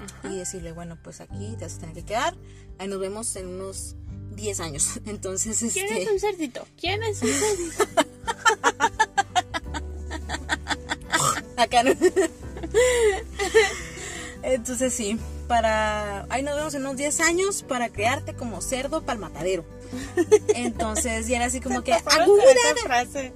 Ajá. 0.00 0.28
y 0.32 0.36
decirle, 0.38 0.72
bueno, 0.72 0.96
pues 1.02 1.20
aquí 1.20 1.54
te 1.58 1.64
vas 1.64 1.76
a 1.76 1.80
tener 1.80 1.94
que 1.94 2.04
quedar. 2.04 2.34
Ahí 2.78 2.88
nos 2.88 2.98
vemos 2.98 3.36
en 3.36 3.46
unos 3.46 3.94
10 4.34 4.60
años. 4.60 5.00
Entonces, 5.06 5.58
¿Quién 5.72 5.86
es 5.86 5.98
este. 5.98 6.12
un 6.12 6.20
cerdito? 6.20 6.66
¿Quién 6.80 7.02
es 7.02 7.22
un 7.22 7.28
cerdito? 7.28 7.84
Acá 11.56 11.82
no. 11.82 11.90
Entonces, 14.42 14.94
sí, 14.94 15.18
para. 15.48 16.26
Ahí 16.28 16.42
nos 16.42 16.54
vemos 16.54 16.74
en 16.74 16.82
unos 16.82 16.96
10 16.96 17.20
años 17.20 17.62
para 17.62 17.88
crearte 17.88 18.34
como 18.34 18.60
cerdo 18.60 19.00
para 19.00 19.14
el 19.14 19.18
matadero. 19.20 19.64
Entonces, 20.54 21.26
ya 21.26 21.36
era 21.36 21.46
así 21.46 21.60
como 21.60 21.82
que. 21.82 21.94
Frase. 22.84 23.32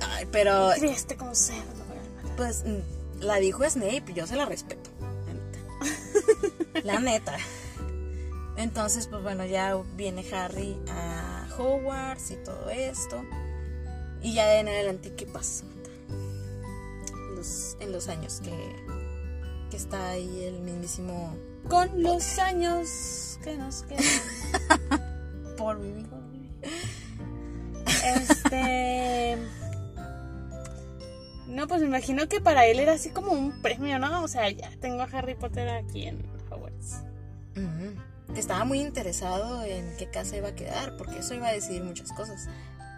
Ay, 0.00 0.26
pero. 0.30 0.70
Criaste 0.78 1.16
como 1.16 1.34
cerdo. 1.34 1.82
Pues 2.36 2.64
mm, 2.64 3.24
la 3.24 3.36
dijo 3.36 3.68
Snape, 3.68 4.14
yo 4.14 4.26
se 4.26 4.36
la 4.36 4.46
respeto. 4.46 4.90
La 5.04 5.30
neta. 5.32 6.82
La 6.84 7.00
neta. 7.00 7.36
Entonces, 8.56 9.06
pues 9.08 9.22
bueno, 9.22 9.44
ya 9.44 9.76
viene 9.96 10.24
Harry 10.32 10.78
a 10.88 11.48
Hogwarts 11.58 12.30
y 12.30 12.36
todo 12.36 12.70
esto. 12.70 13.22
Y 14.22 14.34
ya 14.34 14.60
en 14.60 14.68
adelante, 14.68 15.14
¿qué 15.16 15.26
pasa? 15.26 15.64
Los, 17.34 17.76
en 17.80 17.92
los 17.92 18.08
años 18.08 18.40
que, 18.42 18.81
que 19.72 19.78
está 19.78 20.10
ahí 20.10 20.44
el 20.44 20.60
mismísimo 20.60 21.34
Con 21.66 22.02
los 22.02 22.38
años 22.38 23.38
que 23.42 23.56
nos 23.56 23.84
quedan. 23.84 24.04
por 25.56 25.80
vivir. 25.80 26.06
Este. 28.04 29.38
No, 31.46 31.66
pues 31.66 31.80
me 31.80 31.86
imagino 31.86 32.28
que 32.28 32.40
para 32.40 32.66
él 32.66 32.80
era 32.80 32.92
así 32.92 33.08
como 33.10 33.32
un 33.32 33.62
premio, 33.62 33.98
¿no? 33.98 34.22
O 34.22 34.28
sea, 34.28 34.48
ya 34.50 34.70
tengo 34.80 35.00
a 35.02 35.04
Harry 35.06 35.34
Potter 35.34 35.68
aquí 35.70 36.06
en 36.06 36.22
Hogwarts. 36.50 37.02
Que 38.34 38.40
estaba 38.40 38.64
muy 38.64 38.80
interesado 38.80 39.62
en 39.64 39.94
qué 39.98 40.08
casa 40.10 40.36
iba 40.36 40.48
a 40.48 40.54
quedar, 40.54 40.96
porque 40.98 41.18
eso 41.18 41.34
iba 41.34 41.48
a 41.48 41.52
decidir 41.52 41.82
muchas 41.82 42.12
cosas. 42.12 42.48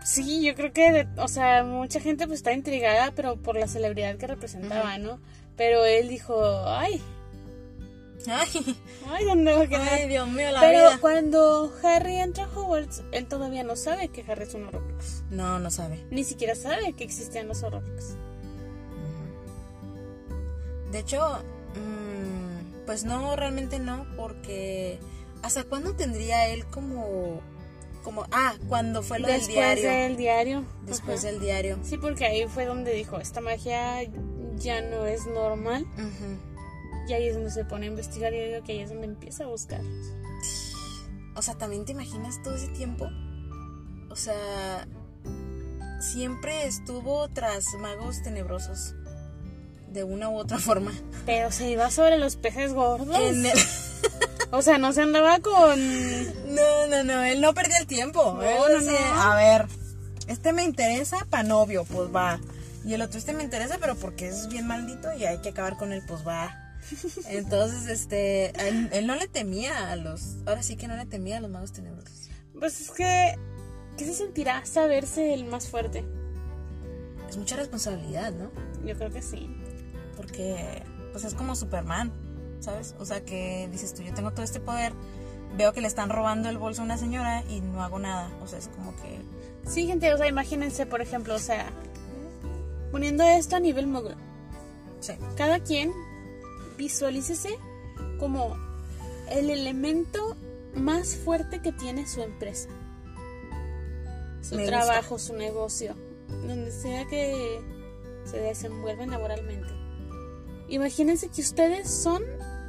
Sí, 0.05 0.45
yo 0.45 0.55
creo 0.55 0.73
que, 0.73 0.91
de- 0.93 1.09
o 1.21 1.29
sea, 1.29 1.65
mucha 1.65 1.99
gente 2.01 2.27
pues 2.27 2.39
está 2.41 2.53
intrigada, 2.53 3.13
pero 3.17 3.37
por 3.37 3.57
la 3.57 3.67
celebridad 3.69 4.17
que 4.17 4.27
representaba, 4.27 4.99
¿no? 4.99 5.19
Pero 5.57 5.85
él 5.85 6.09
dijo, 6.09 6.43
ay, 6.67 7.01
Ay, 8.27 8.77
ay, 9.11 9.25
¿dónde 9.27 9.53
va 9.53 9.63
a 9.63 9.67
quedar? 9.67 9.87
ay 9.93 10.09
Dios 10.09 10.27
mío, 10.29 10.51
la 10.51 10.61
pero 10.61 10.79
vida. 10.79 10.99
cuando 11.01 11.71
Harry 11.83 12.17
entra 12.17 12.45
a 12.45 12.49
Hogwarts, 12.59 13.03
él 13.13 13.27
todavía 13.27 13.63
no 13.65 13.77
sabe 13.77 14.09
que 14.09 14.25
Harry 14.27 14.45
es 14.45 14.55
un 14.55 14.65
Horrocrux. 14.65 15.25
No, 15.31 15.59
no 15.59 15.71
sabe. 15.71 16.07
Ni 16.11 16.25
siquiera 16.25 16.55
sabe 16.55 16.95
que 16.95 17.05
existían 17.05 17.49
los 17.49 17.63
Horrocrux. 17.63 18.17
De 20.91 21.01
hecho, 21.01 21.21
mm, 21.75 22.87
pues 22.87 23.05
no, 23.05 23.37
realmente 23.37 23.79
no, 23.79 24.07
porque 24.17 24.99
¿hasta 25.43 25.65
cuándo 25.65 25.95
tendría 25.95 26.49
él 26.49 26.65
como, 26.67 27.41
como, 28.05 28.27
ah, 28.31 28.55
cuando 28.69 29.03
fue 29.03 29.19
lo 29.19 29.27
Después 29.27 29.49
del 29.49 29.55
diario, 29.57 29.91
del 29.91 30.17
diario. 30.17 30.65
después 30.87 31.19
Ajá. 31.25 31.27
del 31.33 31.41
diario. 31.41 31.79
Sí, 31.83 31.99
porque 31.99 32.25
ahí 32.25 32.47
fue 32.49 32.65
donde 32.65 32.93
dijo, 32.93 33.19
esta 33.19 33.41
magia 33.41 34.03
ya 34.59 34.81
no 34.83 35.07
es 35.07 35.27
normal. 35.27 35.87
Ujú. 35.95 37.09
Y 37.09 37.13
ahí 37.13 37.29
es 37.29 37.35
donde 37.35 37.51
se 37.51 37.65
pone 37.65 37.87
a 37.87 37.91
investigar 37.91 38.33
y 38.33 38.39
yo 38.39 38.45
digo 38.47 38.63
que 38.65 38.73
ahí 38.73 38.81
es 38.81 38.89
donde 38.91 39.07
empieza 39.07 39.45
a 39.45 39.47
buscar. 39.49 39.81
O 41.37 41.43
sea, 41.43 41.55
también 41.55 41.85
te 41.85 41.93
imaginas 41.93 42.43
todo 42.43 42.55
ese 42.55 42.69
tiempo. 42.69 43.09
O 44.11 44.17
sea, 44.17 44.87
siempre 46.01 46.67
estuvo 46.67 47.29
tras 47.29 47.65
magos 47.81 48.23
tenebrosos. 48.23 48.95
De 49.89 50.03
una 50.03 50.29
u 50.29 50.37
otra 50.37 50.59
forma. 50.59 50.93
Pero 51.25 51.53
se 51.53 51.71
iba 51.71 51.89
sobre 51.91 52.19
los 52.19 52.35
peces 52.37 52.73
gordos. 52.73 53.17
En 53.17 53.47
el- 53.47 53.59
O 54.51 54.61
sea, 54.63 54.79
no 54.79 54.93
se 54.93 55.03
andaba 55.03 55.39
con... 55.41 56.55
No, 56.55 56.87
no, 56.89 57.05
no, 57.05 57.23
él 57.25 57.41
no 57.41 57.55
perdía 57.55 57.79
el 57.79 57.87
tiempo. 57.87 58.35
No, 58.35 58.43
Él 58.43 58.57
no, 58.59 58.81
decía, 58.81 59.15
no. 59.15 59.23
A 59.23 59.37
ver, 59.37 59.67
este 60.29 60.53
me 60.53 60.63
interesa 60.65 61.27
pa' 61.31 61.43
novio, 61.43 61.85
pues 61.85 62.15
va. 62.15 62.39
Y 62.85 62.95
el 62.95 63.03
otro, 63.03 63.19
este 63.19 63.33
me 63.33 63.43
interesa, 63.43 63.79
pero 63.81 63.97
porque 63.97 64.29
es 64.29 64.49
bien 64.49 64.67
maldito 64.67 65.13
y 65.15 65.25
hay 65.25 65.41
que 65.41 65.51
acabar 65.51 65.77
con 65.77 65.93
él, 65.93 66.03
pues 66.07 66.27
va. 66.27 66.61
Entonces, 67.29 67.87
este, 67.89 68.51
él, 68.69 68.91
él 68.93 69.07
no 69.07 69.15
le 69.17 69.27
temía 69.27 69.91
a 69.91 69.97
los, 69.97 70.37
ahora 70.47 70.63
sí 70.63 70.77
que 70.77 70.87
no 70.87 70.97
le 70.97 71.07
temía 71.07 71.39
a 71.39 71.41
los 71.41 71.51
magos 71.51 71.73
tenebrosos. 71.73 72.29
Pues 72.59 72.81
es 72.81 72.91
que... 72.91 73.37
¿Qué 73.97 74.05
se 74.05 74.15
sentirá 74.15 74.67
saberse 74.67 75.35
el 75.35 75.45
más 75.45 75.69
fuerte? 75.69 76.05
Es 77.29 77.37
mucha 77.37 77.55
responsabilidad, 77.55 78.33
¿no? 78.33 78.51
Yo 78.85 78.97
creo 78.97 79.11
que 79.11 79.23
sí. 79.23 79.49
Porque, 80.17 80.83
pues 81.13 81.25
es 81.25 81.35
como 81.35 81.55
Superman, 81.55 82.13
¿sabes? 82.59 82.97
O 82.99 83.05
sea, 83.05 83.25
que 83.25 83.69
dices 83.71 83.95
tú, 83.95 84.03
yo 84.03 84.13
tengo 84.13 84.33
todo 84.33 84.43
este 84.43 84.59
poder, 84.59 84.93
veo 85.57 85.73
que 85.73 85.81
le 85.81 85.87
están 85.87 86.11
robando 86.11 86.49
el 86.49 86.59
bolso 86.59 86.83
a 86.83 86.85
una 86.85 86.99
señora 86.99 87.45
y 87.49 87.61
no 87.61 87.85
hago 87.85 88.01
nada. 88.01 88.29
O 88.43 88.49
sea, 88.49 88.59
es 88.59 88.67
como 88.67 88.97
que... 88.97 89.21
Sí, 89.71 89.87
gente, 89.87 90.13
o 90.13 90.19
sea, 90.19 90.27
imagínense, 90.27 90.87
por 90.87 91.01
ejemplo, 91.01 91.37
o 91.37 91.39
sea... 91.39 91.67
Poniendo 92.95 93.25
esto 93.25 93.57
a 93.57 93.59
nivel 93.59 93.89
mogul. 93.89 94.15
Sí. 95.01 95.15
Cada 95.37 95.59
quien 95.59 95.93
visualícese 96.79 97.59
como 98.21 98.57
el 99.29 99.51
elemento 99.51 100.37
más 100.77 101.17
fuerte 101.17 101.61
que 101.61 101.73
tiene 101.73 102.07
su 102.07 102.23
empresa. 102.23 102.69
Su 104.43 104.55
Me 104.55 104.63
gusta. 104.63 104.79
trabajo, 104.79 105.19
su 105.19 105.35
negocio, 105.35 105.97
donde 106.47 106.71
sea 106.71 107.05
que 107.07 107.61
se 108.27 108.39
desenvuelven 108.39 109.11
laboralmente. 109.11 109.73
Imagínense 110.69 111.31
que 111.31 111.41
ustedes 111.41 111.91
son 111.91 112.23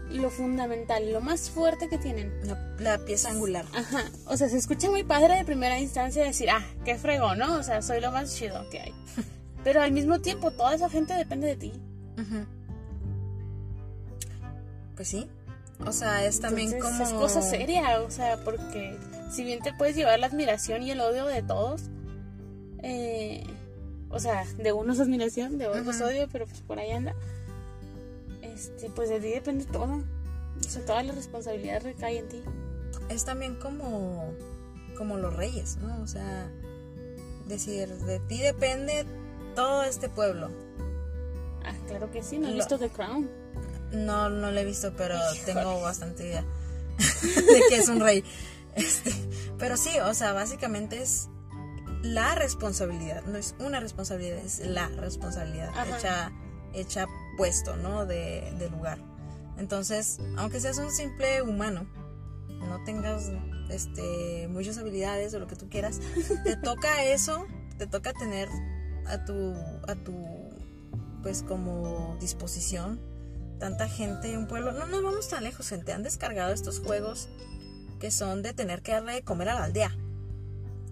lo 0.10 0.32
fundamental, 0.32 1.14
lo 1.14 1.22
más 1.22 1.52
fuerte 1.52 1.88
que 1.88 2.00
tienen. 2.00 2.34
La, 2.48 2.76
la 2.80 3.06
pieza 3.06 3.30
angular. 3.30 3.66
Ajá, 3.76 4.06
o 4.26 4.36
sea, 4.38 4.50
se 4.50 4.58
escucha 4.58 4.90
muy 4.90 5.04
padre 5.04 5.36
de 5.36 5.46
primera 5.46 5.80
instancia 5.80 6.24
decir, 6.24 6.50
ah, 6.50 6.66
qué 6.84 6.98
fregón, 6.98 7.38
¿no? 7.38 7.60
O 7.60 7.62
sea, 7.62 7.84
soy 7.84 8.02
lo 8.02 8.12
más 8.12 8.36
chido 8.36 8.68
que 8.72 8.80
hay. 8.80 8.96
Pero 9.66 9.82
al 9.82 9.92
mismo 9.92 10.20
tiempo, 10.20 10.52
toda 10.52 10.76
esa 10.76 10.90
gente 10.92 11.16
depende 11.16 11.48
de 11.48 11.56
ti. 11.56 11.74
Pues 14.96 15.08
sí. 15.08 15.28
O 15.84 15.92
sea, 15.92 16.24
es 16.24 16.40
también 16.40 16.72
Entonces, 16.72 17.10
como... 17.10 17.26
Es 17.26 17.34
cosa 17.34 17.42
seria, 17.42 18.00
o 18.02 18.12
sea, 18.12 18.38
porque 18.44 18.96
si 19.32 19.44
bien 19.44 19.62
te 19.62 19.74
puedes 19.74 19.96
llevar 19.96 20.20
la 20.20 20.28
admiración 20.28 20.84
y 20.84 20.92
el 20.92 21.02
odio 21.02 21.26
de 21.26 21.42
todos, 21.42 21.82
eh, 22.84 23.44
o 24.10 24.20
sea, 24.20 24.46
de 24.60 24.72
unos 24.72 25.00
admiración, 25.00 25.58
de 25.58 25.68
otros 25.68 25.96
Ujú. 25.96 26.06
odio, 26.06 26.28
pero 26.32 26.46
pues 26.46 26.62
por 26.62 26.78
ahí 26.78 26.92
anda. 26.92 27.16
Este, 28.44 28.92
pues 28.92 29.10
de 29.10 29.20
ti 29.20 29.32
depende 29.32 29.66
todo. 29.66 30.04
O 30.60 30.70
sea, 30.70 30.86
toda 30.86 31.02
la 31.02 31.12
responsabilidad 31.12 31.82
recae 31.82 32.20
en 32.20 32.30
ti. 32.30 32.44
Es 33.10 33.26
también 33.26 33.56
como... 33.56 34.32
Como 34.96 35.18
los 35.18 35.36
reyes, 35.36 35.78
¿no? 35.78 36.04
O 36.04 36.08
sea, 36.08 36.50
decir, 37.48 37.90
de 37.90 38.20
ti 38.20 38.40
depende 38.42 39.06
todo 39.56 39.84
este 39.84 40.10
pueblo. 40.10 40.50
Ah, 41.64 41.74
claro 41.88 42.12
que 42.12 42.22
sí, 42.22 42.38
no 42.38 42.48
he 42.48 42.52
Lo- 42.52 42.58
visto 42.58 42.78
The 42.78 42.90
Crown. 42.90 43.30
No, 43.92 44.30
no 44.30 44.52
lo 44.52 44.60
he 44.60 44.66
visto, 44.66 44.94
pero 44.98 45.16
Híjole. 45.16 45.54
tengo 45.54 45.82
bastante 45.82 46.26
idea 46.28 46.44
de 47.24 47.62
que 47.70 47.78
es 47.78 47.88
un 47.88 48.00
rey. 48.00 48.24
Este, 48.76 49.12
pero 49.58 49.78
sí, 49.78 49.90
o 50.00 50.14
sea, 50.14 50.34
básicamente 50.34 51.02
es 51.02 51.30
la 52.04 52.36
responsabilidad, 52.36 53.24
no 53.26 53.38
es 53.38 53.56
una 53.60 53.80
responsabilidad, 53.80 54.38
es 54.38 54.60
la 54.60 54.90
responsabilidad 54.90 55.70
Ajá. 55.70 55.98
hecha, 55.98 56.32
hecha 56.74 57.06
puesto, 57.38 57.76
¿no? 57.78 58.06
De, 58.06 58.54
de 58.60 58.70
lugar. 58.70 59.00
Entonces, 59.58 60.20
aunque 60.38 60.60
seas 60.60 60.78
un 60.78 60.92
simple 60.92 61.42
humano, 61.42 61.88
no 62.50 62.84
tengas 62.84 63.32
este, 63.70 64.48
muchas 64.50 64.78
habilidades 64.78 65.34
o 65.34 65.40
lo 65.40 65.48
que 65.48 65.56
tú 65.56 65.70
quieras, 65.70 66.00
te 66.44 66.58
toca 66.64 67.04
eso, 67.06 67.48
te 67.78 67.88
toca 67.88 68.12
tener 68.14 68.50
a 69.08 69.26
tu, 69.26 69.54
a 69.88 69.96
tu, 69.96 70.14
pues 71.22 71.44
como 71.44 72.18
disposición 72.20 73.00
tanta 73.60 73.88
gente 73.88 74.32
y 74.32 74.36
un 74.36 74.48
pueblo. 74.48 74.72
No 74.72 74.86
nos 74.86 75.04
vamos 75.04 75.30
tan 75.30 75.44
lejos, 75.44 75.70
gente. 75.70 75.94
Han 75.94 76.04
descargado 76.04 76.54
estos 76.54 76.80
juegos 76.80 77.30
que 78.00 78.12
son 78.12 78.42
de 78.42 78.54
tener 78.54 78.82
que 78.82 78.92
darle 78.92 79.14
de 79.14 79.22
comer 79.24 79.50
a 79.50 79.56
la 79.56 79.64
aldea. 79.64 79.96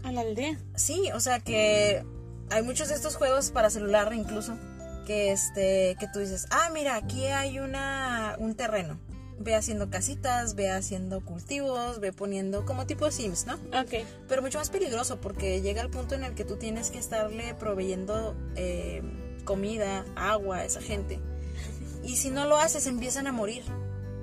A 0.03 0.11
la 0.11 0.21
aldea. 0.21 0.57
Sí, 0.75 1.09
o 1.13 1.19
sea 1.19 1.39
que 1.39 2.05
hay 2.49 2.63
muchos 2.63 2.89
de 2.89 2.95
estos 2.95 3.15
juegos 3.15 3.51
para 3.51 3.69
celular 3.69 4.13
incluso 4.13 4.57
que 5.05 5.31
este 5.31 5.97
que 5.99 6.07
tú 6.13 6.19
dices, 6.19 6.47
"Ah, 6.49 6.69
mira, 6.73 6.95
aquí 6.95 7.25
hay 7.25 7.59
una 7.59 8.35
un 8.39 8.55
terreno. 8.55 8.99
Ve 9.43 9.55
haciendo 9.55 9.89
casitas, 9.89 10.55
ve 10.55 10.71
haciendo 10.71 11.21
cultivos, 11.21 11.99
ve 11.99 12.13
poniendo 12.13 12.65
como 12.65 12.85
tipo 12.85 13.11
Sims, 13.11 13.45
¿no? 13.45 13.55
Ok. 13.77 14.05
Pero 14.27 14.41
mucho 14.41 14.57
más 14.57 14.69
peligroso 14.69 15.19
porque 15.19 15.61
llega 15.61 15.81
el 15.81 15.89
punto 15.89 16.15
en 16.15 16.23
el 16.23 16.33
que 16.33 16.45
tú 16.45 16.55
tienes 16.55 16.91
que 16.91 16.99
estarle 16.99 17.53
proveyendo 17.55 18.35
eh, 18.55 19.01
comida, 19.43 20.05
agua 20.15 20.57
a 20.57 20.65
esa 20.65 20.81
gente. 20.81 21.19
Y 22.03 22.17
si 22.17 22.29
no 22.29 22.45
lo 22.45 22.57
haces, 22.57 22.87
empiezan 22.87 23.27
a 23.27 23.31
morir. 23.31 23.63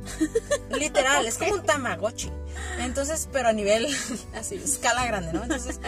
Literal, 0.78 1.26
es 1.26 1.36
como 1.38 1.52
un 1.54 1.62
tamagotchi. 1.62 2.30
Entonces, 2.78 3.28
pero 3.32 3.48
a 3.48 3.52
nivel 3.52 3.86
así, 4.34 4.56
escala 4.56 5.06
grande, 5.06 5.32
¿no? 5.32 5.42
Entonces, 5.42 5.80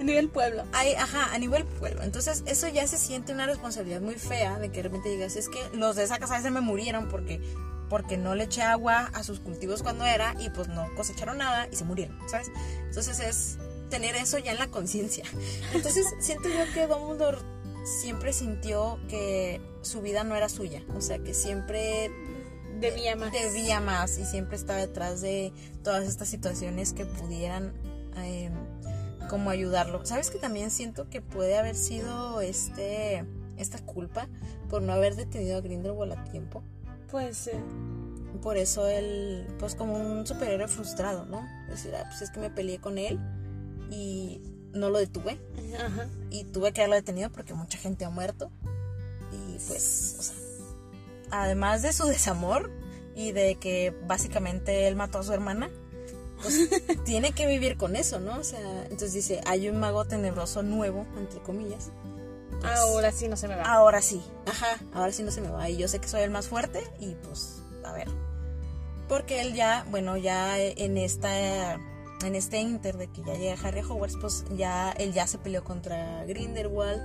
A 0.00 0.02
nivel 0.02 0.28
pueblo. 0.28 0.64
hay, 0.72 0.94
ajá, 0.94 1.32
a 1.32 1.38
nivel 1.38 1.64
pueblo. 1.64 2.02
Entonces, 2.02 2.42
eso 2.46 2.68
ya 2.68 2.86
se 2.86 2.98
siente 2.98 3.32
una 3.32 3.46
responsabilidad 3.46 4.00
muy 4.00 4.14
fea 4.14 4.58
de 4.58 4.70
que 4.70 4.78
de 4.78 4.82
repente 4.84 5.08
digas, 5.10 5.36
es 5.36 5.48
que 5.48 5.60
los 5.76 5.96
de 5.96 6.04
esa 6.04 6.18
casa 6.18 6.40
se 6.40 6.50
me 6.50 6.60
murieron 6.60 7.08
porque 7.08 7.40
porque 7.90 8.16
no 8.16 8.34
le 8.34 8.44
eché 8.44 8.62
agua 8.62 9.10
a 9.12 9.22
sus 9.22 9.40
cultivos 9.40 9.82
cuando 9.82 10.06
era 10.06 10.34
y 10.40 10.48
pues 10.48 10.68
no 10.68 10.86
cosecharon 10.96 11.38
nada 11.38 11.68
y 11.70 11.76
se 11.76 11.84
murieron, 11.84 12.16
¿sabes? 12.26 12.50
Entonces 12.86 13.20
es 13.20 13.58
tener 13.90 14.14
eso 14.14 14.38
ya 14.38 14.52
en 14.52 14.58
la 14.58 14.68
conciencia. 14.68 15.24
Entonces 15.74 16.06
siento 16.20 16.48
yo 16.48 16.72
que 16.72 16.86
Dumbledore 16.86 17.38
siempre 18.00 18.32
sintió 18.32 18.98
que 19.08 19.60
su 19.82 20.00
vida 20.00 20.24
no 20.24 20.36
era 20.36 20.48
suya, 20.48 20.82
o 20.96 21.00
sea, 21.02 21.18
que 21.18 21.34
siempre 21.34 22.10
Debía 22.80 23.14
más. 23.16 23.32
debía 23.32 23.80
más 23.80 24.16
y 24.16 24.24
siempre 24.24 24.56
estaba 24.56 24.78
detrás 24.78 25.20
de 25.20 25.52
todas 25.82 26.06
estas 26.06 26.28
situaciones 26.28 26.94
que 26.94 27.04
pudieran 27.04 27.74
eh, 28.16 28.50
como 29.28 29.50
ayudarlo. 29.50 30.06
¿Sabes 30.06 30.30
que 30.30 30.38
también 30.38 30.70
siento 30.70 31.10
que 31.10 31.20
puede 31.20 31.58
haber 31.58 31.76
sido 31.76 32.40
este 32.40 33.26
esta 33.58 33.78
culpa 33.84 34.28
por 34.70 34.80
no 34.80 34.94
haber 34.94 35.16
detenido 35.16 35.58
a 35.58 35.60
Grindelwald 35.60 36.12
a 36.12 36.24
tiempo? 36.24 36.62
Pues 37.10 37.48
eh, 37.48 37.60
Por 38.42 38.56
eso 38.56 38.86
él, 38.86 39.46
pues 39.58 39.74
como 39.74 39.94
un 39.94 40.26
superhéroe 40.26 40.68
frustrado, 40.68 41.26
¿no? 41.26 41.46
Decir, 41.68 41.94
ah, 41.94 42.04
pues 42.08 42.22
es 42.22 42.30
que 42.30 42.40
me 42.40 42.50
peleé 42.50 42.80
con 42.80 42.98
él 42.98 43.18
y 43.90 44.40
no 44.72 44.88
lo 44.88 44.98
detuve 44.98 45.40
ajá. 45.74 46.06
y 46.30 46.44
tuve 46.44 46.72
que 46.72 46.82
haberlo 46.82 46.94
detenido 46.94 47.30
porque 47.30 47.54
mucha 47.54 47.76
gente 47.76 48.04
ha 48.04 48.10
muerto 48.10 48.52
y 49.32 49.58
pues, 49.66 50.16
o 50.18 50.22
sea, 50.22 50.36
además 51.30 51.82
de 51.82 51.92
su 51.92 52.06
desamor 52.06 52.70
y 53.14 53.32
de 53.32 53.56
que 53.56 53.94
básicamente 54.06 54.88
él 54.88 54.96
mató 54.96 55.18
a 55.18 55.22
su 55.22 55.32
hermana, 55.32 55.70
pues 56.40 56.70
tiene 57.04 57.32
que 57.32 57.46
vivir 57.46 57.76
con 57.76 57.96
eso, 57.96 58.20
¿no? 58.20 58.38
O 58.38 58.44
sea, 58.44 58.84
entonces 58.84 59.12
dice, 59.12 59.40
hay 59.46 59.68
un 59.68 59.78
mago 59.78 60.04
tenebroso 60.04 60.62
nuevo, 60.62 61.06
entre 61.18 61.40
comillas. 61.40 61.90
Pues, 62.60 62.72
Ahora 62.78 63.10
sí 63.12 63.28
no 63.28 63.36
se 63.36 63.48
me 63.48 63.56
va. 63.56 63.62
Ahora 63.62 64.02
sí, 64.02 64.22
ajá, 64.46 64.78
ahora 64.92 65.12
sí 65.12 65.22
no 65.22 65.30
se 65.30 65.40
me 65.40 65.50
va. 65.50 65.68
Y 65.70 65.76
yo 65.76 65.88
sé 65.88 65.98
que 65.98 66.08
soy 66.08 66.22
el 66.22 66.30
más 66.30 66.48
fuerte 66.48 66.82
y 66.98 67.14
pues, 67.16 67.62
a 67.84 67.92
ver. 67.92 68.08
Porque 69.08 69.40
él 69.40 69.54
ya, 69.54 69.84
bueno, 69.90 70.16
ya 70.16 70.58
en 70.58 70.96
esta 70.96 71.74
en 72.24 72.34
este 72.34 72.60
inter 72.60 72.96
de 72.96 73.08
que 73.08 73.22
ya 73.24 73.34
llega 73.34 73.56
Harry 73.66 73.80
Hogwarts, 73.80 74.16
pues 74.20 74.44
ya 74.56 74.92
él 74.92 75.12
ya 75.12 75.26
se 75.26 75.38
peleó 75.38 75.64
contra 75.64 76.24
Grindelwald. 76.26 77.00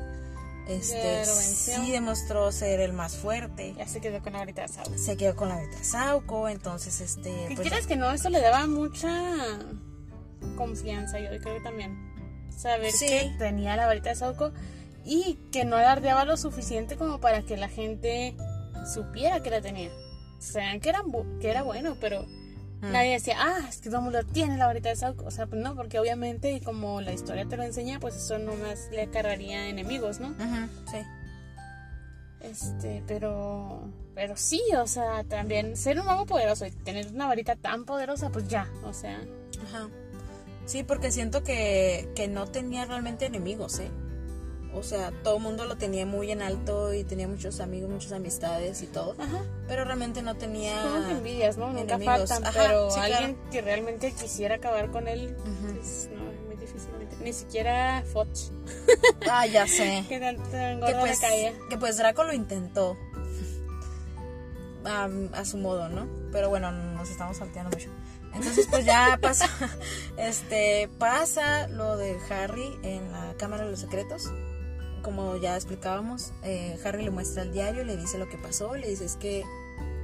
Este 0.68 0.98
venció. 0.98 1.76
sí 1.76 1.92
demostró 1.92 2.52
ser 2.52 2.80
el 2.80 2.92
más 2.92 3.16
fuerte. 3.16 3.76
Ya 3.78 3.88
se 3.88 4.02
quedó 4.02 4.22
con 4.22 4.34
la 4.34 4.40
varita 4.40 4.64
de 4.64 4.68
Sauco. 4.68 4.98
Se 4.98 5.16
quedó 5.16 5.36
con 5.36 5.50
la 5.50 5.58
de 5.58 5.84
Sauco, 5.84 6.50
entonces 6.50 7.02
este 7.02 7.30
Que 7.48 7.56
pues, 7.56 7.60
quieras 7.62 7.88
que 7.88 7.96
no, 7.96 8.12
eso 8.12 8.30
le 8.30 8.42
daba 8.42 8.66
mucha 8.66 9.10
confianza, 10.58 11.20
yo 11.20 11.30
creo 11.40 11.56
que 11.58 11.62
también. 11.62 12.14
Saber 12.56 12.92
Sí. 12.92 13.06
que 13.06 13.36
tenía 13.38 13.76
la 13.76 13.86
varita 13.86 14.10
de 14.10 14.16
Sauco 14.16 14.52
y 15.06 15.38
que 15.52 15.66
no 15.66 15.76
alardeaba 15.78 16.26
lo 16.26 16.36
suficiente 16.38 16.98
como 16.98 17.20
para 17.20 17.44
que 17.44 17.58
la 17.58 17.70
gente 17.70 18.36
supiera 18.94 19.42
que 19.42 19.52
la 19.52 19.62
tenía. 19.62 19.92
Sabían 20.40 20.80
que 20.80 20.94
que 21.40 21.50
era 21.50 21.64
bueno, 21.64 21.96
pero 22.02 22.26
Mm. 22.82 22.92
nadie 22.92 23.12
decía, 23.14 23.38
ah, 23.40 23.66
es 23.70 23.78
que 23.80 23.90
Dumbledore 23.90 24.28
tiene 24.32 24.58
la 24.58 24.68
varita 24.68 24.90
de 24.90 24.96
Sauco. 24.96 25.26
O 25.26 25.32
sea, 25.32 25.48
pues 25.48 25.62
no, 25.62 25.76
porque 25.76 25.98
obviamente, 26.00 26.52
y 26.52 26.60
como 26.60 27.00
la 27.02 27.14
historia 27.14 27.46
te 27.46 27.56
lo 27.58 27.64
enseña, 27.64 28.00
pues 28.00 28.16
eso 28.16 28.38
nomás 28.38 28.90
le 28.92 29.04
acarraría 29.04 29.70
enemigos, 29.70 30.20
¿no? 30.20 30.30
Ujú, 30.30 30.70
sí. 30.92 30.98
Este, 32.42 33.04
pero. 33.08 33.88
Pero 34.14 34.38
sí, 34.38 34.62
o 34.78 34.88
sea, 34.88 35.24
también 35.26 35.76
ser 35.76 36.00
un 36.00 36.06
mago 36.06 36.26
poderoso 36.26 36.66
y 36.66 36.72
tener 36.72 37.08
una 37.12 37.28
varita 37.28 37.56
tan 37.56 37.86
poderosa, 37.86 38.30
pues 38.30 38.48
ya, 38.48 38.70
o 38.84 38.94
sea. 38.94 39.20
Ajá. 39.64 39.90
Sí, 40.66 40.84
porque 40.84 41.12
siento 41.12 41.44
que, 41.44 42.10
que 42.16 42.28
no 42.28 42.48
tenía 42.48 42.86
realmente 42.86 43.26
enemigos, 43.26 43.80
¿eh? 43.80 43.90
O 44.76 44.84
sea, 44.84 45.12
todo 45.24 45.38
el 45.38 45.42
mundo 45.42 45.66
lo 45.66 45.78
tenía 45.78 46.06
muy 46.06 46.32
en 46.32 46.42
alto 46.42 46.94
y 46.94 47.04
tenía 47.04 47.28
muchos 47.28 47.60
amigos, 47.62 47.90
muchas 47.90 48.12
amistades 48.12 48.82
y 48.82 48.88
todo. 48.88 49.16
Ajá. 49.18 49.42
Pero 49.68 49.86
realmente 49.86 50.22
no 50.22 50.36
tenía... 50.36 50.74
Que 51.08 51.12
envidias, 51.14 51.58
¿no? 51.58 51.68
Nunca 51.68 51.96
enemigos. 51.96 52.30
faltan, 52.30 52.44
Ajá, 52.46 52.60
pero 52.62 52.92
sí, 52.92 53.00
alguien 53.00 53.38
que 53.52 53.62
realmente 53.62 54.12
quisiera 54.12 54.56
acabar 54.56 54.92
con 54.92 55.08
él, 55.08 55.36
pues 55.74 56.10
no, 56.14 56.30
es 56.32 56.42
muy 56.46 56.56
difícilmente. 56.58 57.16
Ni 57.24 57.32
siquiera 57.34 58.04
Foch, 58.12 58.28
Ah, 59.30 59.48
ya 59.48 59.66
sé. 59.68 60.04
que 60.10 60.20
tanto 60.20 60.86
que 60.86 60.96
pues, 61.00 61.20
caía. 61.20 61.54
que 61.70 61.78
pues 61.78 61.98
Draco 61.98 62.24
lo 62.24 62.34
intentó. 62.34 62.98
Am, 64.86 65.30
a 65.34 65.46
su 65.46 65.58
modo, 65.58 65.90
¿no? 65.90 66.08
Pero 66.32 66.50
bueno, 66.50 66.72
nos 66.72 67.10
estamos 67.10 67.38
salteando 67.38 67.76
mucho. 67.76 67.90
Entonces 68.34 68.68
pues 68.70 68.86
ya 68.86 69.18
pasa, 69.22 69.48
este, 70.18 70.90
pasa 71.00 71.68
lo 71.70 71.96
de 71.98 72.18
Harry 72.30 72.78
en 72.84 73.12
la 73.12 73.34
Cámara 73.38 73.64
de 73.64 73.72
los 73.72 73.80
Secretos. 73.80 74.30
Como 75.06 75.38
ya 75.38 75.56
explicábamos, 75.56 76.34
eh, 76.42 76.80
Harry 76.84 77.04
le 77.04 77.12
muestra 77.12 77.44
el 77.44 77.52
diario, 77.52 77.84
le 77.84 77.96
dice 77.96 78.18
lo 78.18 78.28
que 78.28 78.40
pasó, 78.40 78.76
le 78.76 78.90
dice 78.90 79.06
es 79.06 79.18
que 79.18 79.44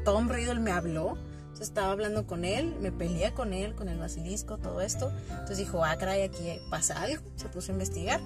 Tom 0.06 0.30
Riddle 0.30 0.60
me 0.60 0.72
habló, 0.72 1.18
yo 1.58 1.64
estaba 1.64 1.92
hablando 1.92 2.28
con 2.28 2.46
él, 2.46 2.76
me 2.80 2.92
peleé 2.92 3.34
con 3.34 3.52
él, 3.52 3.74
con 3.74 3.90
el 3.90 3.98
basilisco, 3.98 4.60
todo 4.60 4.80
esto. 4.80 5.12
Entonces 5.32 5.58
dijo, 5.58 5.84
ah, 5.84 5.98
caray, 5.98 6.22
aquí 6.22 6.60
pasa 6.70 7.02
algo, 7.02 7.24
se 7.36 7.50
puso 7.50 7.72
a 7.72 7.74
investigar. 7.74 8.22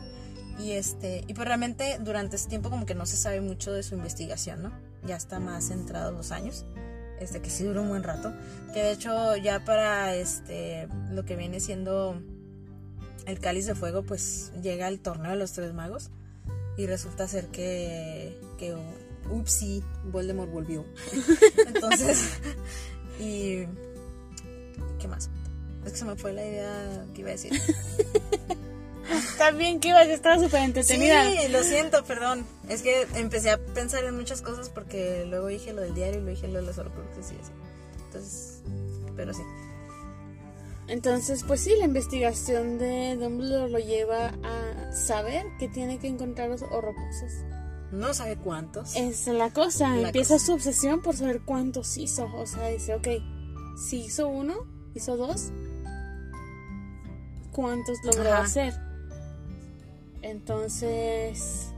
Y 0.60 0.72
este, 0.72 1.24
y 1.26 1.34
pues 1.34 1.48
realmente 1.48 1.98
durante 2.02 2.36
ese 2.36 2.50
tiempo 2.50 2.70
como 2.70 2.86
que 2.86 2.94
no 2.94 3.06
se 3.06 3.16
sabe 3.16 3.40
mucho 3.40 3.72
de 3.72 3.82
su 3.82 3.96
investigación, 3.96 4.62
¿no? 4.62 4.74
Ya 5.06 5.16
está 5.16 5.40
más 5.40 5.70
centrado 5.70 6.12
los 6.12 6.34
años. 6.34 6.66
Este 7.22 7.42
que 7.42 7.50
sí 7.50 7.64
duró 7.64 7.84
un 7.84 7.88
buen 7.88 8.04
rato. 8.04 8.34
Que 8.74 8.84
de 8.84 8.92
hecho 8.92 9.38
ya 9.38 9.64
para 9.64 10.14
este 10.14 10.90
lo 11.10 11.24
que 11.24 11.38
viene 11.38 11.62
siendo 11.62 12.22
el 13.28 13.40
cáliz 13.40 13.66
de 13.66 13.76
fuego, 13.76 14.04
pues 14.04 14.52
llega 14.62 14.90
el 14.90 15.00
torneo 15.00 15.32
de 15.32 15.38
los 15.38 15.54
tres 15.54 15.74
magos. 15.74 16.12
Y 16.78 16.88
resulta 16.88 17.28
ser 17.28 17.48
que. 17.48 18.38
que 18.58 18.76
upsi, 19.30 19.84
Voldemort 20.06 20.52
volvió. 20.52 20.86
Entonces. 21.68 22.30
y. 23.20 23.66
¿Qué 25.00 25.08
más? 25.08 25.30
Es 25.86 25.92
que 25.92 25.98
se 25.98 26.06
me 26.06 26.16
fue 26.16 26.34
la 26.34 26.46
idea 26.46 27.06
que 27.14 27.22
iba 27.22 27.30
a 27.30 27.34
decir. 27.34 27.54
También 29.38 29.80
que 29.80 29.90
ibas, 29.90 30.08
estaba 30.08 30.40
súper 30.40 30.64
entretenida. 30.64 31.24
Sí, 31.30 31.48
lo 31.50 31.64
siento, 31.64 32.04
perdón. 32.06 32.46
Es 32.70 32.82
que 32.82 33.08
empecé 33.16 33.52
a 33.52 33.58
pensar 33.58 34.04
en 34.04 34.16
muchas 34.16 34.42
cosas 34.42 34.70
porque 34.70 35.26
luego 35.30 35.48
dije 35.48 35.74
lo 35.74 35.82
del 35.82 35.94
diario 35.94 36.20
y 36.20 36.24
luego 36.24 36.36
dije 36.36 36.48
lo 36.48 36.60
de 36.60 36.66
los 36.66 36.78
horcruxes 36.78 37.32
y 37.32 37.36
así. 37.36 37.52
Entonces, 38.08 38.62
pero 39.16 39.34
sí. 39.34 39.44
Entonces, 40.88 41.44
pues 41.48 41.62
sí, 41.62 41.74
la 41.80 41.86
investigación 41.86 42.78
de 42.78 43.16
Dumbledore 43.16 43.72
lo 43.72 43.80
lleva 43.80 44.34
a 44.44 44.92
saber 44.94 45.46
que 45.60 45.68
tiene 45.68 45.98
que 45.98 46.08
encontrar 46.08 46.50
los 46.50 46.62
horrocruxes. 46.62 47.44
No 47.92 48.14
sabe 48.14 48.38
cuántos. 48.38 48.96
Esa 48.96 49.32
es 49.32 49.38
la 49.38 49.52
cosa. 49.52 49.90
La 49.96 50.08
Empieza 50.08 50.36
cosa. 50.36 50.46
su 50.46 50.54
obsesión 50.54 51.02
por 51.02 51.16
saber 51.16 51.42
cuántos 51.44 51.98
hizo. 51.98 52.26
O 52.36 52.46
sea, 52.46 52.68
dice, 52.68 52.94
ok, 52.94 53.08
si 53.78 54.06
hizo 54.06 54.28
uno, 54.28 54.54
hizo 54.94 55.18
dos, 55.18 55.52
¿cuántos 57.52 57.98
logró 58.04 58.32
Ajá. 58.34 58.44
hacer? 58.44 58.74
Entonces, 60.22 61.70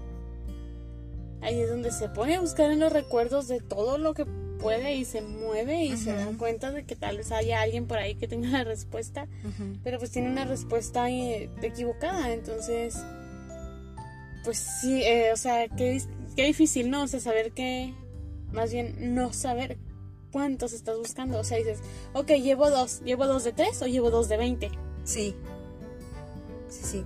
ahí 1.42 1.60
es 1.62 1.70
donde 1.70 1.92
se 1.92 2.10
pone 2.10 2.36
a 2.36 2.42
buscar 2.42 2.72
en 2.72 2.80
los 2.80 2.92
recuerdos 2.92 3.48
de 3.48 3.62
todo 3.62 3.98
lo 3.98 4.14
que 4.14 4.26
puede 4.58 4.96
y 4.96 5.06
se 5.06 5.22
mueve 5.22 5.84
y 5.86 5.96
se 5.98 6.12
Ujú. 6.14 6.20
da 6.32 6.38
cuenta 6.38 6.72
de 6.72 6.84
que 6.86 6.96
tal 6.96 7.18
vez 7.18 7.32
haya 7.32 7.62
alguien 7.62 7.88
por 7.88 7.98
ahí 7.98 8.16
que 8.16 8.28
tenga 8.28 8.50
la 8.52 8.64
respuesta 8.64 9.28
pero 9.84 10.00
pues 10.00 10.12
tiene 10.12 10.30
una 10.30 10.46
respuesta 10.46 11.10
eh, 11.10 11.50
equivocada, 11.62 12.34
entonces, 12.34 12.98
pues 14.44 14.58
sí, 14.82 15.02
eh, 15.04 15.32
o 15.34 15.38
sea, 15.38 15.68
qué, 15.70 16.02
qué 16.36 16.46
difícil, 16.46 16.90
¿no? 16.90 17.04
O 17.04 17.08
sea, 17.08 17.20
saber 17.20 17.52
que, 17.52 17.94
más 18.52 18.72
bien, 18.72 19.14
no 19.16 19.34
saber 19.34 19.78
cuántos 20.32 20.74
estás 20.74 20.98
buscando, 20.98 21.40
o 21.40 21.44
sea, 21.44 21.58
dices, 21.58 21.80
ok, 22.14 22.28
llevo 22.34 22.70
dos, 22.70 23.02
¿llevo 23.04 23.26
dos 23.28 23.44
de 23.44 23.54
tres 23.54 23.82
o 23.82 23.88
llevo 23.88 24.10
dos 24.12 24.30
de 24.30 24.38
veinte? 24.38 24.72
Sí. 25.04 25.36
Sí, 26.70 26.82
sí. 26.84 27.06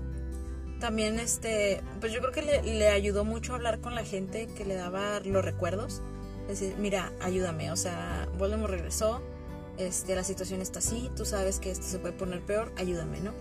También, 0.80 1.20
este, 1.20 1.82
pues 2.00 2.12
yo 2.12 2.20
creo 2.20 2.32
que 2.32 2.42
le, 2.42 2.64
le 2.64 2.90
ayudó 2.90 3.24
mucho 3.24 3.54
hablar 3.54 3.80
con 3.80 3.94
la 3.94 4.04
gente 4.04 4.48
que 4.48 4.66
le 4.66 4.74
daba 4.74 5.20
los 5.20 5.46
recuerdos. 5.46 6.02
Decir, 6.48 6.76
mira, 6.78 7.14
ayúdame, 7.22 7.72
o 7.72 7.76
sea, 7.76 8.28
Voldemort 8.38 8.72
regresó, 8.72 9.22
este, 9.78 10.16
la 10.16 10.24
situación 10.24 10.62
está 10.62 10.80
así, 10.80 11.10
tú 11.16 11.26
sabes 11.26 11.60
que 11.60 11.72
esto 11.72 11.86
se 11.86 12.00
puede 12.00 12.14
poner 12.14 12.42
peor, 12.42 12.72
ayúdame, 12.78 13.20
¿no? 13.22 13.32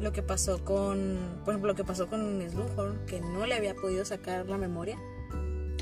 Lo 0.00 0.12
que 0.12 0.22
pasó 0.22 0.64
con, 0.64 1.18
por 1.44 1.52
ejemplo, 1.52 1.72
lo 1.72 1.76
que 1.76 1.84
pasó 1.84 2.06
con 2.06 2.42
Slughorn, 2.50 3.06
que 3.06 3.20
no 3.20 3.46
le 3.46 3.54
había 3.54 3.74
podido 3.74 4.04
sacar 4.04 4.46
la 4.48 4.56
memoria 4.56 4.98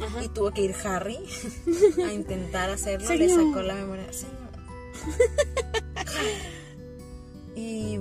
Ajá. 0.01 0.25
y 0.25 0.29
tuvo 0.29 0.51
que 0.51 0.63
ir 0.63 0.75
Harry 0.85 1.19
a 2.05 2.13
intentar 2.13 2.69
hacerlo, 2.71 3.09
le 3.15 3.29
Señor. 3.29 3.53
sacó 3.53 3.63
la 3.63 3.75
memoria. 3.75 4.13
Señor. 4.13 4.43
y 7.55 7.95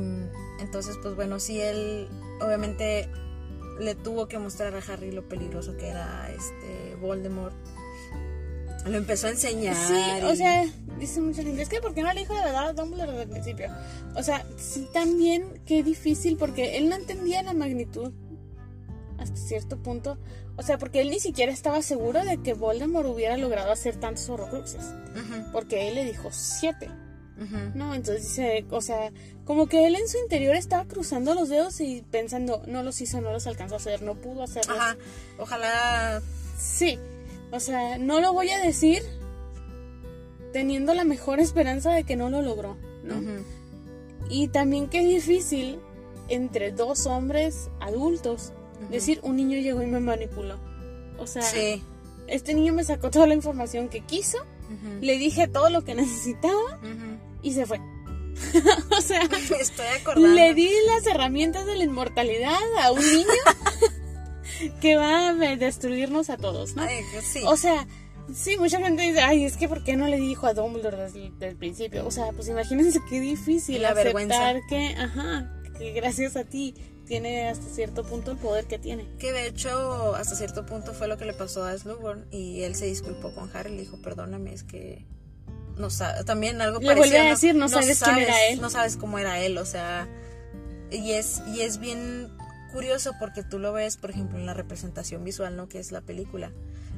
entonces, 0.59 0.97
pues 1.01 1.15
bueno, 1.15 1.39
sí, 1.39 1.59
él 1.61 2.07
obviamente 2.41 3.09
le 3.79 3.95
tuvo 3.95 4.27
que 4.27 4.37
mostrar 4.37 4.75
a 4.75 4.79
Harry 4.79 5.11
lo 5.11 5.27
peligroso 5.27 5.75
que 5.77 5.87
era 5.89 6.29
este 6.31 6.95
Voldemort. 6.99 7.55
Lo 8.85 8.97
empezó 8.97 9.27
a 9.27 9.31
enseñar. 9.31 9.75
Sí, 9.75 10.23
o 10.23 10.35
sea, 10.35 10.65
dice 10.99 11.21
mucha 11.21 11.43
gente, 11.43 11.61
es 11.61 11.69
que 11.69 11.81
¿por 11.81 11.93
qué 11.93 12.01
no 12.01 12.11
le 12.13 12.21
dijo 12.21 12.33
la 12.33 12.45
verdad 12.45 12.69
a 12.69 12.73
Dumbledore 12.73 13.11
desde 13.11 13.23
el 13.23 13.29
principio? 13.29 13.67
O 14.15 14.23
sea, 14.23 14.45
sí 14.57 14.87
también 14.91 15.61
qué 15.65 15.83
difícil 15.83 16.37
porque 16.37 16.77
él 16.77 16.89
no 16.89 16.95
entendía 16.95 17.43
la 17.43 17.53
magnitud 17.53 18.11
hasta 19.19 19.37
cierto 19.37 19.77
punto. 19.77 20.17
O 20.57 20.63
sea, 20.63 20.77
porque 20.77 21.01
él 21.01 21.09
ni 21.09 21.19
siquiera 21.19 21.51
estaba 21.51 21.81
seguro 21.81 22.23
de 22.23 22.41
que 22.41 22.53
Voldemort 22.53 23.07
hubiera 23.07 23.37
logrado 23.37 23.71
hacer 23.71 23.95
tantos 23.95 24.29
horrocruxes. 24.29 24.83
Porque 25.51 25.87
él 25.87 25.95
le 25.95 26.05
dijo 26.05 26.29
siete. 26.31 26.89
¿no? 27.73 27.95
Entonces 27.95 28.23
dice, 28.23 28.65
o 28.69 28.81
sea, 28.81 29.11
como 29.45 29.67
que 29.67 29.87
él 29.87 29.95
en 29.95 30.07
su 30.07 30.17
interior 30.19 30.55
estaba 30.55 30.85
cruzando 30.85 31.33
los 31.33 31.49
dedos 31.49 31.79
y 31.81 32.03
pensando, 32.11 32.63
no 32.67 32.83
los 32.83 33.01
hizo, 33.01 33.21
no 33.21 33.31
los 33.31 33.47
alcanzó 33.47 33.75
a 33.75 33.77
hacer, 33.77 34.01
no 34.01 34.15
pudo 34.15 34.43
hacerlos. 34.43 34.77
Ajá, 34.77 34.97
ojalá. 35.39 36.21
Sí, 36.57 36.99
o 37.51 37.59
sea, 37.59 37.97
no 37.97 38.19
lo 38.21 38.33
voy 38.33 38.49
a 38.49 38.59
decir 38.59 39.01
teniendo 40.53 40.93
la 40.93 41.03
mejor 41.03 41.39
esperanza 41.39 41.91
de 41.93 42.03
que 42.03 42.15
no 42.15 42.29
lo 42.29 42.41
logró, 42.41 42.77
¿no? 43.03 43.15
Y 44.29 44.47
también 44.49 44.87
qué 44.89 45.03
difícil 45.03 45.79
entre 46.29 46.71
dos 46.71 47.05
hombres 47.05 47.69
adultos 47.79 48.53
decir 48.89 49.19
un 49.23 49.35
niño 49.35 49.57
llegó 49.59 49.81
y 49.81 49.87
me 49.87 49.99
manipuló. 49.99 50.57
O 51.17 51.27
sea, 51.27 51.41
Sí. 51.43 51.81
este 52.27 52.53
niño 52.53 52.73
me 52.73 52.83
sacó 52.83 53.09
toda 53.11 53.27
la 53.27 53.33
información 53.33 53.89
que 53.89 54.01
quiso, 54.01 54.37
le 55.01 55.17
dije 55.17 55.47
todo 55.47 55.69
lo 55.69 55.83
que 55.83 55.95
necesitaba 55.95 56.79
y 57.41 57.53
se 57.53 57.65
fue. 57.65 57.79
o 58.97 59.01
sea, 59.01 59.27
Me 59.27 59.37
estoy 59.61 59.85
acordando. 60.01 60.27
le 60.29 60.53
di 60.53 60.69
las 60.87 61.05
herramientas 61.05 61.65
de 61.65 61.75
la 61.75 61.83
inmortalidad 61.83 62.57
a 62.81 62.91
un 62.91 62.99
niño 63.01 63.27
que 64.81 64.95
va 64.95 65.29
a 65.29 65.33
destruirnos 65.55 66.29
a 66.29 66.37
todos, 66.37 66.75
¿no? 66.75 66.83
Ay, 66.83 67.01
sí. 67.23 67.41
O 67.45 67.55
sea, 67.57 67.87
Sí, 68.33 68.55
mucha 68.57 68.77
gente 68.79 69.01
dice, 69.01 69.19
ay, 69.19 69.43
es 69.43 69.57
que 69.57 69.67
¿por 69.67 69.83
qué 69.83 69.97
no 69.97 70.07
le 70.07 70.15
dijo 70.17 70.47
a 70.47 70.53
Dumbledore 70.53 70.95
desde, 70.95 71.31
el 71.41 71.55
principio? 71.57 72.05
O 72.07 72.11
sea, 72.11 72.31
pues 72.31 72.47
imagínense 72.47 72.99
qué 73.09 73.19
difícil 73.19 73.81
La 73.81 73.89
aceptar 73.89 74.05
vergüenza. 74.13 74.53
que, 74.69 74.95
ajá, 74.95 75.51
que 75.77 75.91
gracias 75.91 76.37
a 76.37 76.45
ti 76.45 76.73
tiene 77.05 77.49
hasta 77.49 77.65
cierto 77.73 78.05
punto 78.05 78.31
el 78.31 78.37
poder 78.37 78.65
que 78.67 78.79
tiene. 78.79 79.05
Que 79.19 79.33
de 79.33 79.47
hecho, 79.47 80.15
hasta 80.15 80.35
cierto 80.35 80.65
punto 80.65 80.93
fue 80.93 81.09
lo 81.09 81.17
que 81.17 81.25
le 81.25 81.33
pasó 81.33 81.65
a 81.65 81.77
Slughorn 81.77 82.27
y 82.31 82.61
él 82.61 82.75
se 82.75 82.85
disculpó 82.85 83.33
con 83.33 83.49
Harry, 83.53 83.71
le 83.71 83.81
dijo, 83.81 83.97
perdóname, 84.01 84.53
es 84.53 84.63
que 84.63 85.03
no 85.75 85.89
sa- 85.89 86.23
también 86.23 86.61
algo 86.61 86.79
Le 86.79 86.85
parecido. 86.85 87.07
volvió 87.17 87.27
a 87.27 87.31
decir, 87.33 87.55
no 87.55 87.67
sabes 87.67 88.01
quién 88.01 88.17
era 88.19 88.45
él. 88.47 88.61
No 88.61 88.69
sabes 88.69 88.95
cómo 88.95 89.19
era 89.19 89.39
él, 89.41 89.57
o 89.57 89.65
sea, 89.65 90.07
y 90.89 91.11
es 91.13 91.41
y 91.53 91.61
es 91.61 91.79
bien 91.79 92.29
curioso 92.71 93.11
porque 93.19 93.43
tú 93.43 93.59
lo 93.59 93.73
ves, 93.73 93.97
por 93.97 94.09
ejemplo, 94.11 94.37
en 94.39 94.45
la 94.45 94.53
representación 94.53 95.23
visual, 95.23 95.55
¿no? 95.55 95.67
Que 95.67 95.79
es 95.79 95.91
la 95.91 96.01
película. 96.01 96.51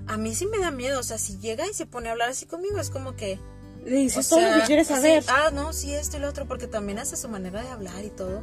A 0.07 0.17
mí 0.17 0.35
sí 0.35 0.45
me 0.45 0.59
da 0.59 0.71
miedo, 0.71 0.99
o 0.99 1.03
sea, 1.03 1.17
si 1.17 1.37
llega 1.39 1.67
y 1.67 1.73
se 1.73 1.85
pone 1.85 2.09
a 2.09 2.11
hablar 2.13 2.29
así 2.29 2.45
conmigo, 2.45 2.79
es 2.79 2.89
como 2.89 3.15
que 3.15 3.39
Le 3.85 3.95
dices 3.97 4.27
o 4.27 4.35
todo 4.35 4.41
lo 4.41 4.47
sea, 4.47 4.59
que 4.61 4.67
quieres 4.67 4.87
sí, 4.87 4.93
saber. 4.93 5.23
ah, 5.27 5.49
no, 5.53 5.73
sí, 5.73 5.93
esto 5.93 6.17
y 6.17 6.19
lo 6.19 6.29
otro, 6.29 6.45
porque 6.47 6.67
también 6.67 6.99
hace 6.99 7.15
su 7.17 7.29
manera 7.29 7.61
de 7.61 7.69
hablar 7.69 8.03
y 8.03 8.09
todo. 8.09 8.41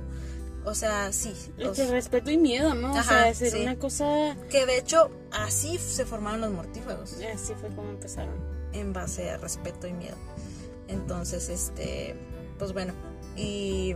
O 0.64 0.74
sea, 0.74 1.10
sí. 1.12 1.32
o 1.58 1.62
Entre 1.62 1.84
sea, 1.86 1.90
respeto 1.90 2.30
y 2.30 2.36
miedo, 2.38 2.74
¿no? 2.74 2.92
o 2.92 2.96
Ajá, 2.96 3.24
sea, 3.24 3.34
ser 3.34 3.50
sí. 3.52 3.62
una 3.62 3.76
cosa... 3.76 4.36
que 4.50 4.66
de 4.66 4.76
hecho, 4.78 5.10
así 5.32 5.78
se 5.78 6.04
formaron 6.04 6.40
los 6.42 6.50
mortífagos. 6.52 7.14
Así 7.34 7.54
fue 7.58 7.70
como 7.74 7.88
empezaron. 7.90 8.34
en 8.72 8.92
base 8.92 9.30
a 9.30 9.38
respeto 9.38 9.86
y 9.86 9.92
miedo. 9.94 10.16
Entonces, 10.88 11.48
este, 11.48 12.14
pues 12.58 12.72
bueno, 12.72 12.92
y 13.36 13.94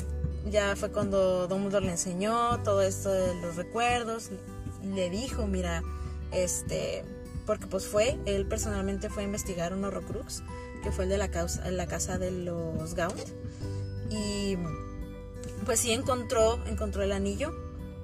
ya 0.50 0.76
fue 0.76 0.90
cuando 0.90 1.46
Dumbledore 1.48 1.86
le 1.86 1.92
enseñó 1.92 2.62
todo 2.62 2.82
esto 2.82 3.10
de 3.10 3.34
los 3.40 3.56
recuerdos, 3.56 4.30
le 4.82 5.10
dijo, 5.10 5.46
mira, 5.46 5.82
este, 6.32 7.04
porque 7.46 7.66
pues 7.66 7.86
fue, 7.86 8.18
él 8.26 8.46
personalmente 8.46 9.08
fue 9.08 9.22
a 9.22 9.26
investigar 9.26 9.72
un 9.72 9.84
Horrocrux, 9.84 10.42
que 10.82 10.92
fue 10.92 11.04
el 11.04 11.10
de 11.10 11.18
la, 11.18 11.30
causa, 11.30 11.70
la 11.70 11.86
casa 11.86 12.18
de 12.18 12.30
los 12.30 12.94
Gaunt, 12.94 13.28
y 14.10 14.56
pues 15.64 15.80
sí 15.80 15.92
encontró, 15.92 16.62
encontró 16.66 17.02
el 17.02 17.12
anillo, 17.12 17.54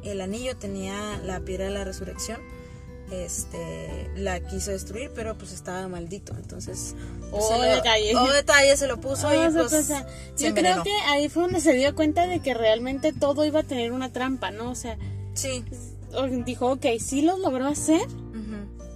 el 0.03 0.21
anillo 0.21 0.57
tenía 0.57 1.19
la 1.19 1.41
piedra 1.41 1.67
de 1.67 1.73
la 1.73 1.85
resurrección, 1.85 2.41
este 3.11 4.11
la 4.17 4.41
quiso 4.41 4.71
destruir 4.71 5.11
pero 5.15 5.37
pues 5.37 5.53
estaba 5.53 5.87
maldito 5.89 6.35
entonces 6.37 6.95
pues, 7.31 7.43
Oh, 7.45 7.49
se 7.49 7.59
lo- 7.59 7.75
detalle. 7.77 8.17
oh, 8.17 8.33
detalle 8.33 8.77
se 8.77 8.87
lo 8.87 9.01
puso 9.01 9.29
Ah, 9.29 9.35
y 9.35 9.53
pues 9.53 9.71
se 9.87 9.95
Yo 10.49 10.55
creo 10.55 10.83
que 10.83 10.93
ahí 11.09 11.29
fue 11.29 11.43
donde 11.45 11.61
se 11.61 11.73
dio 11.75 11.95
cuenta 11.95 12.27
de 12.27 12.41
que 12.41 12.55
realmente 12.55 13.13
todo 13.13 13.45
iba 13.45 13.61
a 13.61 13.63
tener 13.65 13.93
una 13.93 14.13
trampa, 14.13 14.51
¿no? 14.51 14.71
O 14.71 14.75
sea, 14.75 14.97
sí 15.35 15.65
dijo, 16.45 16.73
ok, 16.73 16.87
sí 16.99 17.23
los 17.23 17.39
logró 17.39 17.67
hacer, 17.67 18.01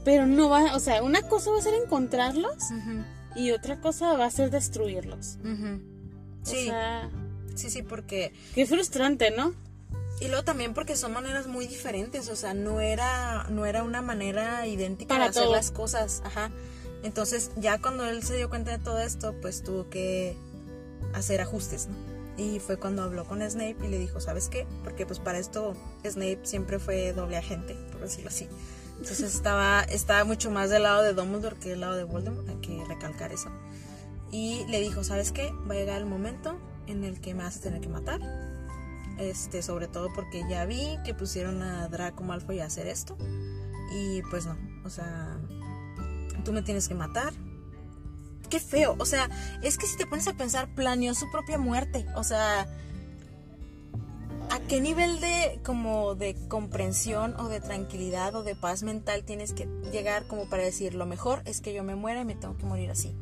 pero 0.05 0.27
no 0.27 0.49
va, 0.49 0.75
o 0.75 0.81
sea, 0.81 1.03
una 1.03 1.23
cosa 1.23 1.51
va 1.53 1.59
a 1.59 1.63
ser 1.63 1.75
encontrarlos 1.75 2.57
y 3.37 3.51
otra 3.53 3.81
cosa 3.81 4.17
va 4.17 4.27
a 4.27 4.31
ser 4.31 4.51
destruirlos. 4.51 5.39
sí 6.43 6.67
sea, 6.67 7.09
sí 7.55 7.71
sí 7.71 7.83
porque 7.83 8.33
qué 8.55 8.67
frustrante, 8.67 9.31
¿no? 9.31 9.55
Y 10.21 10.29
luego 10.29 10.45
también 10.45 10.75
porque 10.75 10.97
son 10.97 11.13
maneras 11.13 11.47
muy 11.47 11.67
diferentes 11.67 12.29
o 12.29 12.37
sea 12.37 12.55
no 12.55 12.81
era 12.81 13.47
no 13.51 13.67
era 13.67 13.83
una 13.83 14.01
manera 14.03 14.67
idéntica 14.67 15.09
Para 15.09 15.25
de 15.25 15.31
hacer 15.31 15.45
todo. 15.45 15.53
las 15.53 15.71
cosas 15.71 16.23
ajá. 16.25 16.51
Entonces 17.03 17.51
ya 17.57 17.79
cuando 17.81 18.07
él 18.07 18.23
se 18.23 18.37
dio 18.37 18.49
cuenta 18.49 18.71
de 18.71 18.79
todo 18.83 18.99
esto 19.01 19.35
pues 19.43 19.63
tuvo 19.63 19.91
que 19.91 20.37
hacer 21.13 21.41
ajustes 21.41 21.89
no 21.89 22.15
y 22.37 22.59
fue 22.59 22.77
cuando 22.79 23.03
habló 23.03 23.25
con 23.27 23.49
Snape 23.49 23.77
y 23.85 23.89
le 23.89 23.99
dijo 23.99 24.21
sabes 24.21 24.49
qué 24.49 24.67
porque 24.83 25.07
pues 25.07 25.19
para 25.21 25.39
esto 25.39 25.75
Snape 26.05 26.41
siempre 26.45 26.79
fue 26.79 27.13
doble 27.13 27.37
agente 27.37 27.75
por 27.93 28.01
decirlo 28.01 28.29
así. 28.29 28.49
Entonces 28.99 29.35
estaba 29.35 29.83
estaba 29.83 30.25
mucho 30.25 30.51
más 30.51 30.71
del 30.71 30.85
lado 30.85 31.03
de 31.03 31.13
Dumbledore 31.13 31.57
que 31.57 31.71
del 31.71 31.81
lado 31.81 31.97
de 31.97 32.05
Voldemort 32.05 32.49
hay 32.49 32.57
que 32.57 32.85
recalcar 32.87 33.33
eso. 33.33 33.51
Y 34.31 34.65
le 34.69 34.81
dijo 34.81 35.05
sabes 35.05 35.31
qué 35.33 35.53
va 35.69 35.75
a 35.75 35.77
llegar 35.77 35.99
el 35.99 36.07
momento 36.07 36.57
en 36.87 37.05
el 37.05 37.21
que 37.21 37.35
me 37.35 37.43
vas 37.45 37.59
a 37.59 37.61
tener 37.61 37.81
que 37.81 37.89
matar 37.89 38.21
este 39.19 39.63
sobre 39.63 39.89
todo 39.89 40.13
porque 40.15 40.43
ya 40.49 40.65
vi 40.65 40.99
que 41.05 41.15
pusieron 41.15 41.63
a 41.63 41.89
Draco 41.89 42.25
Malfoy 42.25 42.61
a 42.61 42.67
hacer 42.67 42.87
esto. 42.87 43.17
Y 43.93 44.23
pues 44.31 44.47
no 44.47 44.57
o 44.85 44.91
sea 44.91 45.39
tú 46.45 46.53
me 46.53 46.63
tienes 46.63 46.89
que 46.89 46.95
matar. 46.95 47.33
Qué 48.51 48.61
feo 48.61 48.97
o 48.99 49.07
sea 49.07 49.29
es 49.63 49.79
que 49.79 49.87
si 49.87 49.97
te 49.97 50.07
pones 50.07 50.29
a 50.29 50.35
pensar 50.35 50.75
planeó 50.75 51.15
su 51.15 51.31
propia 51.31 51.59
muerte. 51.59 52.07
O 52.17 52.25
sea 52.25 52.67
a 54.51 54.61
qué 54.61 54.81
nivel 54.81 55.21
de 55.21 55.61
como 55.65 56.15
de 56.15 56.37
comprensión 56.49 57.35
o 57.39 57.49
de 57.49 57.61
tranquilidad 57.61 58.35
o 58.35 58.43
de 58.43 58.55
paz 58.55 58.83
mental 58.83 59.25
tienes 59.25 59.53
que 59.53 59.67
llegar 59.91 60.27
como 60.27 60.49
para 60.49 60.63
decir 60.63 60.95
lo 60.95 61.07
mejor 61.07 61.43
es 61.47 61.61
que 61.61 61.73
yo 61.73 61.83
me 61.83 61.95
muera 61.95 62.21
y 62.21 62.25
me 62.25 62.35
tengo 62.35 62.57
que 62.59 62.67
morir 62.67 62.91
así 62.91 63.17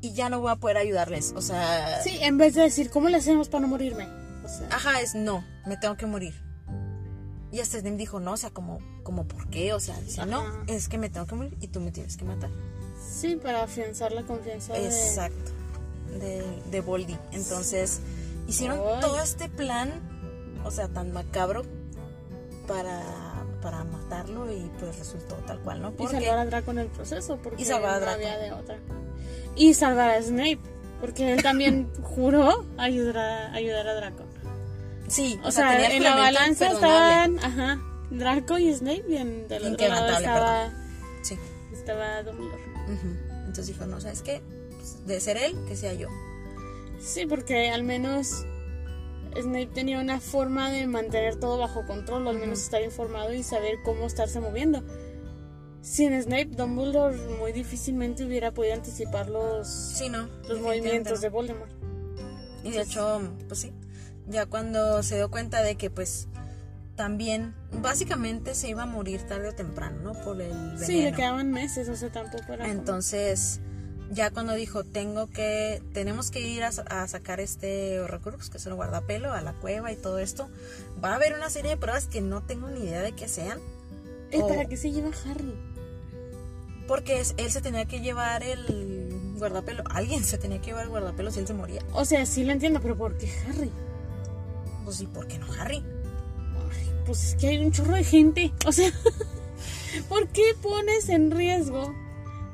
y 0.00 0.12
ya 0.12 0.28
no 0.28 0.40
voy 0.40 0.52
a 0.52 0.56
poder 0.56 0.76
ayudarles 0.76 1.32
o 1.36 1.42
sea. 1.42 2.02
Sí, 2.02 2.18
en 2.20 2.38
vez 2.38 2.54
de 2.54 2.62
decir, 2.62 2.90
¿cómo 2.90 3.08
le 3.08 3.16
hacemos 3.16 3.48
para 3.48 3.62
no 3.62 3.68
morirme? 3.68 4.06
O 4.48 4.58
sea, 4.58 4.68
Ajá, 4.70 5.00
es 5.00 5.14
no, 5.14 5.44
me 5.66 5.76
tengo 5.76 5.96
que 5.96 6.06
morir. 6.06 6.34
Y 7.50 7.60
hasta 7.60 7.78
Snape 7.80 7.96
dijo, 7.96 8.18
no, 8.20 8.32
o 8.32 8.36
sea, 8.36 8.50
como, 8.50 8.78
como 9.02 9.26
¿por 9.26 9.48
qué? 9.48 9.72
O 9.72 9.80
sea, 9.80 9.98
dice, 10.00 10.24
no, 10.26 10.42
es 10.66 10.88
que 10.88 10.98
me 10.98 11.08
tengo 11.10 11.26
que 11.26 11.34
morir 11.34 11.56
y 11.60 11.68
tú 11.68 11.80
me 11.80 11.90
tienes 11.92 12.16
que 12.16 12.24
matar. 12.24 12.50
sí, 13.10 13.36
para 13.36 13.62
afianzar 13.62 14.12
la 14.12 14.22
confianza 14.22 14.72
de... 14.74 14.86
Exacto, 14.86 15.50
de, 16.18 16.42
de 16.70 16.80
Voldy. 16.80 17.16
Entonces, 17.32 18.00
hicieron 18.46 18.78
Ay. 18.86 19.00
todo 19.00 19.20
este 19.22 19.48
plan, 19.48 19.90
o 20.64 20.70
sea, 20.70 20.88
tan 20.88 21.12
macabro, 21.12 21.62
para, 22.66 23.02
para 23.62 23.84
matarlo 23.84 24.50
y 24.52 24.70
pues 24.78 24.98
resultó 24.98 25.34
tal 25.46 25.58
cual, 25.60 25.80
¿no? 25.80 25.88
Y 25.88 25.92
Porque, 25.92 26.16
salvar 26.20 26.38
a 26.38 26.44
Draco 26.46 26.70
en 26.72 26.78
el 26.78 26.88
proceso, 26.88 27.38
porque 27.42 27.62
Y 27.62 27.64
salvar 27.64 27.90
a 27.90 27.94
no 27.94 28.00
Draco. 28.00 28.14
había 28.16 28.38
de 28.38 28.52
otra. 28.52 28.78
Y 29.56 29.72
salvar 29.74 30.10
a 30.10 30.22
Snape, 30.22 30.58
porque 31.00 31.32
él 31.32 31.42
también 31.42 31.90
juró 32.02 32.66
ayudar 32.76 33.16
a, 33.18 33.52
ayudar 33.54 33.88
a 33.88 33.94
Draco. 33.94 34.24
Sí, 35.08 35.40
O, 35.44 35.50
sea, 35.50 35.90
en 35.94 36.02
la 36.02 36.14
balanza 36.16 36.68
estaban, 36.68 37.38
ajá, 37.38 37.80
Draco 38.10 38.58
y 38.58 38.72
Snape, 38.72 39.04
y 39.08 39.16
en, 39.16 39.48
del 39.48 39.72
otro 39.74 39.88
lado 39.88 40.16
estaba, 40.18 40.72
Sí. 41.22 41.36
estaba 41.72 42.22
Dumbledore. 42.22 42.62
Entonces 43.40 43.66
dijo, 43.68 43.86
no, 43.86 44.00
¿sabes 44.00 44.22
qué? 44.22 44.40
Pues, 44.76 45.06
de 45.06 45.20
ser 45.20 45.36
él, 45.36 45.56
que 45.66 45.76
sea 45.76 45.92
yo. 45.94 46.08
Sí, 47.00 47.26
porque 47.26 47.70
al 47.70 47.82
menos 47.82 48.44
Snape 49.34 49.66
tenía 49.74 50.00
una 50.00 50.20
forma 50.20 50.70
de 50.70 50.86
mantener 50.86 51.36
todo 51.36 51.58
bajo 51.58 51.86
control, 51.86 52.26
o 52.26 52.30
al 52.30 52.38
menos 52.38 52.60
estar 52.60 52.82
informado 52.82 53.32
y 53.32 53.42
saber 53.42 53.76
cómo 53.84 54.06
estarse 54.06 54.40
moviendo. 54.40 54.82
Sin 55.80 56.20
Snape, 56.20 56.46
Dumbledore 56.56 57.16
muy 57.38 57.52
difícilmente 57.52 58.24
hubiera 58.24 58.52
podido 58.52 58.74
anticipar 58.74 59.28
los, 59.28 59.68
Sí, 59.68 60.08
no. 60.08 60.28
los 60.48 60.60
movimientos 60.60 61.14
no. 61.14 61.20
de 61.20 61.28
Voldemort. 61.28 61.70
Y 62.64 62.72
de 62.72 62.82
hecho, 62.82 63.20
pues 63.46 63.60
sí, 63.60 63.72
ya 64.28 64.46
cuando 64.46 65.02
se 65.02 65.16
dio 65.16 65.30
cuenta 65.30 65.62
de 65.62 65.76
que 65.76 65.90
pues 65.90 66.28
también 66.96 67.54
básicamente 67.80 68.54
se 68.54 68.68
iba 68.70 68.82
a 68.82 68.86
morir 68.86 69.22
tarde 69.22 69.48
o 69.48 69.54
temprano, 69.54 70.00
¿no? 70.02 70.12
Por 70.24 70.40
el 70.40 70.50
veneno. 70.52 70.78
Sí, 70.80 71.02
le 71.02 71.12
quedaban 71.12 71.52
meses, 71.52 71.88
o 71.88 71.96
sea, 71.96 72.10
tampoco 72.10 72.52
era. 72.52 72.68
Entonces, 72.68 73.60
ya 74.10 74.30
cuando 74.30 74.54
dijo, 74.54 74.82
tengo 74.84 75.28
que, 75.28 75.80
tenemos 75.92 76.30
que 76.32 76.40
ir 76.40 76.64
a, 76.64 76.68
a 76.68 77.06
sacar 77.06 77.38
este 77.40 78.00
Horrocrux, 78.00 78.50
que 78.50 78.56
es 78.56 78.66
el 78.66 78.74
guardapelo, 78.74 79.32
a 79.32 79.40
la 79.42 79.52
cueva 79.52 79.92
y 79.92 79.96
todo 79.96 80.18
esto, 80.18 80.48
va 81.04 81.12
a 81.12 81.14
haber 81.14 81.34
una 81.34 81.50
serie 81.50 81.70
de 81.72 81.76
pruebas 81.76 82.06
que 82.06 82.20
no 82.20 82.42
tengo 82.42 82.68
ni 82.68 82.80
idea 82.80 83.00
de 83.02 83.12
qué 83.12 83.28
sean, 83.28 83.58
Ey, 84.32 84.40
o- 84.42 84.48
¿Para 84.48 84.64
qué 84.66 84.76
se 84.76 84.90
lleva 84.90 85.10
Harry? 85.30 85.54
porque 86.86 87.20
es- 87.20 87.34
él 87.36 87.50
se 87.50 87.60
tenía 87.60 87.84
que 87.84 88.00
llevar 88.00 88.42
el 88.42 89.34
guardapelo, 89.38 89.84
alguien 89.90 90.24
se 90.24 90.38
tenía 90.38 90.58
que 90.60 90.66
llevar 90.66 90.84
el 90.84 90.88
guardapelo 90.90 91.30
si 91.30 91.40
él 91.40 91.46
se 91.46 91.54
moría. 91.54 91.82
O 91.92 92.04
sea, 92.04 92.24
sí 92.26 92.44
lo 92.44 92.52
entiendo, 92.52 92.80
pero 92.80 92.96
¿por 92.96 93.16
qué 93.18 93.30
Harry? 93.48 93.70
Pues 94.88 94.96
sí, 95.00 95.06
¿por 95.06 95.28
qué 95.28 95.36
no 95.36 95.46
Harry? 95.60 95.84
Ay, 96.72 96.90
pues 97.04 97.22
es 97.22 97.34
que 97.34 97.48
hay 97.48 97.58
un 97.58 97.72
chorro 97.72 97.94
de 97.94 98.04
gente. 98.04 98.54
O 98.64 98.72
sea, 98.72 98.90
¿por 100.08 100.28
qué 100.28 100.54
pones 100.62 101.10
en 101.10 101.30
riesgo 101.30 101.94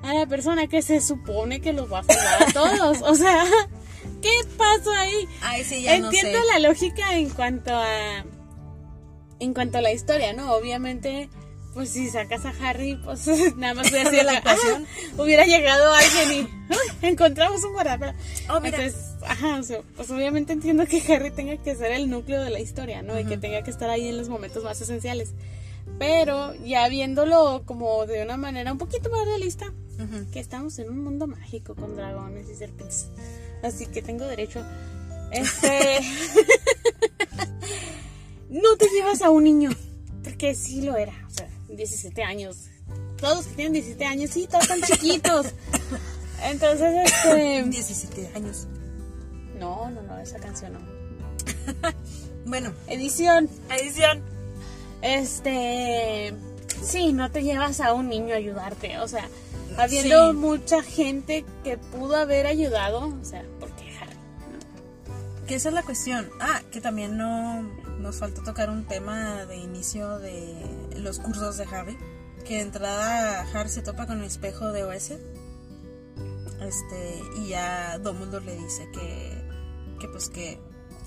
a 0.03 0.15
la 0.15 0.27
persona 0.27 0.67
que 0.67 0.83
se 0.83 1.01
supone 1.01 1.61
que 1.61 1.73
los 1.73 1.93
va 1.93 2.01
a 2.01 2.03
jugar 2.03 2.43
a 2.49 2.53
todos? 2.53 3.03
O 3.03 3.15
sea, 3.15 3.45
¿qué 4.21 4.33
pasó 4.59 4.91
ahí? 4.91 5.29
Ay, 5.43 5.63
sí, 5.63 5.83
ya 5.83 5.95
Entiendo 5.95 6.41
no 6.41 6.45
sé. 6.45 6.53
la 6.55 6.69
lógica 6.69 7.17
en 7.17 7.31
cuanto 7.31 7.71
a 7.73 8.25
en 9.39 9.55
cuanto 9.55 9.79
a 9.79 9.81
la 9.81 9.93
historia, 9.93 10.33
¿no? 10.33 10.55
Obviamente, 10.55 11.29
pues 11.73 11.91
si 11.91 12.11
sacas 12.11 12.45
a 12.47 12.53
Harry, 12.63 12.97
pues 12.97 13.27
nada 13.57 13.75
más 13.75 13.93
hubiera 13.93 14.11
De 14.11 14.17
sido 14.19 14.23
la 14.33 14.41
que, 14.41 14.49
ah, 14.49 14.53
actuación. 14.55 14.87
hubiera 15.19 15.45
llegado 15.47 15.93
alguien 15.95 16.33
y 16.33 16.73
¡ay! 16.73 17.11
encontramos 17.11 17.63
un 17.63 17.75
guardapelo. 17.75 18.13
Oh, 18.51 18.59
mira. 18.61 18.79
Entonces, 18.83 19.14
ajá, 19.27 19.59
o 19.59 19.63
sea, 19.63 19.81
pues 19.97 20.11
obviamente 20.11 20.53
entiendo 20.53 20.87
que 20.87 21.01
Harry 21.13 21.31
tenga 21.31 21.57
que 21.63 21.75
ser 21.77 21.93
el 21.93 22.11
núcleo 22.11 22.43
de 22.43 22.51
la 22.51 22.61
historia, 22.61 23.03
¿no? 23.03 23.19
Y 23.19 23.25
que 23.25 23.37
tenga 23.39 23.63
que 23.63 23.71
estar 23.71 23.91
ahí 23.91 24.09
en 24.09 24.17
los 24.17 24.29
momentos 24.29 24.65
más 24.65 24.81
esenciales. 24.81 25.33
Pero 25.99 26.55
ya 26.65 26.89
viéndolo 26.89 27.63
como 27.67 28.07
de 28.07 28.23
una 28.23 28.37
manera 28.37 28.73
un 28.73 28.79
poquito 28.79 29.11
más 29.11 29.25
realista, 29.27 29.67
Ujú. 29.99 30.31
que 30.33 30.41
estamos 30.41 30.79
en 30.79 30.91
un 30.91 31.03
mundo 31.05 31.27
mágico 31.27 31.75
con 31.75 31.95
dragones 31.97 32.49
y 32.51 32.55
serpientes. 32.57 33.09
Así 33.63 33.87
que 33.87 34.03
tengo 34.03 34.25
derecho. 34.27 34.65
Este. 35.31 36.01
no 38.51 38.77
te 38.77 38.89
llevas 38.91 39.23
a 39.23 39.31
un 39.31 39.45
niño. 39.45 39.71
Porque 40.23 40.55
sí 40.55 40.83
lo 40.83 40.97
era. 40.97 41.13
O 41.27 41.31
sea, 41.31 41.49
17 41.69 42.23
años. 42.23 42.67
todos 43.21 43.47
que 43.47 43.55
tienen 43.55 43.73
17 43.75 44.05
años, 44.05 44.31
sí, 44.31 44.47
todos 44.51 44.65
están 44.65 44.83
chiquitos. 44.83 45.47
Entonces, 46.45 47.05
este... 47.05 47.63
17 47.65 48.31
años. 48.35 48.67
No, 49.59 49.91
no, 49.91 50.03
no, 50.03 50.19
esa 50.19 50.39
canción 50.39 50.73
no. 50.75 50.81
Bueno, 52.47 52.73
Edición. 52.89 53.49
edición. 53.71 54.23
Este... 55.03 56.35
Sí, 56.83 57.13
no 57.13 57.31
te 57.31 57.43
llevas 57.43 57.81
a 57.81 57.93
un 57.95 58.09
niño 58.09 58.35
a 58.35 58.37
ayudarte, 58.39 58.99
o 58.99 59.09
sea, 59.09 59.29
habiendo 59.79 60.33
Sí. 60.33 60.37
mucha 60.37 60.83
gente 60.83 61.45
que 61.63 61.79
pudo 61.79 62.17
haber 62.17 62.47
ayudado, 62.47 63.07
o 63.09 63.25
sea, 63.25 63.43
¿por 63.61 63.71
qué 63.77 63.97
Harry? 63.97 64.17
Que 65.47 65.55
esa 65.55 65.69
es 65.71 65.75
la 65.75 65.83
cuestión. 65.83 66.29
Ah, 66.41 66.61
que 66.71 66.81
también 66.83 67.17
no 67.17 67.63
nos 67.99 68.17
falta 68.19 68.43
tocar 68.43 68.69
un 68.71 68.85
tema 68.85 69.47
de 69.47 69.57
inicio 69.57 70.19
de 70.19 70.55
los 70.97 71.19
cursos 71.21 71.57
de 71.57 71.65
Harry. 71.65 71.97
Que 72.45 72.57
de 72.57 72.61
entrada 72.63 73.47
Harry 73.55 73.71
se 73.71 73.81
topa 73.81 74.07
con 74.07 74.19
el 74.21 74.25
espejo 74.27 74.73
de 74.73 74.85
OS. 74.85 75.13
Este, 76.65 77.23
y 77.37 77.49
ya 77.49 77.99
Dumbledore 77.99 78.45
le 78.45 78.57
dice 78.57 78.89
que, 78.93 79.45
que 80.01 80.09
pues 80.09 80.29
que, 80.29 80.61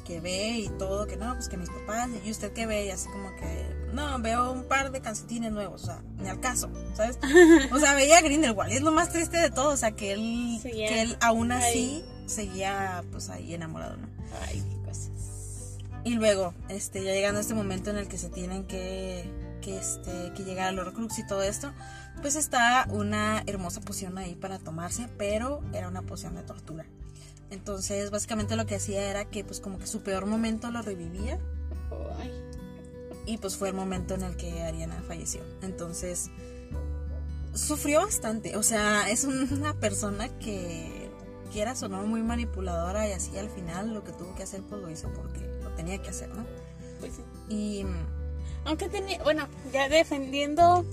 que 0.05 0.19
ve 0.21 0.59
y 0.59 0.69
todo, 0.77 1.07
que 1.07 1.17
no, 1.17 1.33
pues 1.33 1.49
que 1.49 1.57
mis 1.57 1.69
papás, 1.69 2.09
y 2.23 2.31
usted 2.31 2.53
que 2.53 2.65
ve, 2.65 2.85
y 2.85 2.91
así 2.91 3.09
como 3.09 3.35
que, 3.35 3.75
no, 3.93 4.19
veo 4.19 4.51
un 4.51 4.63
par 4.63 4.91
de 4.91 5.01
calcetines 5.01 5.51
nuevos, 5.51 5.83
o 5.83 5.85
sea, 5.87 6.01
ni 6.19 6.29
al 6.29 6.39
caso, 6.39 6.69
¿sabes? 6.93 7.19
O 7.73 7.79
sea, 7.79 7.93
veía 7.93 8.19
a 8.19 8.21
Grindelwald, 8.21 8.71
y 8.71 8.75
es 8.75 8.81
lo 8.81 8.91
más 8.91 9.11
triste 9.11 9.37
de 9.37 9.49
todo, 9.49 9.71
o 9.71 9.77
sea, 9.77 9.91
que 9.91 10.13
él, 10.13 10.59
que 10.61 11.01
él 11.01 11.17
aún 11.21 11.51
así 11.51 12.05
seguía 12.25 13.03
pues 13.11 13.29
ahí 13.29 13.53
enamorado, 13.53 13.97
¿no? 13.97 14.07
Ay, 14.47 14.63
qué 14.69 14.87
cosas. 14.87 15.09
Y 16.03 16.15
luego, 16.15 16.53
este, 16.69 17.03
ya 17.03 17.11
llegando 17.11 17.39
a 17.39 17.41
este 17.41 17.53
momento 17.53 17.89
en 17.89 17.97
el 17.97 18.07
que 18.07 18.17
se 18.17 18.29
tienen 18.29 18.65
que, 18.65 19.29
que, 19.61 19.77
este, 19.77 20.31
que 20.35 20.43
llegar 20.43 20.69
al 20.69 20.79
Horcrux 20.79 21.19
y 21.19 21.27
todo 21.27 21.43
esto, 21.43 21.73
pues 22.21 22.35
está 22.35 22.87
una 22.89 23.43
hermosa 23.45 23.81
poción 23.81 24.17
ahí 24.17 24.35
para 24.35 24.59
tomarse, 24.59 25.07
pero 25.17 25.61
era 25.73 25.87
una 25.87 26.01
poción 26.01 26.35
de 26.35 26.43
tortura. 26.43 26.85
Entonces, 27.49 28.11
básicamente 28.11 28.55
lo 28.55 28.65
que 28.65 28.75
hacía 28.75 29.09
era 29.09 29.25
que, 29.25 29.43
pues, 29.43 29.59
como 29.59 29.79
que 29.79 29.87
su 29.87 30.01
peor 30.01 30.25
momento 30.25 30.69
lo 30.71 30.81
revivía 30.81 31.39
y 33.25 33.37
pues 33.37 33.57
fue 33.57 33.69
el 33.69 33.75
momento 33.75 34.15
en 34.15 34.23
el 34.23 34.37
que 34.37 34.63
Ariana 34.63 35.03
falleció. 35.05 35.41
Entonces, 35.61 36.31
sufrió 37.53 38.01
bastante. 38.01 38.55
O 38.55 38.63
sea, 38.63 39.09
es 39.09 39.25
una 39.25 39.73
persona 39.73 40.29
que 40.39 41.09
quieras 41.51 41.83
o 41.83 41.89
no 41.89 42.05
muy 42.05 42.23
manipuladora 42.23 43.07
y 43.07 43.11
así 43.11 43.37
al 43.37 43.49
final 43.49 43.93
lo 43.93 44.03
que 44.03 44.11
tuvo 44.11 44.35
que 44.35 44.43
hacer 44.43 44.61
pues 44.63 44.81
lo 44.81 44.89
hizo 44.89 45.11
porque 45.13 45.39
lo 45.61 45.69
tenía 45.71 46.01
que 46.01 46.09
hacer, 46.09 46.29
¿no? 46.29 46.45
Pues 46.99 47.13
sí. 47.15 47.23
Y 47.53 47.85
Aunque 48.65 48.89
tenía, 48.89 49.23
bueno, 49.23 49.47
ya 49.71 49.87
defendiendo, 49.87 50.85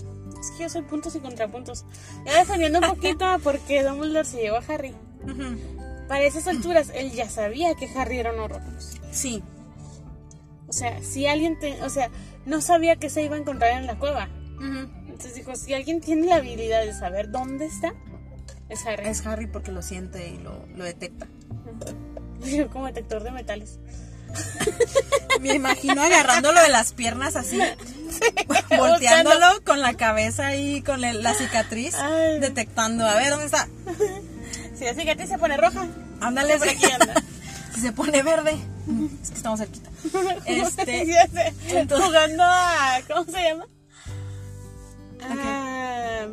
es 0.45 0.51
que 0.51 0.63
yo 0.63 0.69
soy 0.69 0.81
puntos 0.83 1.15
y 1.15 1.19
contrapuntos. 1.19 1.85
Ya 2.25 2.37
defendiendo 2.39 2.79
un 2.79 2.85
poquito 2.87 3.25
a 3.25 3.37
por 3.37 3.59
qué 3.59 3.83
Dumbledore 3.83 4.25
se 4.25 4.41
llevó 4.41 4.57
a 4.57 4.63
Harry. 4.67 4.93
Para 6.07 6.23
esas 6.23 6.47
alturas, 6.47 6.91
él 6.93 7.11
ya 7.11 7.29
sabía 7.29 7.73
que 7.75 7.87
Harry 7.95 8.19
era 8.19 8.31
un 8.31 8.39
Horrocrux. 8.39 8.99
sí, 9.11 9.41
O 10.67 10.73
sea, 10.73 11.01
si 11.03 11.25
alguien, 11.25 11.57
te, 11.59 11.81
o 11.81 11.89
sea, 11.89 12.09
no 12.45 12.61
sabía 12.61 12.95
que 12.97 13.09
se 13.09 13.23
iba 13.23 13.35
a 13.35 13.39
encontrar 13.39 13.71
en 13.79 13.87
la 13.87 13.97
cueva. 13.97 14.29
Entonces 14.59 15.35
dijo, 15.35 15.55
si 15.55 15.73
alguien 15.73 16.01
tiene 16.01 16.27
la 16.27 16.35
habilidad 16.35 16.83
de 16.85 16.93
saber 16.93 17.31
dónde 17.31 17.65
está, 17.65 17.93
es 18.69 18.85
Harry. 18.85 19.07
es 19.07 19.25
Harry 19.25 19.47
porque 19.47 19.71
lo 19.71 19.81
siente 19.81 20.27
y 20.29 20.37
lo, 20.37 20.65
lo 20.75 20.83
detecta. 20.83 21.27
Yo 22.45 22.69
como 22.71 22.85
detector 22.85 23.23
de 23.23 23.31
metales. 23.31 23.79
Me 25.41 25.53
imagino 25.55 26.01
agarrándolo 26.01 26.61
de 26.61 26.69
las 26.69 26.93
piernas 26.93 27.35
así, 27.35 27.59
volteándolo 28.77 29.45
con 29.65 29.81
la 29.81 29.93
cabeza 29.95 30.55
y 30.55 30.81
con 30.81 31.03
el- 31.03 31.21
la 31.23 31.33
cicatriz, 31.33 31.95
Ay. 31.95 32.39
detectando, 32.39 33.05
a 33.05 33.15
ver, 33.15 33.29
¿dónde 33.29 33.45
está? 33.45 33.67
Si 34.77 34.85
la 34.85 34.93
cicatriz 34.93 35.29
se 35.29 35.37
pone 35.37 35.57
roja, 35.57 35.85
Ándale, 36.21 36.57
por 36.57 36.69
aquí 36.69 36.85
anda. 36.91 37.13
Si 37.73 37.81
se 37.81 37.91
pone 37.91 38.23
verde, 38.23 38.55
es 39.21 39.29
que 39.29 39.35
estamos 39.35 39.59
cerquita. 39.59 39.89
Este, 40.45 41.23
entonces- 41.69 42.07
Jugando 42.07 42.43
a. 42.43 42.99
¿Cómo 43.07 43.25
se 43.25 43.43
llama? 43.43 43.65
Ah, 45.21 46.27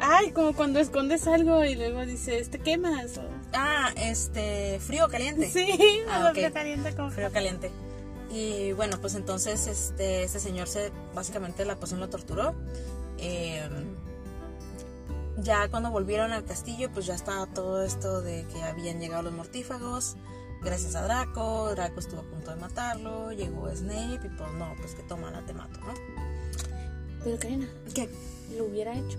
Ay, 0.00 0.32
como 0.32 0.54
cuando 0.54 0.80
escondes 0.80 1.26
algo 1.26 1.64
y 1.64 1.74
luego 1.76 2.04
dices, 2.04 2.50
¿te 2.50 2.58
quemas? 2.58 3.16
o- 3.18 3.33
Ah, 3.54 3.92
este, 3.96 4.80
frío, 4.80 5.08
caliente. 5.08 5.48
Sí, 5.50 6.02
Ah, 6.08 6.32
lo 6.34 6.52
calienta 6.52 6.94
con 6.94 7.12
Frío, 7.12 7.30
caliente. 7.32 7.70
Y 8.30 8.72
bueno, 8.72 9.00
pues 9.00 9.14
entonces 9.14 9.66
este, 9.68 10.24
este 10.24 10.40
señor 10.40 10.66
se, 10.68 10.90
básicamente 11.14 11.64
la 11.64 11.76
poción 11.76 12.00
lo 12.00 12.08
torturó. 12.08 12.54
Eh, 13.18 13.62
ya 15.38 15.68
cuando 15.68 15.90
volvieron 15.90 16.32
al 16.32 16.44
castillo, 16.44 16.90
pues 16.92 17.06
ya 17.06 17.14
estaba 17.14 17.46
todo 17.46 17.84
esto 17.84 18.22
de 18.22 18.44
que 18.52 18.62
habían 18.62 18.98
llegado 18.98 19.22
los 19.22 19.32
mortífagos. 19.32 20.16
Gracias 20.62 20.94
a 20.94 21.02
Draco, 21.02 21.70
Draco 21.74 22.00
estuvo 22.00 22.20
a 22.20 22.24
punto 22.24 22.50
de 22.50 22.56
matarlo, 22.56 23.32
llegó 23.32 23.68
Snape 23.70 24.26
y 24.26 24.28
pues 24.30 24.52
no, 24.54 24.74
pues 24.80 24.94
que 24.94 25.02
toma, 25.02 25.30
la 25.30 25.44
te 25.44 25.52
mato, 25.52 25.78
¿no? 25.80 25.92
Pero 27.22 27.38
Karina, 27.38 27.68
¿Qué? 27.94 28.08
lo 28.56 28.64
hubiera 28.64 28.94
hecho. 28.94 29.18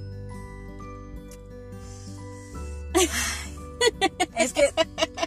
Es 4.38 4.54
que 4.54 4.70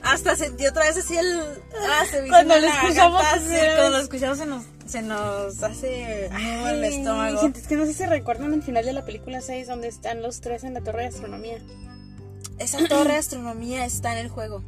hasta 0.03 0.37
sentí 0.37 0.67
otra 0.67 0.85
vez 0.85 0.97
así 0.99 1.17
el... 1.17 1.41
Ah, 1.91 2.05
se 2.11 2.23
me 2.23 2.29
Cuando 2.29 2.59
lo 2.59 2.67
escuchamos, 2.67 3.23
era- 3.51 3.77
cuando 3.77 3.97
lo 3.99 4.03
escuchamos 4.03 4.39
se 4.39 4.47
nos, 4.47 4.65
se 4.87 5.03
nos 5.03 5.63
hace 5.63 6.31
nudo 6.31 6.69
el 6.69 6.85
estómago. 6.85 7.41
gente, 7.41 7.61
es 7.61 7.67
que 7.67 7.77
no 7.77 7.87
sé 7.87 7.95
si 7.95 8.05
recuerdan 8.07 8.53
el 8.55 8.63
final 8.63 8.85
de 8.85 8.93
la 8.93 9.05
película 9.05 9.41
6 9.41 9.67
donde 9.67 9.89
están 9.89 10.23
los 10.23 10.41
tres 10.41 10.65
en 10.65 10.75
la 10.75 10.81
torre 10.83 11.03
de 11.03 11.09
astronomía. 11.09 11.59
Esa 12.59 12.79
torre 12.89 13.13
de 13.13 13.19
astronomía 13.19 13.85
está 13.85 14.13
en 14.13 14.19
el 14.19 14.29
juego. 14.29 14.63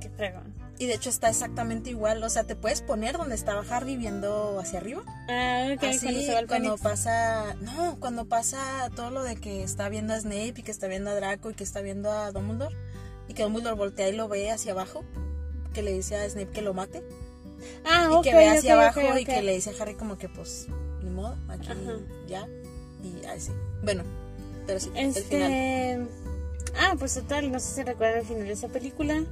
Qué 0.00 0.10
fregón. 0.10 0.54
Y 0.78 0.84
de 0.86 0.92
hecho 0.94 1.08
está 1.08 1.30
exactamente 1.30 1.88
igual. 1.88 2.22
O 2.22 2.28
sea, 2.28 2.44
te 2.44 2.54
puedes 2.54 2.82
poner 2.82 3.16
donde 3.16 3.34
estaba 3.34 3.64
Harry 3.70 3.96
viendo 3.96 4.60
hacia 4.60 4.78
arriba. 4.78 5.02
Ah, 5.30 5.68
ok, 5.74 5.82
Así, 5.84 6.00
cuando 6.00 6.20
se 6.20 6.34
va 6.34 6.46
cuando 6.46 6.76
pasa. 6.76 7.54
No, 7.62 7.96
cuando 7.98 8.26
pasa 8.26 8.90
todo 8.94 9.10
lo 9.10 9.22
de 9.22 9.36
que 9.36 9.62
está 9.62 9.88
viendo 9.88 10.12
a 10.12 10.20
Snape 10.20 10.52
y 10.56 10.62
que 10.62 10.70
está 10.70 10.86
viendo 10.86 11.08
a 11.10 11.14
Draco 11.14 11.50
y 11.50 11.54
que 11.54 11.64
está 11.64 11.80
viendo 11.80 12.12
a 12.12 12.30
Dumbledore. 12.30 12.76
Y 13.28 13.34
que 13.34 13.42
Dumbledore 13.42 13.76
voltea 13.76 14.08
y 14.08 14.12
lo 14.12 14.28
ve 14.28 14.50
hacia 14.50 14.72
abajo. 14.72 15.04
Que 15.72 15.82
le 15.82 15.92
dice 15.92 16.16
a 16.16 16.28
Snape 16.28 16.50
que 16.50 16.62
lo 16.62 16.74
mate. 16.74 17.02
Ah, 17.84 18.08
Y 18.18 18.22
que 18.22 18.34
ve 18.34 18.48
hacia 18.48 18.74
abajo 18.74 19.00
y 19.18 19.24
que 19.24 19.42
le 19.42 19.54
dice 19.54 19.70
a 19.70 19.82
Harry 19.82 19.94
como 19.94 20.18
que 20.18 20.28
pues. 20.28 20.68
Ni 21.02 21.10
modo, 21.10 21.36
aquí 21.48 21.68
Ajá. 21.70 21.98
ya. 22.26 22.48
Y 23.02 23.24
así. 23.26 23.52
Bueno, 23.82 24.02
pero 24.66 24.80
sí, 24.80 24.90
el 24.94 25.12
final. 25.12 25.52
Este. 25.52 26.06
Ah, 26.78 26.94
pues 26.98 27.14
total, 27.14 27.50
no 27.50 27.58
sé 27.60 27.74
si 27.74 27.82
recuerdan 27.82 28.20
el 28.20 28.26
final 28.26 28.46
de 28.46 28.52
esa 28.52 28.68
película. 28.68 29.24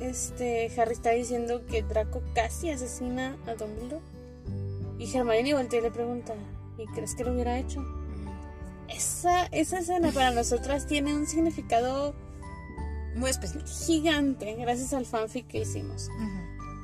Este, 0.00 0.70
Harry 0.76 0.92
está 0.92 1.10
diciendo 1.10 1.64
que 1.66 1.82
Draco 1.82 2.22
casi 2.34 2.70
asesina 2.70 3.36
a 3.46 3.54
Dumbledore. 3.54 4.02
Y 4.98 5.14
Hermione 5.14 5.54
voltea 5.54 5.80
y 5.80 5.82
le 5.82 5.90
pregunta, 5.90 6.34
¿y 6.78 6.86
crees 6.86 7.14
que 7.14 7.24
lo 7.24 7.32
hubiera 7.32 7.58
hecho? 7.58 7.84
Esa, 8.88 9.46
esa 9.46 9.78
escena 9.78 10.10
para 10.12 10.30
nosotras 10.30 10.86
tiene 10.86 11.14
un 11.14 11.26
significado 11.26 12.14
Muy 13.16 13.30
especial. 13.30 13.64
gigante 13.66 14.54
gracias 14.58 14.92
al 14.92 15.06
fanfic 15.06 15.46
que 15.48 15.60
hicimos. 15.62 16.08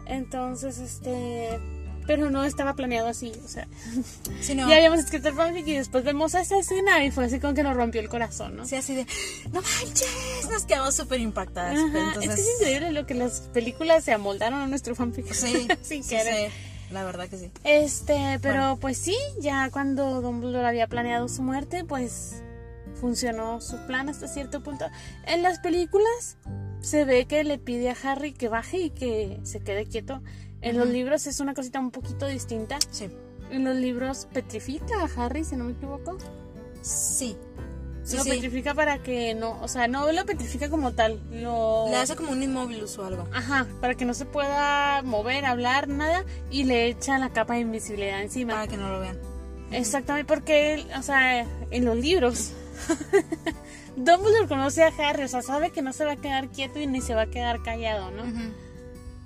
Entonces, 0.06 0.78
este... 0.78 1.58
Pero 2.04 2.30
no 2.30 2.42
estaba 2.42 2.74
planeado 2.74 3.06
así, 3.06 3.30
o 3.44 3.48
sea, 3.48 3.68
Sí, 4.40 4.56
no. 4.56 4.68
ya 4.68 4.74
habíamos 4.74 4.98
escrito 4.98 5.28
el 5.28 5.34
fanfic 5.36 5.64
y 5.68 5.76
después 5.76 6.02
vemos 6.02 6.34
esa 6.34 6.58
escena 6.58 7.04
y 7.04 7.12
fue 7.12 7.26
así 7.26 7.38
como 7.38 7.54
que 7.54 7.62
nos 7.62 7.76
rompió 7.76 8.00
el 8.00 8.08
corazón, 8.08 8.56
¿no? 8.56 8.66
Sí, 8.66 8.74
así 8.74 8.96
de, 8.96 9.06
no 9.52 9.62
manches, 9.62 10.48
nos 10.50 10.64
quedamos 10.64 10.96
súper 10.96 11.20
impactadas. 11.20 11.78
Entonces, 11.78 12.28
Es 12.30 12.34
que 12.34 12.40
es 12.40 12.56
increíble 12.60 12.90
lo 12.90 13.06
que 13.06 13.14
las 13.14 13.42
películas 13.52 14.02
se 14.02 14.12
amoldaron 14.12 14.60
a 14.62 14.66
nuestro 14.66 14.96
fanfic. 14.96 15.32
sí, 15.32 15.68
Sin 15.82 16.02
sí, 16.02 16.08
querer. 16.16 16.50
sí, 16.50 16.56
la 16.92 17.04
verdad 17.04 17.28
que 17.28 17.38
sí. 17.38 17.52
Este, 17.62 18.40
pero 18.42 18.54
Bueno. 18.62 18.78
pues 18.80 18.98
sí, 18.98 19.14
ya 19.40 19.70
cuando 19.70 20.20
Dumbledore 20.22 20.66
había 20.66 20.88
planeado 20.88 21.28
su 21.28 21.42
muerte, 21.42 21.84
pues 21.84 22.42
funcionó 23.02 23.60
su 23.60 23.76
plan 23.88 24.08
hasta 24.08 24.28
cierto 24.28 24.62
punto. 24.62 24.86
En 25.26 25.42
las 25.42 25.58
películas 25.58 26.38
se 26.80 27.04
ve 27.04 27.26
que 27.26 27.42
le 27.42 27.58
pide 27.58 27.90
a 27.90 27.96
Harry 28.04 28.32
que 28.32 28.46
baje 28.48 28.78
y 28.78 28.90
que 28.90 29.40
se 29.42 29.58
quede 29.58 29.86
quieto. 29.86 30.22
En 30.60 30.78
los 30.78 30.88
libros 30.88 31.26
es 31.26 31.40
una 31.40 31.52
cosita 31.52 31.80
un 31.80 31.90
poquito 31.90 32.28
distinta. 32.28 32.78
Sí, 32.90 33.10
En 33.50 33.64
los 33.64 33.74
libros 33.74 34.28
petrifica 34.32 35.02
a 35.02 35.08
Harry, 35.24 35.42
si 35.44 35.56
no 35.56 35.64
me 35.64 35.72
equivoco. 35.72 36.16
sí. 36.80 37.36
Sí, 38.04 38.16
lo 38.16 38.24
sí. 38.24 38.30
petrifica 38.30 38.74
para 38.74 39.00
que 39.00 39.32
no, 39.32 39.60
o 39.62 39.68
sea, 39.68 39.86
no 39.86 40.10
lo 40.10 40.26
petrifica 40.26 40.68
como 40.68 40.90
tal, 40.90 41.20
lo 41.40 41.86
Le 41.88 41.94
hace 41.94 42.16
como 42.16 42.32
un 42.32 42.42
inmóvil 42.42 42.82
o 42.82 43.04
algo. 43.04 43.28
Ajá, 43.32 43.68
para 43.80 43.94
que 43.94 44.04
no 44.04 44.12
se 44.12 44.24
pueda 44.24 45.02
mover, 45.02 45.44
hablar, 45.44 45.86
nada, 45.86 46.24
y 46.50 46.64
le 46.64 46.86
echa 46.86 47.16
la 47.18 47.30
capa 47.30 47.54
de 47.54 47.60
invisibilidad 47.60 48.20
encima. 48.20 48.54
Para 48.54 48.66
que 48.66 48.76
no 48.76 48.88
lo 48.88 48.98
vean. 48.98 49.16
Exactamente, 49.70 50.26
porque, 50.26 50.84
o 50.98 51.02
sea, 51.02 51.46
en 51.70 51.84
los 51.84 51.96
libros, 51.96 52.50
Dumbledore 53.96 54.48
conoce 54.48 54.82
a 54.84 54.92
Harry, 54.98 55.24
o 55.24 55.28
sea, 55.28 55.42
sabe 55.42 55.70
que 55.70 55.82
no 55.82 55.92
se 55.92 56.04
va 56.04 56.12
a 56.12 56.16
quedar 56.16 56.48
quieto 56.48 56.80
y 56.80 56.86
ni 56.86 57.00
se 57.00 57.14
va 57.14 57.22
a 57.22 57.30
quedar 57.30 57.62
callado, 57.62 58.10
¿no? 58.10 58.22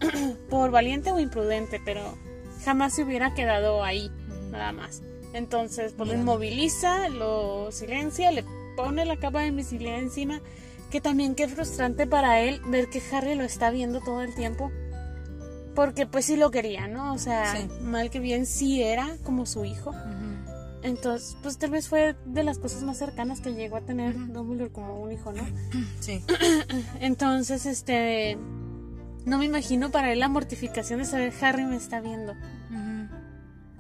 Por 0.50 0.70
valiente 0.70 1.12
o 1.12 1.18
imprudente, 1.18 1.80
pero 1.84 2.16
jamás 2.64 2.94
se 2.94 3.02
hubiera 3.04 3.34
quedado 3.34 3.84
ahí, 3.84 4.11
nada 4.50 4.72
más. 4.72 5.02
Entonces, 5.32 5.92
pues 5.96 6.09
lo 6.09 6.14
inmoviliza, 6.14 7.09
lo 7.09 7.70
silencia, 7.70 8.30
le 8.30 8.44
pone 8.76 9.04
la 9.04 9.16
capa 9.18 9.40
de 9.40 9.48
invisibilidad 9.48 9.98
encima. 9.98 10.40
Que 10.90 11.00
también 11.00 11.34
qué 11.34 11.48
frustrante 11.48 12.07
para 12.07 12.40
él 12.40 12.61
ver 12.68 12.88
que 12.88 13.02
Harry 13.12 13.34
lo 13.34 13.42
está 13.44 13.70
viendo 13.70 14.00
todo 14.00 14.22
el 14.22 14.34
tiempo. 14.34 14.70
Porque 15.74 16.07
pues 16.07 16.24
sí 16.24 16.36
lo 16.36 16.50
quería, 16.50 16.86
¿no? 16.88 17.12
O 17.12 17.18
sea, 17.18 17.52
Sí. 17.54 17.68
mal 17.82 18.09
que 18.09 18.18
bien 18.20 18.46
sí 18.46 18.82
era 18.82 19.16
como 19.24 19.44
su 19.46 19.64
hijo. 19.64 19.92
Entonces, 20.83 21.37
pues 21.43 21.59
tal 21.59 21.70
vez 21.70 21.89
fue 21.89 22.14
de 22.27 22.43
las 22.45 22.59
cosas 22.59 22.83
más 22.83 22.99
cercanas 22.99 23.41
que 23.41 23.55
llegó 23.55 23.77
a 23.77 23.81
tener 23.81 24.14
Ujú. 24.16 24.33
Dumbledore 24.33 24.70
como 24.70 25.01
un 25.01 25.12
hijo, 25.12 25.33
¿no? 25.33 25.43
Sí. 26.01 26.22
Entonces, 27.01 27.66
este, 27.66 28.37
no 29.24 29.39
me 29.39 29.45
imagino 29.45 29.91
para 29.91 30.12
él 30.12 30.20
la 30.20 30.29
mortificación 30.29 31.01
de 31.01 31.05
saber 31.05 31.33
Harry 31.41 31.64
me 31.64 31.77
está 31.77 32.01
viendo. 32.01 32.35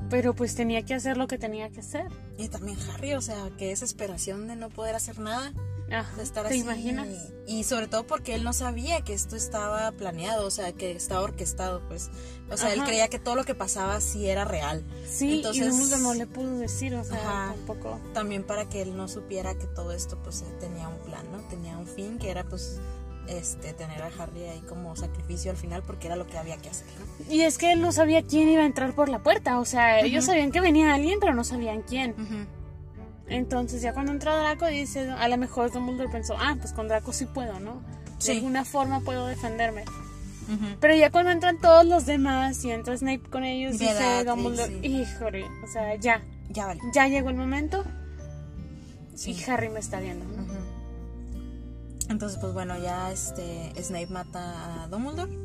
Pero 0.08 0.34
pues 0.34 0.54
tenía 0.54 0.82
que 0.82 0.94
hacer 0.94 1.16
lo 1.16 1.26
que 1.26 1.36
tenía 1.36 1.68
que 1.70 1.80
hacer. 1.80 2.06
Y 2.38 2.48
también 2.48 2.78
Harry, 2.94 3.14
o 3.14 3.20
sea, 3.20 3.50
qué 3.58 3.68
desesperación 3.70 4.46
de 4.46 4.54
no 4.54 4.68
poder 4.68 4.94
hacer 4.94 5.18
nada, 5.18 5.52
Ajá, 5.90 6.16
de 6.16 6.22
estar 6.24 6.42
¿Te 6.46 6.54
así. 6.54 6.60
imaginas? 6.62 7.06
Y 7.46 7.62
sobre 7.64 7.86
todo 7.86 8.06
porque 8.06 8.34
él 8.34 8.42
no 8.42 8.52
sabía 8.52 9.02
que 9.02 9.14
esto 9.14 9.36
estaba 9.36 9.92
planeado, 9.92 10.46
o 10.46 10.50
sea, 10.50 10.72
que 10.72 10.90
estaba 10.92 11.22
orquestado, 11.22 11.80
pues. 11.88 12.10
O 12.50 12.56
sea, 12.56 12.72
él 12.72 12.80
Ajá. 12.80 12.88
creía 12.88 13.08
que 13.08 13.18
todo 13.20 13.36
lo 13.36 13.44
que 13.44 13.54
pasaba 13.54 14.00
sí 14.00 14.28
era 14.28 14.44
real. 14.44 14.84
Sí, 15.08 15.36
Entonces- 15.36 15.64
y 15.64 15.68
Dumbledore 15.68 16.02
no 16.02 16.14
le 16.14 16.26
pudo 16.26 16.58
decir, 16.58 16.94
o 16.96 17.04
sea, 17.04 17.16
Ajá. 17.18 17.54
tampoco. 17.54 18.00
También 18.14 18.42
para 18.44 18.68
que 18.68 18.82
él 18.82 18.96
no 18.96 19.06
supiera 19.06 19.54
que 19.56 19.66
todo 19.68 19.92
esto, 19.92 20.18
pues, 20.22 20.44
tenía 20.58 20.88
un 20.88 20.98
plan, 20.98 21.30
¿no? 21.30 21.38
Tenía 21.48 21.78
un 21.78 21.86
fin, 21.86 22.18
que 22.18 22.30
era, 22.30 22.42
pues, 22.44 22.80
este, 23.28 23.72
tener 23.72 24.02
a 24.02 24.10
Harry 24.18 24.44
ahí 24.44 24.60
como 24.68 24.94
sacrificio 24.96 25.50
al 25.50 25.56
final, 25.56 25.82
porque 25.84 26.06
era 26.08 26.14
lo 26.16 26.26
que 26.26 26.38
había 26.38 26.56
que 26.58 26.68
hacer, 26.68 26.86
¿no? 26.98 27.32
Y 27.32 27.42
es 27.42 27.58
que 27.58 27.72
él 27.72 27.80
no 27.80 27.90
sabía 27.92 28.22
quién 28.22 28.48
iba 28.48 28.62
a 28.62 28.66
entrar 28.66 28.94
por 28.94 29.08
la 29.08 29.22
puerta, 29.22 29.58
o 29.60 29.64
sea, 29.64 30.00
ellos 30.00 30.24
Ujú. 30.24 30.32
sabían 30.32 30.52
que 30.52 30.60
venía 30.60 30.94
alguien, 30.94 31.18
pero 31.20 31.34
no 31.34 31.42
sabían 31.44 31.82
quién. 31.82 32.14
Entonces 33.28 33.82
ya 33.82 33.92
cuando 33.92 34.12
entró 34.12 34.36
Draco 34.36 34.66
dice, 34.66 35.10
a 35.10 35.28
lo 35.28 35.36
mejor 35.36 35.72
Dumbledore 35.72 36.08
pensó, 36.10 36.34
ah, 36.38 36.56
pues 36.60 36.72
con 36.72 36.86
Draco 36.88 37.12
sí 37.12 37.24
puedo, 37.26 37.58
¿no? 37.60 37.80
De 38.24 38.32
alguna 38.32 38.64
forma 38.64 39.00
puedo 39.00 39.26
defenderme. 39.26 39.84
Pero 40.80 40.94
ya 40.94 41.10
cuando 41.10 41.32
entran 41.32 41.58
todos 41.60 41.84
los 41.84 42.06
demás 42.06 42.64
y 42.64 42.70
entra 42.70 42.96
Snape 42.96 43.28
con 43.30 43.42
ellos, 43.42 43.78
dice 43.80 44.24
Dumbledore, 44.24 44.80
sí. 44.80 44.86
híjole, 44.86 45.44
o 45.64 45.66
sea, 45.66 45.96
ya, 45.96 46.22
Ya 46.50 46.66
vale. 46.66 46.80
ya 46.94 47.08
llegó 47.08 47.30
el 47.30 47.36
momento 47.36 47.84
Sí. 49.16 49.32
y 49.32 49.50
Harry 49.50 49.68
me 49.70 49.80
está 49.80 49.98
viendo, 49.98 50.24
¿no? 50.24 50.46
Entonces, 52.08 52.38
pues 52.40 52.52
bueno, 52.52 52.78
ya 52.78 53.10
este 53.10 53.72
Snape 53.82 54.06
mata 54.08 54.84
a 54.84 54.88
Dumbledore. 54.88 55.36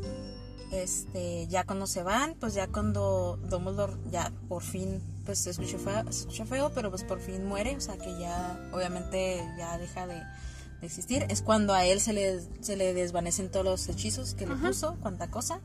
Este, 0.72 1.48
ya 1.48 1.64
cuando 1.66 1.88
se 1.88 2.04
van, 2.04 2.36
pues 2.40 2.54
ya 2.54 2.68
cuando 2.68 3.38
Dumbledore 3.50 3.94
ya 4.12 4.32
por 4.48 4.62
fin, 4.62 5.02
pues 5.26 5.40
se 5.40 5.52
escucha 5.52 5.78
feo, 5.78 6.04
se 6.12 6.22
escucha 6.22 6.46
feo, 6.46 6.72
pero 6.74 6.90
pues 6.90 7.04
por 7.04 7.20
fin 7.20 7.46
muere, 7.46 7.76
o 7.76 7.82
sea 7.82 7.98
que 7.98 8.20
ya 8.20 8.70
obviamente 8.74 9.44
ya 9.58 9.78
deja 9.78 10.08
de, 10.08 10.16
de 10.16 10.88
existir. 10.88 11.26
Es 11.30 11.42
cuando 11.42 11.74
a 11.74 11.86
él 11.86 12.00
se 12.00 12.14
le, 12.14 12.42
se 12.62 12.76
le 12.76 12.94
desvanecen 12.94 13.50
todos 13.50 13.66
los 13.66 13.88
hechizos 13.90 14.34
que 14.34 14.48
le 14.48 14.56
puso, 14.56 14.98
cuanta 15.02 15.30
cosa, 15.30 15.62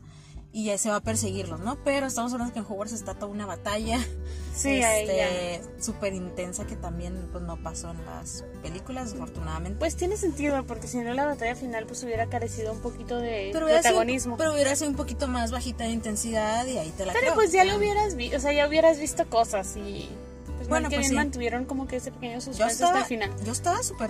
y 0.57 0.63
ya 0.63 0.77
se 0.79 0.89
va 0.89 0.95
a 0.95 1.01
perseguirlos, 1.01 1.59
¿no? 1.59 1.77
Pero 1.83 2.07
estamos 2.07 2.33
hablando 2.33 2.51
que 2.51 2.57
en 2.57 2.65
Hogwarts 2.65 2.91
está 2.93 3.13
toda 3.13 3.31
una 3.31 3.45
batalla 3.45 3.99
Sí, 4.55 4.81
este, 4.81 5.61
súper 5.79 6.13
intensa 6.13 6.65
que 6.65 6.75
también 6.75 7.29
pues 7.31 7.43
no 7.43 7.57
pasó 7.61 7.91
en 7.91 8.03
las 8.05 8.43
películas, 8.63 9.13
afortunadamente. 9.13 9.77
Pues 9.77 9.95
tiene 9.95 10.17
sentido, 10.17 10.65
porque 10.65 10.87
si 10.87 10.97
no 10.97 11.13
la 11.13 11.27
batalla 11.27 11.55
final 11.55 11.85
pues 11.85 12.03
hubiera 12.03 12.25
carecido 12.25 12.73
un 12.73 12.79
poquito 12.81 13.19
de 13.19 13.51
Pero 13.53 13.65
hubiera, 13.65 13.83
sido, 13.83 13.91
protagonismo. 13.91 14.35
pero 14.37 14.53
hubiera 14.53 14.75
sido 14.75 14.89
un 14.89 14.95
poquito 14.95 15.27
más 15.27 15.51
bajita 15.51 15.83
de 15.83 15.91
intensidad 15.91 16.65
y 16.65 16.79
ahí 16.79 16.89
te 16.97 17.05
la 17.05 17.13
Pero 17.13 17.21
creo. 17.25 17.35
pues 17.35 17.51
ya 17.51 17.63
lo 17.63 17.77
hubieras 17.77 18.15
visto, 18.15 18.37
o 18.37 18.39
sea, 18.39 18.51
ya 18.51 18.67
hubieras 18.67 18.99
visto 18.99 19.29
cosas 19.29 19.77
y 19.77 20.09
pues 20.55 20.67
Bueno, 20.69 20.89
que 20.89 20.95
pues 20.95 21.01
bien 21.01 21.11
sí. 21.11 21.15
mantuvieron 21.17 21.65
como 21.65 21.85
que 21.87 21.97
ese 21.97 22.11
pequeño 22.11 22.39
Yo 22.39 22.41
suspense 22.41 22.63
hasta 22.63 22.85
estaba, 22.85 22.99
el 23.01 23.05
final. 23.05 23.31
yo 23.45 23.51
estaba 23.51 23.83
súper 23.83 24.09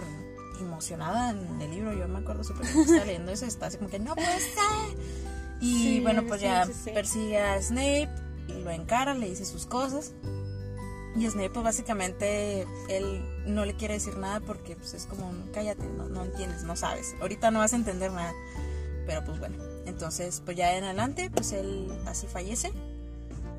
emocionada 0.62 1.32
en 1.32 1.62
el 1.62 1.72
libro, 1.72 1.92
yo 1.94 2.08
me 2.08 2.20
acuerdo 2.20 2.46
súper 2.46 2.72
que 2.72 2.80
estaba 2.84 3.04
leyendo 3.04 3.34
eso, 3.34 3.46
estaba 3.46 3.68
así 3.68 3.76
como 3.78 3.90
que 3.90 4.00
no 4.00 4.16
puede 4.16 4.28
ser. 4.40 4.98
Y 5.60 5.74
Sí, 5.74 6.00
bueno, 6.02 6.24
pues 6.28 6.42
sí, 6.42 6.48
ya 6.48 6.66
sí, 6.66 6.92
persigue 6.92 7.40
a 7.40 7.62
Snape, 7.62 8.10
lo 8.64 8.72
encara, 8.72 9.14
le 9.14 9.30
dice 9.30 9.46
sus 9.46 9.66
cosas. 9.66 10.14
Y 11.16 11.28
Snape, 11.28 11.50
pues 11.50 11.64
básicamente, 11.64 12.68
él 12.90 13.24
no 13.48 13.66
le 13.66 13.76
quiere 13.76 13.96
decir 13.96 14.18
nada 14.18 14.40
porque 14.40 14.76
pues, 14.76 14.94
es 14.94 15.08
como, 15.08 15.28
un, 15.28 15.50
cállate, 15.52 15.88
no, 15.88 16.08
no 16.10 16.26
entiendes, 16.26 16.64
no 16.64 16.76
sabes. 16.76 17.16
Ahorita 17.22 17.50
no 17.50 17.60
vas 17.60 17.74
a 17.74 17.78
entender 17.78 18.12
nada. 18.12 18.34
Pero 19.08 19.24
pues 19.24 19.40
bueno, 19.40 19.56
entonces, 19.86 20.42
pues 20.46 20.58
ya 20.58 20.78
en 20.78 20.84
adelante, 20.84 21.32
pues 21.34 21.54
él 21.54 21.88
así 22.06 22.28
fallece, 22.28 22.72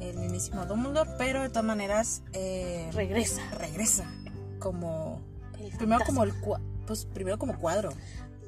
el 0.01 0.17
mismísimo 0.19 0.67
Dumbledore, 0.67 1.11
pero 1.19 1.43
de 1.43 1.49
todas 1.49 1.65
maneras, 1.65 2.23
eh, 2.33 2.91
Regresa. 2.93 3.43
regresa 3.59 4.09
como, 4.59 5.21
El 5.59 5.77
primero 5.77 6.05
como 6.05 6.23
el 6.25 6.33
pues 6.87 7.07
primero 7.07 7.39
como 7.39 7.59
cuadro. 7.59 7.91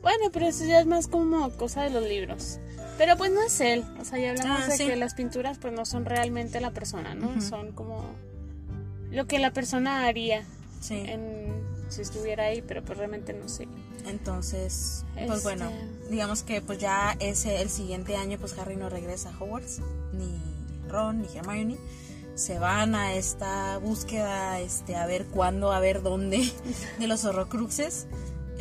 Bueno, 0.02 0.30
pero 0.32 0.46
eso 0.46 0.64
ya 0.64 0.80
es 0.80 0.86
más 0.86 1.06
como 1.08 1.50
cosa 1.52 1.82
de 1.82 1.90
los 1.90 2.04
libros. 2.04 2.58
Pero 2.98 3.16
pues 3.16 3.30
no 3.32 3.42
es 3.42 3.60
él. 3.60 3.84
O 4.00 4.04
sea, 4.04 4.18
ya 4.18 4.30
hablamos 4.30 4.62
Ah, 4.62 4.66
de 4.68 4.76
sí. 4.76 4.86
que 4.86 4.96
las 4.96 5.14
pinturas 5.14 5.58
pues 5.58 5.72
no 5.72 5.84
son 5.86 6.04
realmente 6.04 6.60
la 6.60 6.70
persona, 6.70 7.14
¿no? 7.14 7.28
Ujú. 7.30 7.40
Son 7.40 7.72
como 7.72 8.04
lo 9.10 9.26
que 9.26 9.38
la 9.38 9.52
persona 9.52 10.06
haría 10.06 10.44
Sí. 10.80 11.02
en, 11.06 11.52
si 11.88 12.02
estuviera 12.02 12.44
ahí, 12.44 12.62
pero 12.62 12.82
pues 12.84 12.96
realmente 12.98 13.32
no 13.32 13.48
sé. 13.48 13.68
Entonces, 14.06 15.04
pues 15.14 15.28
Este- 15.30 15.42
bueno, 15.42 15.70
digamos 16.10 16.42
que 16.42 16.60
pues 16.62 16.78
ya 16.78 17.16
ese 17.20 17.60
el 17.60 17.68
siguiente 17.68 18.16
año 18.16 18.38
pues 18.38 18.56
Harry 18.58 18.76
no 18.76 18.88
regresa 18.88 19.30
a 19.30 19.38
Hogwarts, 19.38 19.80
ni 20.12 20.40
Ron 20.88 21.22
ni 21.22 21.28
Hermione. 21.36 21.76
Se 22.34 22.58
van 22.58 22.94
a 22.94 23.12
esta 23.14 23.76
búsqueda, 23.78 24.60
este, 24.60 24.96
a 24.96 25.04
ver 25.06 25.26
cuándo, 25.26 25.72
a 25.72 25.80
ver 25.80 26.00
dónde 26.02 26.50
de 26.98 27.06
los 27.06 27.24
horrocruxes, 27.24 28.06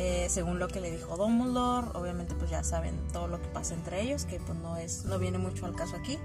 eh, 0.02 0.28
según 0.30 0.58
lo 0.58 0.66
que 0.66 0.80
le 0.80 0.90
dijo 0.90 1.18
Dumbledore. 1.18 1.88
Obviamente 1.92 2.34
pues 2.34 2.50
ya 2.50 2.64
saben 2.64 2.94
todo 3.12 3.28
lo 3.28 3.40
que 3.40 3.48
pasa 3.48 3.74
entre 3.74 4.00
ellos, 4.00 4.24
que 4.24 4.40
pues 4.40 4.58
no 4.58 4.78
es, 4.78 5.04
no 5.04 5.18
viene 5.18 5.36
mucho 5.36 5.66
al 5.66 5.76
caso 5.76 5.94
aquí. 5.94 6.18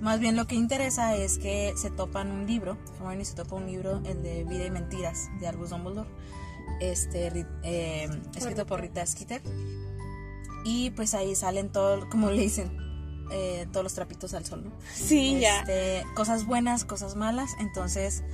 Más 0.00 0.18
bien 0.18 0.34
lo 0.34 0.48
que 0.48 0.56
interesa 0.56 1.14
es 1.14 1.38
que 1.38 1.72
se 1.76 1.90
topan 1.90 2.32
un 2.32 2.48
libro, 2.48 2.76
Hermione 2.96 3.24
se 3.24 3.36
topa 3.36 3.54
un 3.54 3.66
libro, 3.66 4.00
el 4.04 4.24
de 4.24 4.42
Vida 4.42 4.64
y 4.64 4.70
Mentiras, 4.72 5.28
de 5.38 5.46
Albus 5.46 5.70
Dumbledore, 5.70 6.08
este, 6.80 7.46
eh, 7.62 8.10
escrito 8.34 8.66
por 8.66 8.80
Rita 8.80 9.06
Skeeter. 9.06 9.42
Y 10.64 10.90
pues 10.90 11.14
ahí 11.14 11.36
salen 11.36 11.70
todo, 11.70 12.08
como 12.10 12.30
le 12.30 12.42
dicen, 12.42 12.76
eh, 13.30 13.68
todos 13.70 13.84
los 13.84 13.94
trapitos 13.94 14.34
al 14.34 14.44
sol, 14.44 14.64
¿no? 14.64 14.72
Sí, 14.92 15.38
ya. 15.38 15.60
Este, 15.60 16.04
cosas 16.16 16.46
buenas, 16.46 16.84
cosas 16.84 17.14
malas. 17.14 17.52
Entonces 17.60 18.24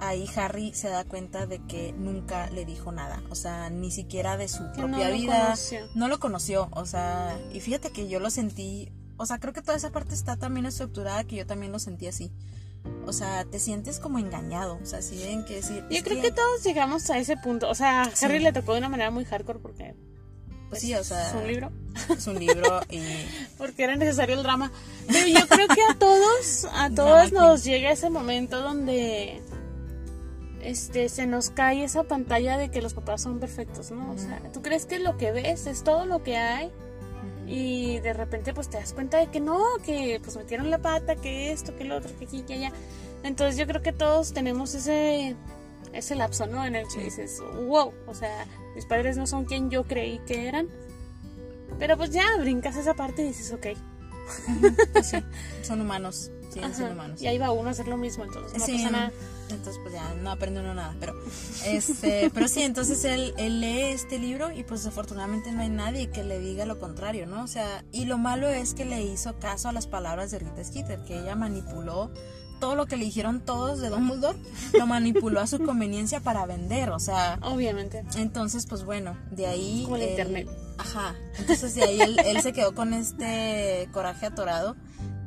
ahí 0.00 0.28
Harry 0.36 0.72
se 0.74 0.88
da 0.88 1.04
cuenta 1.04 1.46
de 1.46 1.64
que 1.66 1.92
nunca 1.92 2.48
le 2.50 2.64
dijo 2.64 2.90
nada. 2.92 3.22
O 3.30 3.34
sea, 3.34 3.70
ni 3.70 3.90
siquiera 3.90 4.36
de 4.36 4.48
su 4.48 4.58
Que 4.72 4.82
no 4.82 4.88
propia 4.88 5.08
lo 5.08 5.14
vida. 5.14 5.42
conoció. 5.44 5.80
No 5.94 6.08
lo 6.08 6.18
conoció. 6.18 6.68
O 6.72 6.86
sea, 6.86 7.38
y 7.52 7.60
fíjate 7.60 7.90
que 7.90 8.08
yo 8.08 8.18
lo 8.20 8.30
sentí. 8.30 8.90
O 9.16 9.26
sea, 9.26 9.38
creo 9.38 9.52
que 9.52 9.62
toda 9.62 9.76
esa 9.76 9.90
parte 9.92 10.14
está 10.14 10.36
también 10.36 10.66
estructurada 10.66 11.24
que 11.24 11.36
yo 11.36 11.46
también 11.46 11.72
lo 11.72 11.78
sentí 11.78 12.06
así. 12.06 12.32
O 13.06 13.12
sea, 13.12 13.44
te 13.44 13.58
sientes 13.58 13.98
como 14.00 14.18
engañado. 14.18 14.78
O 14.82 14.86
sea, 14.86 15.02
si 15.02 15.16
ven 15.18 15.44
que 15.44 15.56
decir. 15.56 15.84
Yo 15.90 16.02
creo 16.02 16.22
que 16.22 16.30
todos 16.32 16.64
llegamos 16.64 17.08
a 17.10 17.18
ese 17.18 17.36
punto. 17.36 17.68
O 17.68 17.74
sea, 17.74 18.02
a 18.02 18.16
Sí. 18.16 18.24
Harry 18.24 18.38
le 18.38 18.52
tocó 18.52 18.72
de 18.72 18.78
una 18.78 18.88
manera 18.88 19.10
muy 19.10 19.24
hardcore 19.26 19.58
porque 19.58 19.94
Pues 20.70 20.80
sí, 20.80 20.94
o 20.94 21.04
sea. 21.04 21.28
es 21.28 21.34
un 21.34 21.46
libro. 21.46 21.70
Es 22.16 22.26
un 22.26 22.38
libro 22.38 22.80
y. 22.88 23.00
Porque 23.58 23.82
era 23.84 23.96
necesario 23.96 24.36
el 24.36 24.42
drama. 24.44 24.70
Pero 25.08 25.26
yo 25.26 25.46
creo 25.48 25.66
que 25.68 25.82
a 25.90 25.94
todos, 25.98 26.66
a 26.72 26.88
todos 26.94 27.32
nos 27.32 27.64
llega 27.64 27.90
ese 27.90 28.08
momento 28.08 28.62
donde 28.62 29.42
este 30.62 31.08
se 31.08 31.26
nos 31.26 31.50
cae 31.50 31.84
esa 31.84 32.04
pantalla 32.04 32.58
de 32.58 32.70
que 32.70 32.82
los 32.82 32.94
papás 32.94 33.22
son 33.22 33.38
perfectos, 33.40 33.90
¿no? 33.90 34.10
O 34.12 34.18
sea, 34.18 34.40
tú 34.52 34.62
crees 34.62 34.86
que 34.86 34.98
lo 34.98 35.16
que 35.16 35.32
ves 35.32 35.66
es 35.66 35.82
todo 35.82 36.04
lo 36.06 36.22
que 36.22 36.36
hay 36.36 36.70
y 37.46 37.98
de 38.00 38.12
repente 38.12 38.54
pues 38.54 38.68
te 38.70 38.76
das 38.78 38.92
cuenta 38.92 39.18
de 39.18 39.26
que 39.28 39.40
no, 39.40 39.58
que 39.84 40.20
pues 40.22 40.36
metieron 40.36 40.70
la 40.70 40.78
pata, 40.78 41.16
que 41.16 41.52
esto, 41.52 41.74
que 41.76 41.84
lo 41.84 41.96
otro, 41.96 42.10
que 42.18 42.24
aquí, 42.26 42.42
que 42.42 42.54
allá. 42.54 42.72
Entonces 43.22 43.56
yo 43.58 43.66
creo 43.66 43.82
que 43.82 43.92
todos 43.92 44.32
tenemos 44.32 44.74
ese 44.74 45.34
ese 45.92 46.14
lapso, 46.14 46.46
¿no? 46.46 46.64
En 46.64 46.76
el 46.76 46.84
que 46.84 46.90
Sí. 46.92 47.00
dices, 47.00 47.40
wow, 47.66 47.92
o 48.06 48.14
sea, 48.14 48.46
mis 48.76 48.86
padres 48.86 49.16
no 49.16 49.26
son 49.26 49.44
quien 49.44 49.70
yo 49.70 49.84
creí 49.84 50.20
que 50.26 50.46
eran. 50.46 50.68
Pero 51.78 51.96
pues 51.96 52.10
ya 52.10 52.24
brincas 52.38 52.76
esa 52.76 52.94
parte 52.94 53.22
y 53.22 53.26
dices, 53.28 53.52
ok. 53.52 53.66
Pues 54.92 55.06
sí, 55.08 55.18
son 55.62 55.80
humanos. 55.80 56.30
Ajá, 56.58 56.72
siendo 56.74 56.92
humanos. 56.94 57.20
Y 57.22 57.26
ahí 57.26 57.38
va 57.38 57.50
uno 57.50 57.68
a 57.68 57.72
hacer 57.72 57.88
lo 57.88 57.96
mismo, 57.96 58.24
entonces 58.24 58.58
no 58.58 58.66
Sí, 58.66 58.72
pasa 58.78 58.90
nada. 58.90 59.12
Entonces 59.54 59.80
pues 59.82 59.94
ya 59.94 60.14
no 60.22 60.30
aprende 60.30 60.60
uno 60.60 60.74
nada, 60.74 60.94
pero 61.00 61.14
este, 61.66 62.30
pero 62.34 62.48
sí, 62.48 62.62
entonces 62.62 63.04
él, 63.04 63.34
él 63.36 63.60
lee 63.60 63.82
este 63.92 64.18
libro 64.18 64.50
y 64.50 64.62
pues 64.64 64.86
afortunadamente 64.86 65.52
no 65.52 65.62
hay 65.62 65.68
nadie 65.70 66.10
que 66.10 66.24
le 66.24 66.38
diga 66.38 66.64
lo 66.66 66.78
contrario, 66.78 67.26
¿no? 67.26 67.42
O 67.44 67.46
sea, 67.46 67.84
y 67.92 68.04
lo 68.06 68.18
malo 68.18 68.48
es 68.48 68.74
que 68.74 68.84
le 68.84 69.02
hizo 69.02 69.38
caso 69.38 69.68
a 69.68 69.72
las 69.72 69.86
palabras 69.86 70.30
de 70.30 70.38
Rita 70.40 70.62
Skeeter, 70.64 71.00
que 71.04 71.18
ella 71.20 71.34
manipuló 71.34 72.10
todo 72.60 72.74
lo 72.74 72.84
que 72.84 72.98
le 72.98 73.06
dijeron 73.06 73.40
todos 73.40 73.80
de 73.80 73.88
Dumbledore, 73.88 74.38
lo 74.74 74.86
manipuló 74.86 75.40
a 75.40 75.46
su 75.46 75.58
conveniencia 75.64 76.20
para 76.20 76.44
vender, 76.44 76.90
o 76.90 76.98
sea, 77.00 77.38
Obviamente. 77.42 78.04
entonces 78.16 78.66
pues 78.66 78.84
bueno, 78.84 79.16
de 79.30 79.46
ahí 79.46 79.82
Como 79.84 79.96
el 79.96 80.02
él- 80.02 80.10
internet. 80.10 80.48
Ajá, 80.76 81.14
entonces 81.38 81.74
de 81.74 81.82
ahí 81.84 82.00
él, 82.00 82.18
él 82.24 82.40
se 82.42 82.52
quedó 82.52 82.74
con 82.74 82.92
este 82.94 83.88
coraje 83.92 84.26
atorado 84.26 84.76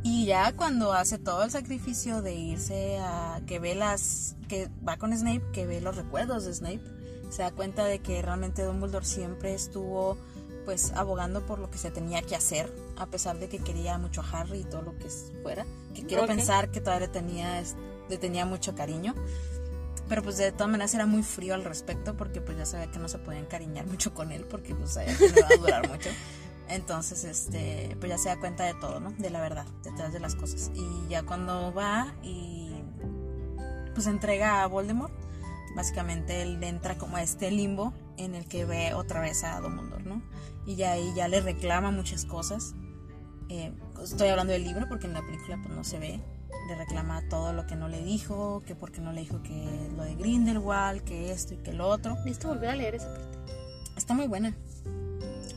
Y 0.04 0.26
ya 0.26 0.52
cuando 0.52 0.92
hace 0.92 1.18
todo 1.18 1.44
el 1.44 1.52
sacrificio 1.52 2.22
de 2.22 2.36
irse 2.36 3.00
a 3.00 3.42
que 3.48 3.60
ve 3.60 3.74
las 3.74 4.36
que 4.50 4.70
va 4.88 4.98
con 4.98 5.18
Snape, 5.18 5.44
que 5.54 5.66
ve 5.66 5.80
los 5.80 5.96
recuerdos 5.96 6.46
de 6.46 6.54
Snape, 6.54 6.82
se 7.30 7.42
da 7.42 7.52
cuenta 7.52 7.86
de 7.86 8.00
que 8.00 8.22
realmente 8.22 8.64
Dumbledore 8.64 9.06
siempre 9.06 9.54
estuvo 9.54 10.18
pues 10.66 10.92
abogando 10.96 11.46
por 11.46 11.60
lo 11.60 11.70
que 11.70 11.78
se 11.78 11.90
tenía 11.92 12.22
que 12.22 12.36
hacer, 12.36 12.74
a 12.98 13.06
pesar 13.08 13.40
de 13.40 13.50
que 13.50 13.60
quería 13.60 13.98
mucho 13.98 14.22
a 14.22 14.30
Harry 14.30 14.60
y 14.60 14.64
todo 14.64 14.82
lo 14.82 14.98
que 14.98 15.10
fuera, 15.42 15.66
que 15.94 16.06
quiero 16.06 16.26
pensar 16.26 16.70
que 16.70 16.80
todavía 16.80 17.08
le 17.08 17.14
tenía 17.14 17.64
le 18.10 18.18
tenía 18.18 18.46
mucho 18.46 18.76
cariño. 18.76 19.16
Pero 20.10 20.22
pues 20.22 20.38
de 20.38 20.52
todas 20.52 20.68
maneras 20.68 20.94
era 20.94 21.06
muy 21.06 21.24
frío 21.24 21.54
al 21.54 21.64
respecto 21.64 22.16
porque 22.16 22.42
pues 22.42 22.58
ya 22.58 22.66
sabía 22.66 22.92
que 22.92 23.00
no 23.00 23.08
se 23.08 23.20
podía 23.20 23.40
encariñar 23.40 23.86
mucho 23.88 24.14
con 24.14 24.32
él 24.32 24.46
porque 24.46 24.76
pues 24.76 24.92
sabía 24.92 25.18
que 25.18 25.30
no 25.30 25.38
iba 25.38 25.48
a 25.48 25.58
durar 25.58 25.90
mucho. 25.90 26.10
Entonces, 26.70 27.24
este, 27.24 27.96
pues 28.00 28.10
ya 28.10 28.18
se 28.18 28.30
da 28.30 28.40
cuenta 28.40 28.64
de 28.64 28.74
todo, 28.76 29.00
¿no? 29.00 29.12
De 29.12 29.30
la 29.30 29.42
verdad, 29.42 29.66
detrás 29.84 30.14
de 30.14 30.20
las 30.20 30.36
cosas. 30.36 30.72
Y 30.74 31.08
ya 31.10 31.24
cuando 31.24 31.74
va 31.74 32.14
y 32.24 32.72
pues 33.94 34.08
entrega 34.08 34.64
a 34.64 34.68
Voldemort, 34.68 35.14
básicamente 35.76 36.42
él 36.42 36.64
entra 36.64 36.98
como 36.98 37.18
a 37.18 37.22
este 37.22 37.52
limbo 37.52 37.94
en 38.18 38.36
el 38.36 38.46
que 38.46 38.66
ve 38.66 38.94
otra 38.94 39.22
vez 39.22 39.44
a 39.44 39.60
Dumbledore, 39.60 40.04
¿no? 40.04 40.22
Y 40.66 40.76
ya 40.76 40.94
ahí 40.94 41.14
ya 41.16 41.28
le 41.28 41.42
reclama 41.42 41.92
muchas 41.92 42.26
cosas. 42.26 42.76
Eh, 43.50 43.74
estoy 44.02 44.30
hablando 44.30 44.54
del 44.54 44.64
libro 44.64 44.88
porque 44.88 45.08
en 45.08 45.14
la 45.14 45.22
película 45.22 45.60
pues 45.62 45.76
no 45.76 45.84
se 45.84 46.00
ve. 46.00 46.20
Le 46.68 46.76
reclama 46.76 47.22
todo 47.30 47.52
lo 47.52 47.66
que 47.68 47.76
no 47.76 47.90
le 47.90 48.02
dijo, 48.04 48.64
que 48.66 48.74
porque 48.74 49.02
no 49.02 49.12
le 49.12 49.22
dijo 49.22 49.42
que 49.44 49.90
lo 49.98 50.04
de 50.04 50.16
Grindelwald, 50.16 51.02
que 51.02 51.32
esto 51.32 51.56
y 51.56 51.58
que 51.58 51.74
lo 51.74 51.88
otro. 51.88 52.16
Necesito 52.18 52.48
volver 52.50 52.70
a 52.70 52.76
leer 52.76 52.96
esa 52.96 53.08
parte. 53.08 53.40
Está 53.98 54.14
muy 54.14 54.28
buena. 54.28 54.56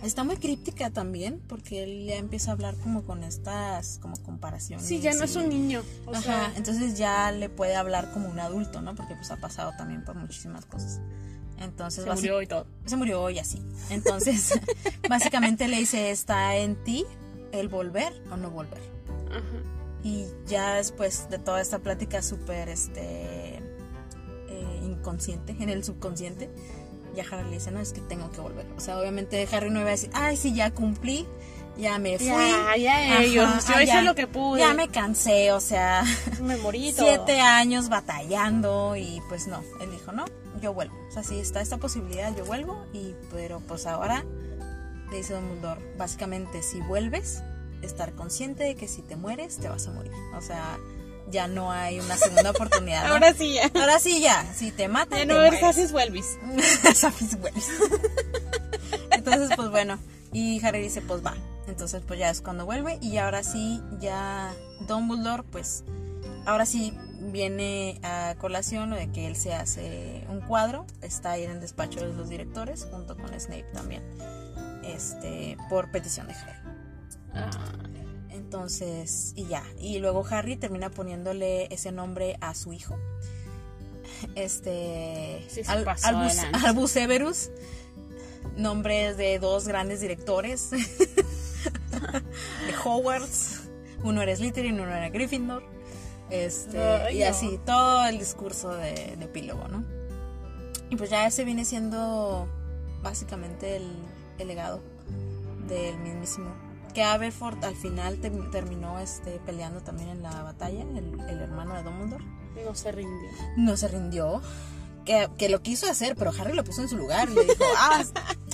Está 0.03 0.25
muy 0.25 0.37
críptica 0.37 0.91
también, 0.91 1.41
porque 1.49 1.83
él 1.83 2.07
ya 2.07 2.17
empieza 2.17 2.51
a 2.51 2.55
hablar 2.55 2.77
como 2.77 3.03
con 3.03 3.25
estas 3.25 3.99
como 3.99 4.17
comparaciones. 4.23 4.87
Sí, 4.87 5.01
ya 5.01 5.15
no 5.15 5.25
es 5.25 5.37
un 5.37 5.49
niño. 5.49 5.83
O 6.07 6.11
Ajá, 6.11 6.23
sea, 6.23 6.53
entonces 6.57 6.97
ya 6.97 7.33
le 7.33 7.49
puede 7.49 7.75
hablar 7.77 8.13
como 8.13 8.29
un 8.29 8.39
adulto, 8.39 8.81
¿no? 8.83 8.95
Porque 8.95 9.15
pues 9.15 9.31
ha 9.31 9.37
pasado 9.37 9.73
también 9.77 10.05
por 10.05 10.15
muchísimas 10.17 10.67
cosas. 10.67 11.01
Entonces 11.59 12.05
se 12.05 12.11
murió 12.11 12.43
y 12.43 12.47
todo. 12.47 12.67
se 12.85 12.97
murió 12.97 13.31
y 13.31 13.39
así. 13.39 13.63
Entonces, 13.91 14.61
básicamente 15.09 15.69
le 15.69 15.79
dice, 15.79 16.11
está 16.11 16.57
en 16.57 16.77
ti 16.85 17.05
el 17.53 17.69
volver 17.69 18.13
o 18.31 18.37
no 18.37 18.51
volver. 18.51 18.81
Ajá. 19.31 19.77
Y 20.05 20.27
ya 20.47 20.75
después 20.75 21.29
de 21.31 21.39
toda 21.39 21.61
esta 21.61 21.81
plática 21.81 22.23
súper 22.23 22.69
este, 22.69 23.57
eh, 23.57 24.81
inconsciente, 24.85 25.57
en 25.59 25.69
el 25.69 25.83
subconsciente, 25.83 26.49
ya 27.17 27.25
Harry 27.31 27.45
le 27.49 27.57
dice, 27.57 27.71
no, 27.73 27.81
es 27.81 27.93
que 27.93 28.01
tengo 28.03 28.31
que 28.31 28.41
volver. 28.41 28.67
O 28.77 28.81
sea, 28.81 28.99
obviamente 28.99 29.49
Harry 29.53 29.71
no 29.71 29.81
iba 29.81 29.89
a 29.89 29.93
decir, 29.93 30.11
ay, 30.13 30.37
sí, 30.37 30.55
ya 30.55 30.71
cumplí, 30.71 31.27
ya 31.79 31.99
me 31.99 32.17
fui. 32.19 32.27
Ya, 32.27 32.77
ya 32.77 32.97
Ajá, 33.15 33.23
ellos. 33.23 33.67
Yo 33.67 33.75
ah, 33.77 33.83
hice 33.83 33.87
ya- 33.87 34.03
lo 34.03 34.15
que 34.15 34.27
pude. 34.27 34.61
Ya 34.61 34.73
me 34.75 34.89
cansé, 34.89 35.51
o 35.53 35.61
sea, 35.61 36.05
Me 36.43 36.57
morí 36.59 36.93
todo. 36.97 37.07
siete 37.07 37.41
años 37.41 37.89
batallando 37.89 38.95
y 38.97 39.21
pues 39.29 39.47
no, 39.49 39.63
él 39.81 39.91
dijo, 39.91 40.13
no, 40.13 40.25
yo 40.61 40.73
vuelvo. 40.75 40.95
O 41.09 41.13
sea, 41.13 41.23
si 41.23 41.39
está 41.41 41.61
esta 41.61 41.79
posibilidad, 41.79 42.35
yo 42.37 42.45
vuelvo. 42.45 42.87
Y 42.93 43.15
pero 43.33 43.61
pues 43.61 43.87
ahora 43.87 44.25
le 45.11 45.17
dice 45.19 45.35
Dumbledore, 45.35 45.81
básicamente 45.97 46.63
si 46.63 46.81
vuelves, 46.81 47.43
estar 47.83 48.13
consciente 48.15 48.65
de 48.65 48.75
que 48.75 48.89
si 48.89 49.03
te 49.03 49.17
mueres, 49.17 49.59
te 49.59 49.69
vas 49.69 49.87
a 49.87 49.93
morir. 49.93 50.13
O 50.37 50.41
sea, 50.41 50.79
ya 51.31 51.49
no 51.49 51.73
hay 51.73 52.01
una 52.01 52.17
segunda 52.17 52.51
oportunidad. 52.51 53.07
¿no? 53.07 53.15
Ahora 53.15 53.35
sí 53.35 53.55
ya. 53.55 53.71
Ahora 53.81 53.99
sí 53.99 54.21
ya, 54.21 54.45
si 54.55 54.71
te 54.71 54.89
matan, 54.89 55.19
Ya 55.19 55.25
no 55.27 55.35
ver 55.35 55.53
mueres. 55.53 55.63
haces 55.63 55.93
vuelvis. 55.93 56.39
Safis 56.95 57.37
Wells. 57.41 57.69
Entonces, 59.11 59.51
pues 59.57 59.71
bueno. 59.71 59.99
Y 60.33 60.65
Harry 60.65 60.83
dice, 60.83 61.01
pues 61.03 61.25
va. 61.25 61.35
Entonces, 61.67 62.03
pues 62.07 62.19
ya 62.19 62.31
es 62.31 62.41
cuando 62.41 62.65
vuelve. 62.67 62.99
Y 63.01 63.17
ahora 63.19 63.43
sí, 63.43 63.81
ya 63.99 64.53
Dumbledore, 64.87 65.43
pues, 65.45 65.83
ahora 66.45 66.67
sí 66.67 66.93
viene 67.33 67.99
a 68.03 68.35
colación 68.39 68.91
lo 68.91 68.97
de 68.97 69.11
que 69.11 69.27
él 69.27 69.37
se 69.37 69.55
hace 69.55 70.25
un 70.29 70.41
cuadro. 70.41 70.87
Está 71.03 71.33
ahí 71.33 71.45
en 71.45 71.53
el 71.53 71.61
despacho 71.61 72.01
de 72.01 72.13
los 72.13 72.29
directores, 72.29 72.87
junto 72.91 73.17
con 73.17 73.29
Snape 73.39 73.67
también. 73.73 74.03
Este, 74.85 75.57
por 75.69 75.91
petición 75.91 76.29
de 76.29 76.35
Harry. 76.35 76.53
Ah, 77.35 77.51
Entonces, 78.47 79.33
y 79.35 79.47
ya. 79.47 79.65
Y 79.81 79.99
luego 79.99 80.25
Harry 80.31 80.55
termina 80.57 80.89
poniéndole 80.89 81.67
ese 81.75 81.91
nombre 81.91 82.37
a 82.41 82.55
su 82.55 82.73
hijo. 82.73 82.97
Este. 84.37 85.45
Sí, 85.49 85.63
Al- 85.67 85.85
Albus. 86.05 86.39
Albus 86.65 86.91
Severus. 86.93 87.51
Nombres 88.57 89.17
de 89.17 89.41
dos 89.41 89.67
grandes 89.67 90.01
directores. 90.01 90.71
de 90.71 90.79
Hogwarts. 92.85 93.63
Uno 94.05 94.23
era 94.23 94.35
Slytherin, 94.37 94.79
uno 94.81 94.95
era 94.95 95.09
Gryffindor. 95.09 95.65
Este, 96.31 97.13
y 97.13 97.23
así, 97.25 97.59
todo 97.67 98.07
el 98.07 98.19
discurso 98.21 98.71
de, 98.71 99.17
de 99.17 99.25
epílogo, 99.25 99.67
¿no? 99.69 99.85
Y 100.89 100.95
pues 100.97 101.11
ya 101.11 101.27
ese 101.27 101.45
viene 101.45 101.65
siendo 101.65 102.49
básicamente 103.03 103.77
el, 103.77 103.91
el 104.39 104.49
legado 104.49 104.81
del 105.67 105.99
mismísimo. 105.99 106.51
Que 106.97 107.05
Aberforth 107.05 107.63
al 107.63 107.77
final 107.77 108.17
te- 108.23 108.31
terminó 108.31 108.99
este, 108.99 109.39
peleando 109.45 109.83
también 109.83 110.09
en 110.09 110.23
la 110.23 110.43
batalla, 110.43 110.81
el, 110.83 111.21
el 111.29 111.41
hermano 111.43 111.75
de 111.75 111.83
Dumbledore. 111.83 112.25
no 112.65 112.75
se 112.75 112.91
rindió. 112.91 113.31
No 113.59 113.77
se 113.77 113.89
rindió. 113.89 114.41
Que, 115.05 115.29
que 115.37 115.51
lo 115.51 115.61
quiso 115.61 115.91
hacer, 115.91 116.17
pero 116.17 116.31
Harry 116.31 116.55
lo 116.55 116.65
puso 116.65 116.81
en 116.81 116.89
su 116.89 116.97
lugar 116.97 117.29
y 117.29 117.35
le 117.35 117.43
dijo, 117.43 117.65
ah, 117.77 118.03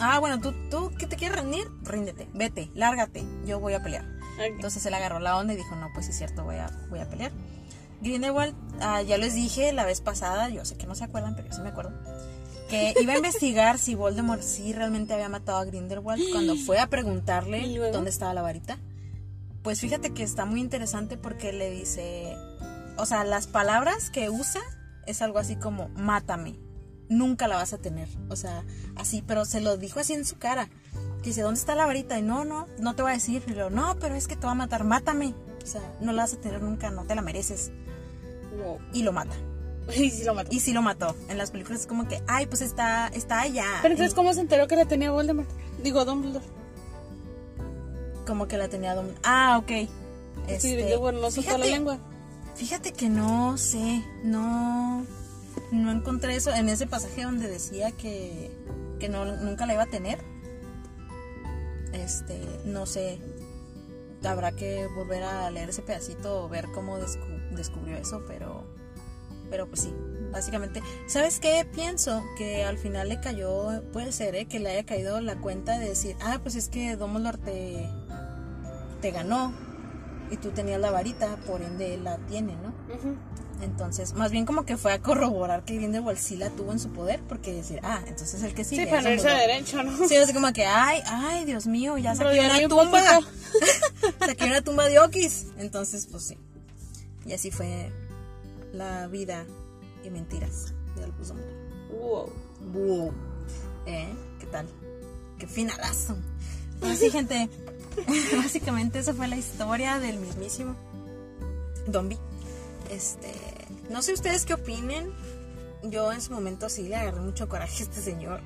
ah 0.01 0.19
bueno, 0.19 0.41
¿tú, 0.41 0.53
tú 0.71 0.91
que 0.99 1.07
te 1.07 1.15
quieres 1.15 1.39
rendir, 1.39 1.69
ríndete, 1.85 2.29
vete, 2.35 2.73
lárgate, 2.75 3.25
yo 3.47 3.61
voy 3.61 3.75
a 3.75 3.83
pelear. 3.85 4.05
Ok. 4.35 4.41
Entonces 4.57 4.85
él 4.87 4.95
agarró 4.95 5.21
la 5.21 5.37
onda 5.39 5.55
y 5.55 5.57
dijo, 5.57 5.77
no, 5.77 5.89
pues 5.95 6.09
es 6.09 6.19
cierto, 6.19 6.43
voy 6.43 6.57
a, 6.57 6.69
voy 6.91 6.99
a 6.99 7.09
pelear. 7.09 7.31
Grindelwald, 8.01 8.57
ah, 8.81 9.03
ya 9.03 9.19
les 9.19 9.35
dije 9.35 9.73
la 9.73 9.85
vez 9.85 10.01
pasada, 10.01 10.49
yo 10.49 10.65
sé 10.65 10.77
que 10.77 10.89
no 10.89 10.97
se 10.97 11.05
acuerdan, 11.05 11.37
pero 11.37 11.47
yo 11.49 11.55
sí 11.55 11.63
me 11.63 11.69
acuerdo, 11.69 11.93
que 12.73 12.95
iba 13.03 13.13
a 13.13 13.17
investigar 13.17 13.79
si 13.79 13.95
Voldemort 13.95 14.43
sí 14.43 14.73
realmente 14.73 15.13
había 15.13 15.29
matado 15.29 15.59
a 15.59 15.65
Grindelwald 15.65 16.23
cuando 16.33 16.57
fue 16.57 16.79
a 16.79 16.87
preguntarle 16.87 17.79
dónde 17.93 18.11
estaba 18.11 18.33
la 18.33 18.43
varita. 18.43 18.79
Pues 19.63 19.81
fíjate 19.81 20.13
que 20.13 20.23
está 20.23 20.45
muy 20.45 20.61
interesante 20.61 21.17
porque 21.17 21.53
le 21.53 21.71
dice, 21.71 22.35
o 22.97 23.07
sea, 23.07 23.25
las 23.25 23.47
palabras 23.47 24.11
que 24.11 24.31
usa 24.31 24.63
es 25.07 25.23
algo 25.23 25.39
así 25.39 25.57
como, 25.57 25.89
mátame, 25.91 26.59
nunca 27.09 27.47
la 27.47 27.57
vas 27.57 27.73
a 27.73 27.79
tener. 27.79 28.09
O 28.29 28.37
sea, 28.37 28.65
así, 28.97 29.23
pero 29.23 29.45
se 29.45 29.61
lo 29.61 29.77
dijo 29.77 30.01
así 30.01 30.15
en 30.15 30.25
su 30.25 30.39
cara. 30.39 30.69
Que 31.23 31.29
dice, 31.29 31.43
¿dónde 31.43 31.61
está 31.61 31.77
la 31.77 31.87
varita? 31.87 32.19
Y 32.19 32.23
no, 32.23 32.45
no, 32.45 32.67
no 32.79 32.97
te 32.97 33.03
voy 33.03 33.13
a 33.13 33.15
decir. 33.15 33.45
Y 33.47 33.53
luego, 33.53 33.71
no, 33.71 33.97
pero 34.01 34.17
es 34.17 34.27
que 34.27 34.35
te 34.35 34.47
va 34.47 34.53
a 34.53 34.57
matar, 34.57 34.83
mátame. 34.83 35.35
O 35.63 35.67
sea, 35.67 35.83
no 36.01 36.13
la 36.13 36.23
vas 36.23 36.35
a 36.35 36.41
tener 36.41 36.61
nunca, 36.63 36.91
no 36.91 37.05
te 37.05 37.15
la 37.15 37.23
mereces. 37.23 37.71
Wow. 38.59 38.79
Y 38.93 39.03
lo 39.03 39.13
mata. 39.13 39.37
Y 39.97 40.11
sí 40.11 40.25
lo 40.25 40.35
mató. 40.35 40.49
Y 40.55 40.61
sí 40.61 40.73
lo 40.73 40.83
mató. 40.83 41.15
En 41.29 41.39
las 41.39 41.51
películas 41.51 41.83
es 41.83 41.87
como 41.87 42.07
que, 42.09 42.23
ay, 42.27 42.47
pues 42.47 42.63
está, 42.63 43.09
está 43.09 43.41
allá. 43.41 43.67
Pero 43.83 43.93
entonces, 43.95 44.15
¿cómo 44.15 44.33
se 44.33 44.41
enteró 44.41 44.67
que 44.69 44.77
la 44.77 44.85
tenía 44.87 45.11
Voldemort? 45.11 45.49
Digo, 45.83 46.05
Dumbledore. 46.05 46.45
como 48.27 48.47
que 48.47 48.57
la 48.57 48.69
tenía 48.69 48.95
dom- 48.95 49.15
Ah, 49.25 49.59
ok. 49.59 49.69
Sí, 49.69 49.89
Este, 50.49 50.97
bueno, 50.97 51.21
no 51.21 51.31
soltó 51.31 51.59
la 51.59 51.67
lengua. 51.67 51.99
Fíjate 52.55 52.93
que 52.93 53.09
no 53.09 53.57
sé, 53.59 54.05
no, 54.25 55.05
no 55.73 55.91
encontré 55.91 56.37
eso 56.37 56.53
en 56.53 56.69
ese 56.69 56.87
pasaje 56.87 57.23
donde 57.25 57.49
decía 57.49 57.91
que, 57.93 58.51
que 59.01 59.09
no, 59.09 59.25
nunca 59.25 59.67
la 59.67 59.75
iba 59.75 59.83
a 59.85 59.87
tener. 59.87 60.19
Este, 61.93 62.41
no 62.65 62.87
sé, 62.87 63.19
habrá 64.25 64.53
que 64.53 64.87
volver 64.95 65.23
a 65.25 65.51
leer 65.51 65.71
ese 65.71 65.83
pedacito 65.83 66.45
o 66.45 66.49
ver 66.49 66.69
cómo 66.73 66.99
descu- 66.99 67.51
descubrió 67.51 67.97
eso, 67.97 68.23
pero, 68.27 68.65
pero 69.53 69.69
pues 69.69 69.83
sí, 69.83 69.95
básicamente. 70.33 70.83
¿Sabes 71.07 71.39
qué? 71.39 71.65
Pienso 71.73 72.25
que 72.39 72.65
al 72.65 72.79
final 72.79 73.09
le 73.11 73.21
cayó, 73.21 73.83
puede 73.93 74.11
ser, 74.11 74.35
¿eh? 74.35 74.47
que 74.47 74.59
le 74.59 74.71
haya 74.71 74.85
caído 74.85 75.21
la 75.21 75.37
cuenta 75.37 75.79
de 75.79 75.91
decir, 75.91 76.17
ah, 76.23 76.41
pues 76.43 76.57
es 76.57 76.69
que 76.69 76.97
Dumbledore 76.97 77.37
te, 77.39 77.89
te 79.03 79.11
ganó 79.11 79.53
y 80.31 80.39
tú 80.39 80.51
tenías 80.51 80.81
la 80.81 80.91
varita, 80.91 81.37
por 81.47 81.61
ende 81.61 81.95
él 81.95 82.05
la 82.05 82.17
tiene, 82.27 82.57
¿no? 82.57 82.73
Entonces, 83.63 84.15
más 84.15 84.33
bien 84.33 84.45
como 84.47 84.65
que 84.65 84.77
fue 84.77 84.93
a 84.93 85.01
corroborar 85.01 85.65
que 85.65 85.77
Grindelwald 85.77 86.19
sí 86.19 86.37
la 86.37 86.49
tuvo 86.51 86.73
en 86.73 86.81
su 86.81 86.89
poder, 86.89 87.21
porque 87.29 87.53
decir, 87.53 87.79
ah, 87.85 88.01
entonces 88.09 88.43
el 88.43 88.55
que 88.55 88.65
Sí, 88.65 88.77
sigue. 88.77 88.87
para 88.89 89.09
es 89.13 89.23
irse 89.23 89.29
derecho, 89.29 89.83
¿no? 89.85 90.09
Sí, 90.09 90.17
así 90.17 90.33
como 90.33 90.53
que, 90.53 90.65
ay, 90.67 91.01
ay, 91.07 91.45
Dios 91.45 91.67
mío, 91.67 91.97
ya 91.99 92.15
saqué 92.17 92.31
Rodear 92.31 92.51
una 92.59 92.69
tumba. 92.69 93.01
poquito. 93.21 94.17
saqué 94.27 94.45
una 94.47 94.63
tumba 94.63 94.87
de 94.89 94.99
Okis. 94.99 95.49
Entonces, 95.59 96.09
pues 96.11 96.25
sí. 96.25 96.39
Y 97.25 97.35
así 97.35 97.53
fue 97.53 97.93
la 98.73 99.07
vida 99.07 99.45
y 100.05 100.11
mentiras 100.11 100.75
de 100.97 101.05
Albus 101.05 101.29
Dumbledore. 101.29 101.57
Wow. 101.91 102.33
Wow. 102.73 103.13
¿Eh? 103.87 104.13
¿Qué 104.41 104.47
tal? 104.47 104.67
Qué 105.39 105.47
finalazo. 105.47 106.17
Pues 106.81 106.99
sí, 106.99 107.11
gente. 107.11 107.49
Básicamente 108.37 108.99
esa 108.99 109.15
fue 109.15 109.29
la 109.29 109.37
historia 109.37 109.99
del 109.99 110.19
mismísimo 110.19 110.75
Dombi. 111.87 112.19
Este, 112.91 113.33
no 113.91 114.03
sé 114.03 114.13
ustedes 114.13 114.45
qué 114.45 114.55
opinen. 114.55 115.13
Yo 115.85 116.13
en 116.13 116.21
su 116.21 116.33
momento 116.33 116.69
sí 116.69 116.85
le 116.85 116.97
agarré 116.97 117.21
mucho 117.21 117.49
coraje 117.49 117.83
a 117.83 117.87
este 117.87 118.01
señor. 118.01 118.41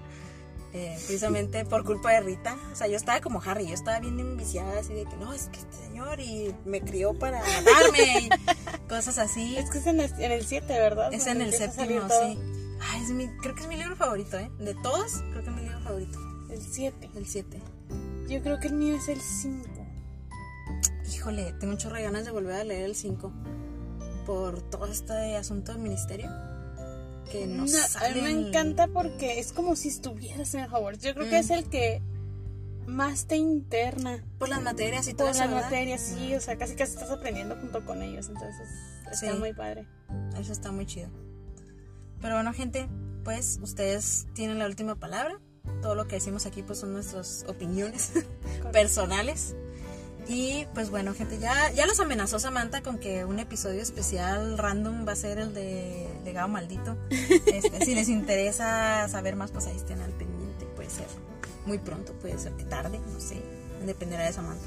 Eh, 0.77 0.95
precisamente 1.07 1.64
por 1.64 1.85
culpa 1.85 2.11
de 2.12 2.20
Rita. 2.20 2.57
O 2.70 2.77
sea, 2.77 2.87
yo 2.87 2.97
estaba 2.97 3.20
como 3.22 3.41
Harry, 3.43 3.66
yo 3.66 3.72
estaba 3.72 3.99
bien 3.99 4.20
enviciada, 4.20 4.79
así 4.79 4.93
de 4.93 5.07
que 5.07 5.16
no, 5.16 5.33
es 5.33 5.49
que 5.49 5.59
este 5.59 5.77
señor 5.77 6.20
y 6.20 6.55
me 6.66 6.83
crió 6.83 7.14
para 7.14 7.41
matarme 7.41 8.18
y 8.20 8.29
cosas 8.89 9.16
así. 9.16 9.57
Es 9.57 9.70
que 9.70 9.79
es 9.79 9.87
en 9.87 10.01
el, 10.01 10.12
en 10.20 10.33
el 10.33 10.45
7, 10.45 10.66
¿verdad? 10.74 11.14
Es 11.14 11.27
en 11.27 11.41
el 11.41 11.55
séptimo, 11.55 12.03
sí. 12.09 12.39
Ay, 12.79 13.03
es 13.03 13.11
mi, 13.11 13.27
creo 13.39 13.55
que 13.55 13.62
es 13.62 13.68
mi 13.68 13.77
libro 13.77 13.97
favorito, 13.97 14.39
¿eh? 14.39 14.51
De 14.59 14.74
todos, 14.74 15.22
creo 15.31 15.43
que 15.43 15.49
es 15.49 15.57
mi 15.57 15.62
libro 15.62 15.81
favorito. 15.81 16.18
El 16.51 16.61
7. 16.61 17.11
El 17.14 17.27
7. 17.27 17.62
Yo 18.29 18.43
creo 18.43 18.61
que 18.61 18.68
el 18.68 18.74
mío 18.74 18.97
es 18.97 19.09
el 19.09 19.20
5. 19.20 19.66
Híjole, 21.11 21.55
tengo 21.55 21.74
de 21.77 22.03
ganas 22.03 22.27
de 22.27 22.31
volver 22.33 22.57
a 22.57 22.64
leer 22.64 22.85
el 22.85 22.95
5 22.95 23.33
por 24.27 24.61
todo 24.61 24.87
este 24.87 25.37
asunto 25.37 25.72
del 25.72 25.81
ministerio. 25.81 26.31
Que 27.31 27.47
no, 27.47 27.64
No, 27.64 27.79
a 28.05 28.09
mí 28.14 28.20
me 28.20 28.31
encanta 28.31 28.87
porque 28.89 29.39
es 29.41 29.53
como 29.53 29.74
si 29.77 29.89
estuvieras 29.89 30.55
en 30.55 30.64
Hogwarts. 30.72 31.03
Yo 31.03 31.14
creo 31.14 31.27
que 31.29 31.37
Mm. 31.37 31.41
es 31.45 31.51
el 31.51 31.68
que 31.68 32.01
más 32.87 33.27
te 33.27 33.37
interna 33.37 34.24
Por 34.39 34.49
las 34.49 34.62
materias 34.62 35.09
y 35.09 35.14
todo 35.14 35.27
por 35.29 35.37
las 35.37 35.49
¿verdad? 35.51 35.64
materias, 35.64 36.01
sí, 36.01 36.35
o 36.35 36.41
sea, 36.41 36.57
casi 36.57 36.77
casi 36.77 36.93
estás 36.95 37.11
aprendiendo 37.11 37.57
junto 37.57 37.85
con 37.85 38.01
ellos, 38.03 38.29
entonces 38.29 38.68
está 39.11 39.33
Sí. 39.33 39.39
muy 39.39 39.53
padre. 39.53 39.87
Eso 40.39 40.53
está 40.53 40.70
muy 40.70 40.87
chido. 40.87 41.09
Pero 42.20 42.35
bueno, 42.37 42.53
gente, 42.53 42.89
pues 43.24 43.59
ustedes 43.61 44.27
tienen 44.35 44.59
la 44.61 44.66
última 44.66 44.95
palabra. 44.95 45.41
Todo 45.83 45.97
lo 45.97 46.07
que 46.07 46.14
decimos 46.16 46.47
aquí 46.47 46.62
pues 46.62 46.79
son 46.79 46.93
nuestras 46.93 47.45
opiniones 47.49 48.12
personales. 48.72 49.57
Y 50.29 50.66
pues 50.74 50.91
bueno, 50.91 51.12
gente, 51.14 51.39
ya, 51.39 51.70
ya 51.72 51.87
los 51.87 51.99
amenazó 52.01 52.39
Samantha 52.39 52.83
con 52.83 52.99
que 52.99 53.24
un 53.24 53.39
episodio 53.39 53.81
especial 53.83 54.59
random 54.59 55.07
va 55.07 55.12
a 55.12 55.16
ser 55.16 55.39
el 55.39 55.55
de 55.55 56.05
Legado 56.27 56.49
Maldito. 56.49 56.97
Este, 57.11 57.85
si 57.85 57.95
les 57.95 58.09
interesa 58.11 59.09
saber 59.09 59.37
más, 59.37 59.51
pues 59.53 59.66
ahí 59.66 59.77
estén 59.77 60.01
al 60.03 60.11
pendiente. 60.11 60.66
Puede 60.77 60.91
ser 60.91 61.07
muy 61.64 61.79
pronto, 61.79 62.12
puede 62.14 62.39
ser 62.39 62.53
que 62.53 62.64
tarde, 62.64 62.99
no 63.12 63.20
sé. 63.20 63.41
Dependerá 63.87 64.27
de 64.27 64.33
Samantha. 64.33 64.66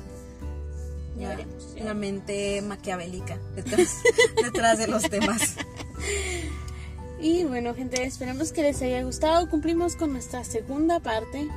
Ya 1.17 1.23
Ya, 1.23 1.29
veremos, 1.29 1.75
ya 1.75 1.83
la 1.83 1.93
mente 1.93 2.61
maquiavélica 2.61 3.37
detrás, 3.55 3.97
detrás 4.43 4.77
de 4.79 4.87
los 4.87 5.03
temas. 5.03 5.55
Y 7.19 7.43
bueno, 7.43 7.75
gente, 7.75 8.01
esperamos 8.03 8.53
que 8.53 8.63
les 8.63 8.81
haya 8.81 9.03
gustado. 9.03 9.49
Cumplimos 9.49 9.95
con 9.97 10.13
nuestra 10.13 10.43
segunda 10.45 11.01
parte 11.01 11.47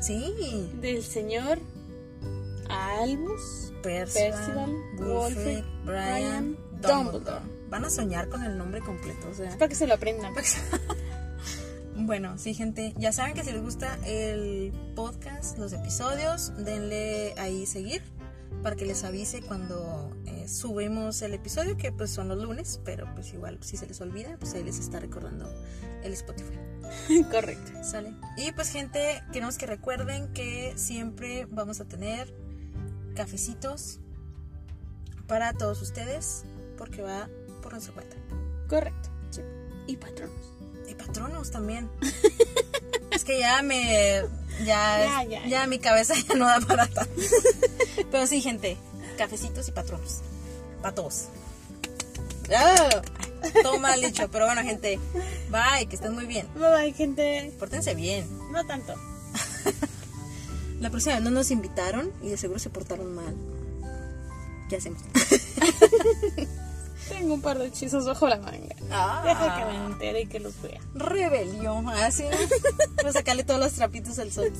Sí, 0.00 0.70
del 0.80 1.02
señor 1.04 1.58
Albus 2.68 3.72
Percival, 3.82 4.32
Percival, 4.98 5.64
Brian, 5.84 6.56
Dumbledore. 6.82 6.94
Dumbledore. 7.12 7.53
Van 7.74 7.84
a 7.84 7.90
soñar 7.90 8.28
con 8.28 8.44
el 8.44 8.56
nombre 8.56 8.80
completo, 8.82 9.28
o 9.28 9.34
sea. 9.34 9.50
para 9.58 9.68
que 9.68 9.74
se 9.74 9.88
lo 9.88 9.94
aprendan. 9.94 10.32
Bueno, 11.96 12.38
sí, 12.38 12.54
gente, 12.54 12.94
ya 12.96 13.10
saben 13.10 13.34
que 13.34 13.42
si 13.42 13.50
les 13.50 13.62
gusta 13.62 13.98
el 14.04 14.72
podcast, 14.94 15.58
los 15.58 15.72
episodios, 15.72 16.52
denle 16.56 17.34
ahí 17.36 17.66
seguir 17.66 18.02
para 18.62 18.76
que 18.76 18.84
les 18.84 19.02
avise 19.02 19.42
cuando 19.42 20.16
eh, 20.26 20.46
subimos 20.46 21.20
el 21.22 21.34
episodio, 21.34 21.76
que 21.76 21.90
pues 21.90 22.10
son 22.10 22.28
los 22.28 22.40
lunes, 22.40 22.80
pero 22.84 23.12
pues 23.14 23.32
igual 23.34 23.58
si 23.60 23.76
se 23.76 23.88
les 23.88 24.00
olvida, 24.00 24.36
pues 24.38 24.54
ahí 24.54 24.62
les 24.62 24.78
está 24.78 25.00
recordando 25.00 25.52
el 26.04 26.12
Spotify. 26.12 26.58
Correcto. 27.32 27.72
Sale. 27.82 28.12
Y 28.36 28.52
pues 28.52 28.70
gente, 28.70 29.20
queremos 29.32 29.58
que 29.58 29.66
recuerden 29.66 30.32
que 30.32 30.74
siempre 30.76 31.46
vamos 31.50 31.80
a 31.80 31.86
tener 31.86 32.32
cafecitos 33.16 33.98
para 35.26 35.52
todos 35.54 35.82
ustedes 35.82 36.44
porque 36.76 37.02
va 37.02 37.28
por 37.64 37.72
nuestra 37.72 37.94
cuenta. 37.94 38.16
Correcto. 38.68 39.08
Y 39.86 39.96
patronos. 39.96 40.52
Y 40.86 40.94
patronos 40.94 41.50
también. 41.50 41.90
es 43.10 43.24
que 43.24 43.40
ya 43.40 43.62
me 43.62 44.22
ya 44.64 45.24
Ya, 45.24 45.24
ya, 45.24 45.46
ya 45.46 45.66
mi 45.66 45.78
cabeza 45.78 46.14
ya 46.28 46.34
no 46.34 46.46
da 46.46 46.60
para 46.60 46.86
tanto. 46.86 47.10
Pero 48.10 48.26
sí, 48.26 48.42
gente, 48.42 48.76
cafecitos 49.16 49.66
y 49.66 49.72
patronos. 49.72 50.20
Para 50.82 50.94
todos. 50.94 51.24
Ah, 52.54 53.02
todo 53.62 53.78
mal 53.78 54.00
dicho, 54.02 54.28
pero 54.30 54.44
bueno, 54.44 54.62
gente, 54.62 55.00
bye, 55.50 55.86
que 55.86 55.96
estén 55.96 56.12
muy 56.12 56.26
bien. 56.26 56.46
Bye 56.54 56.70
bye, 56.70 56.92
gente. 56.92 57.50
Pórtense 57.58 57.94
bien. 57.94 58.26
No 58.52 58.64
tanto. 58.66 58.94
La 60.80 60.90
próxima 60.90 61.14
vez 61.14 61.24
no 61.24 61.30
nos 61.30 61.50
invitaron 61.50 62.12
y 62.22 62.28
de 62.28 62.36
seguro 62.36 62.58
se 62.58 62.68
portaron 62.68 63.14
mal. 63.14 63.34
¿Qué 64.68 64.76
hacemos? 64.76 65.00
Tengo 67.08 67.34
un 67.34 67.42
par 67.42 67.58
de 67.58 67.66
hechizos 67.66 68.06
bajo 68.06 68.26
la 68.26 68.38
manga. 68.38 68.74
Ah. 68.90 69.22
Deja 69.24 69.58
que 69.58 69.64
me 69.64 69.86
entere 69.86 70.20
y 70.22 70.26
que 70.26 70.40
los 70.40 70.60
vea. 70.62 70.80
Rebelión, 70.94 71.88
así. 71.88 72.24
Voy 72.96 73.06
a 73.06 73.12
sacarle 73.12 73.44
todos 73.44 73.60
los 73.60 73.72
trapitos 73.72 74.18
al 74.18 74.32
sol. 74.32 74.52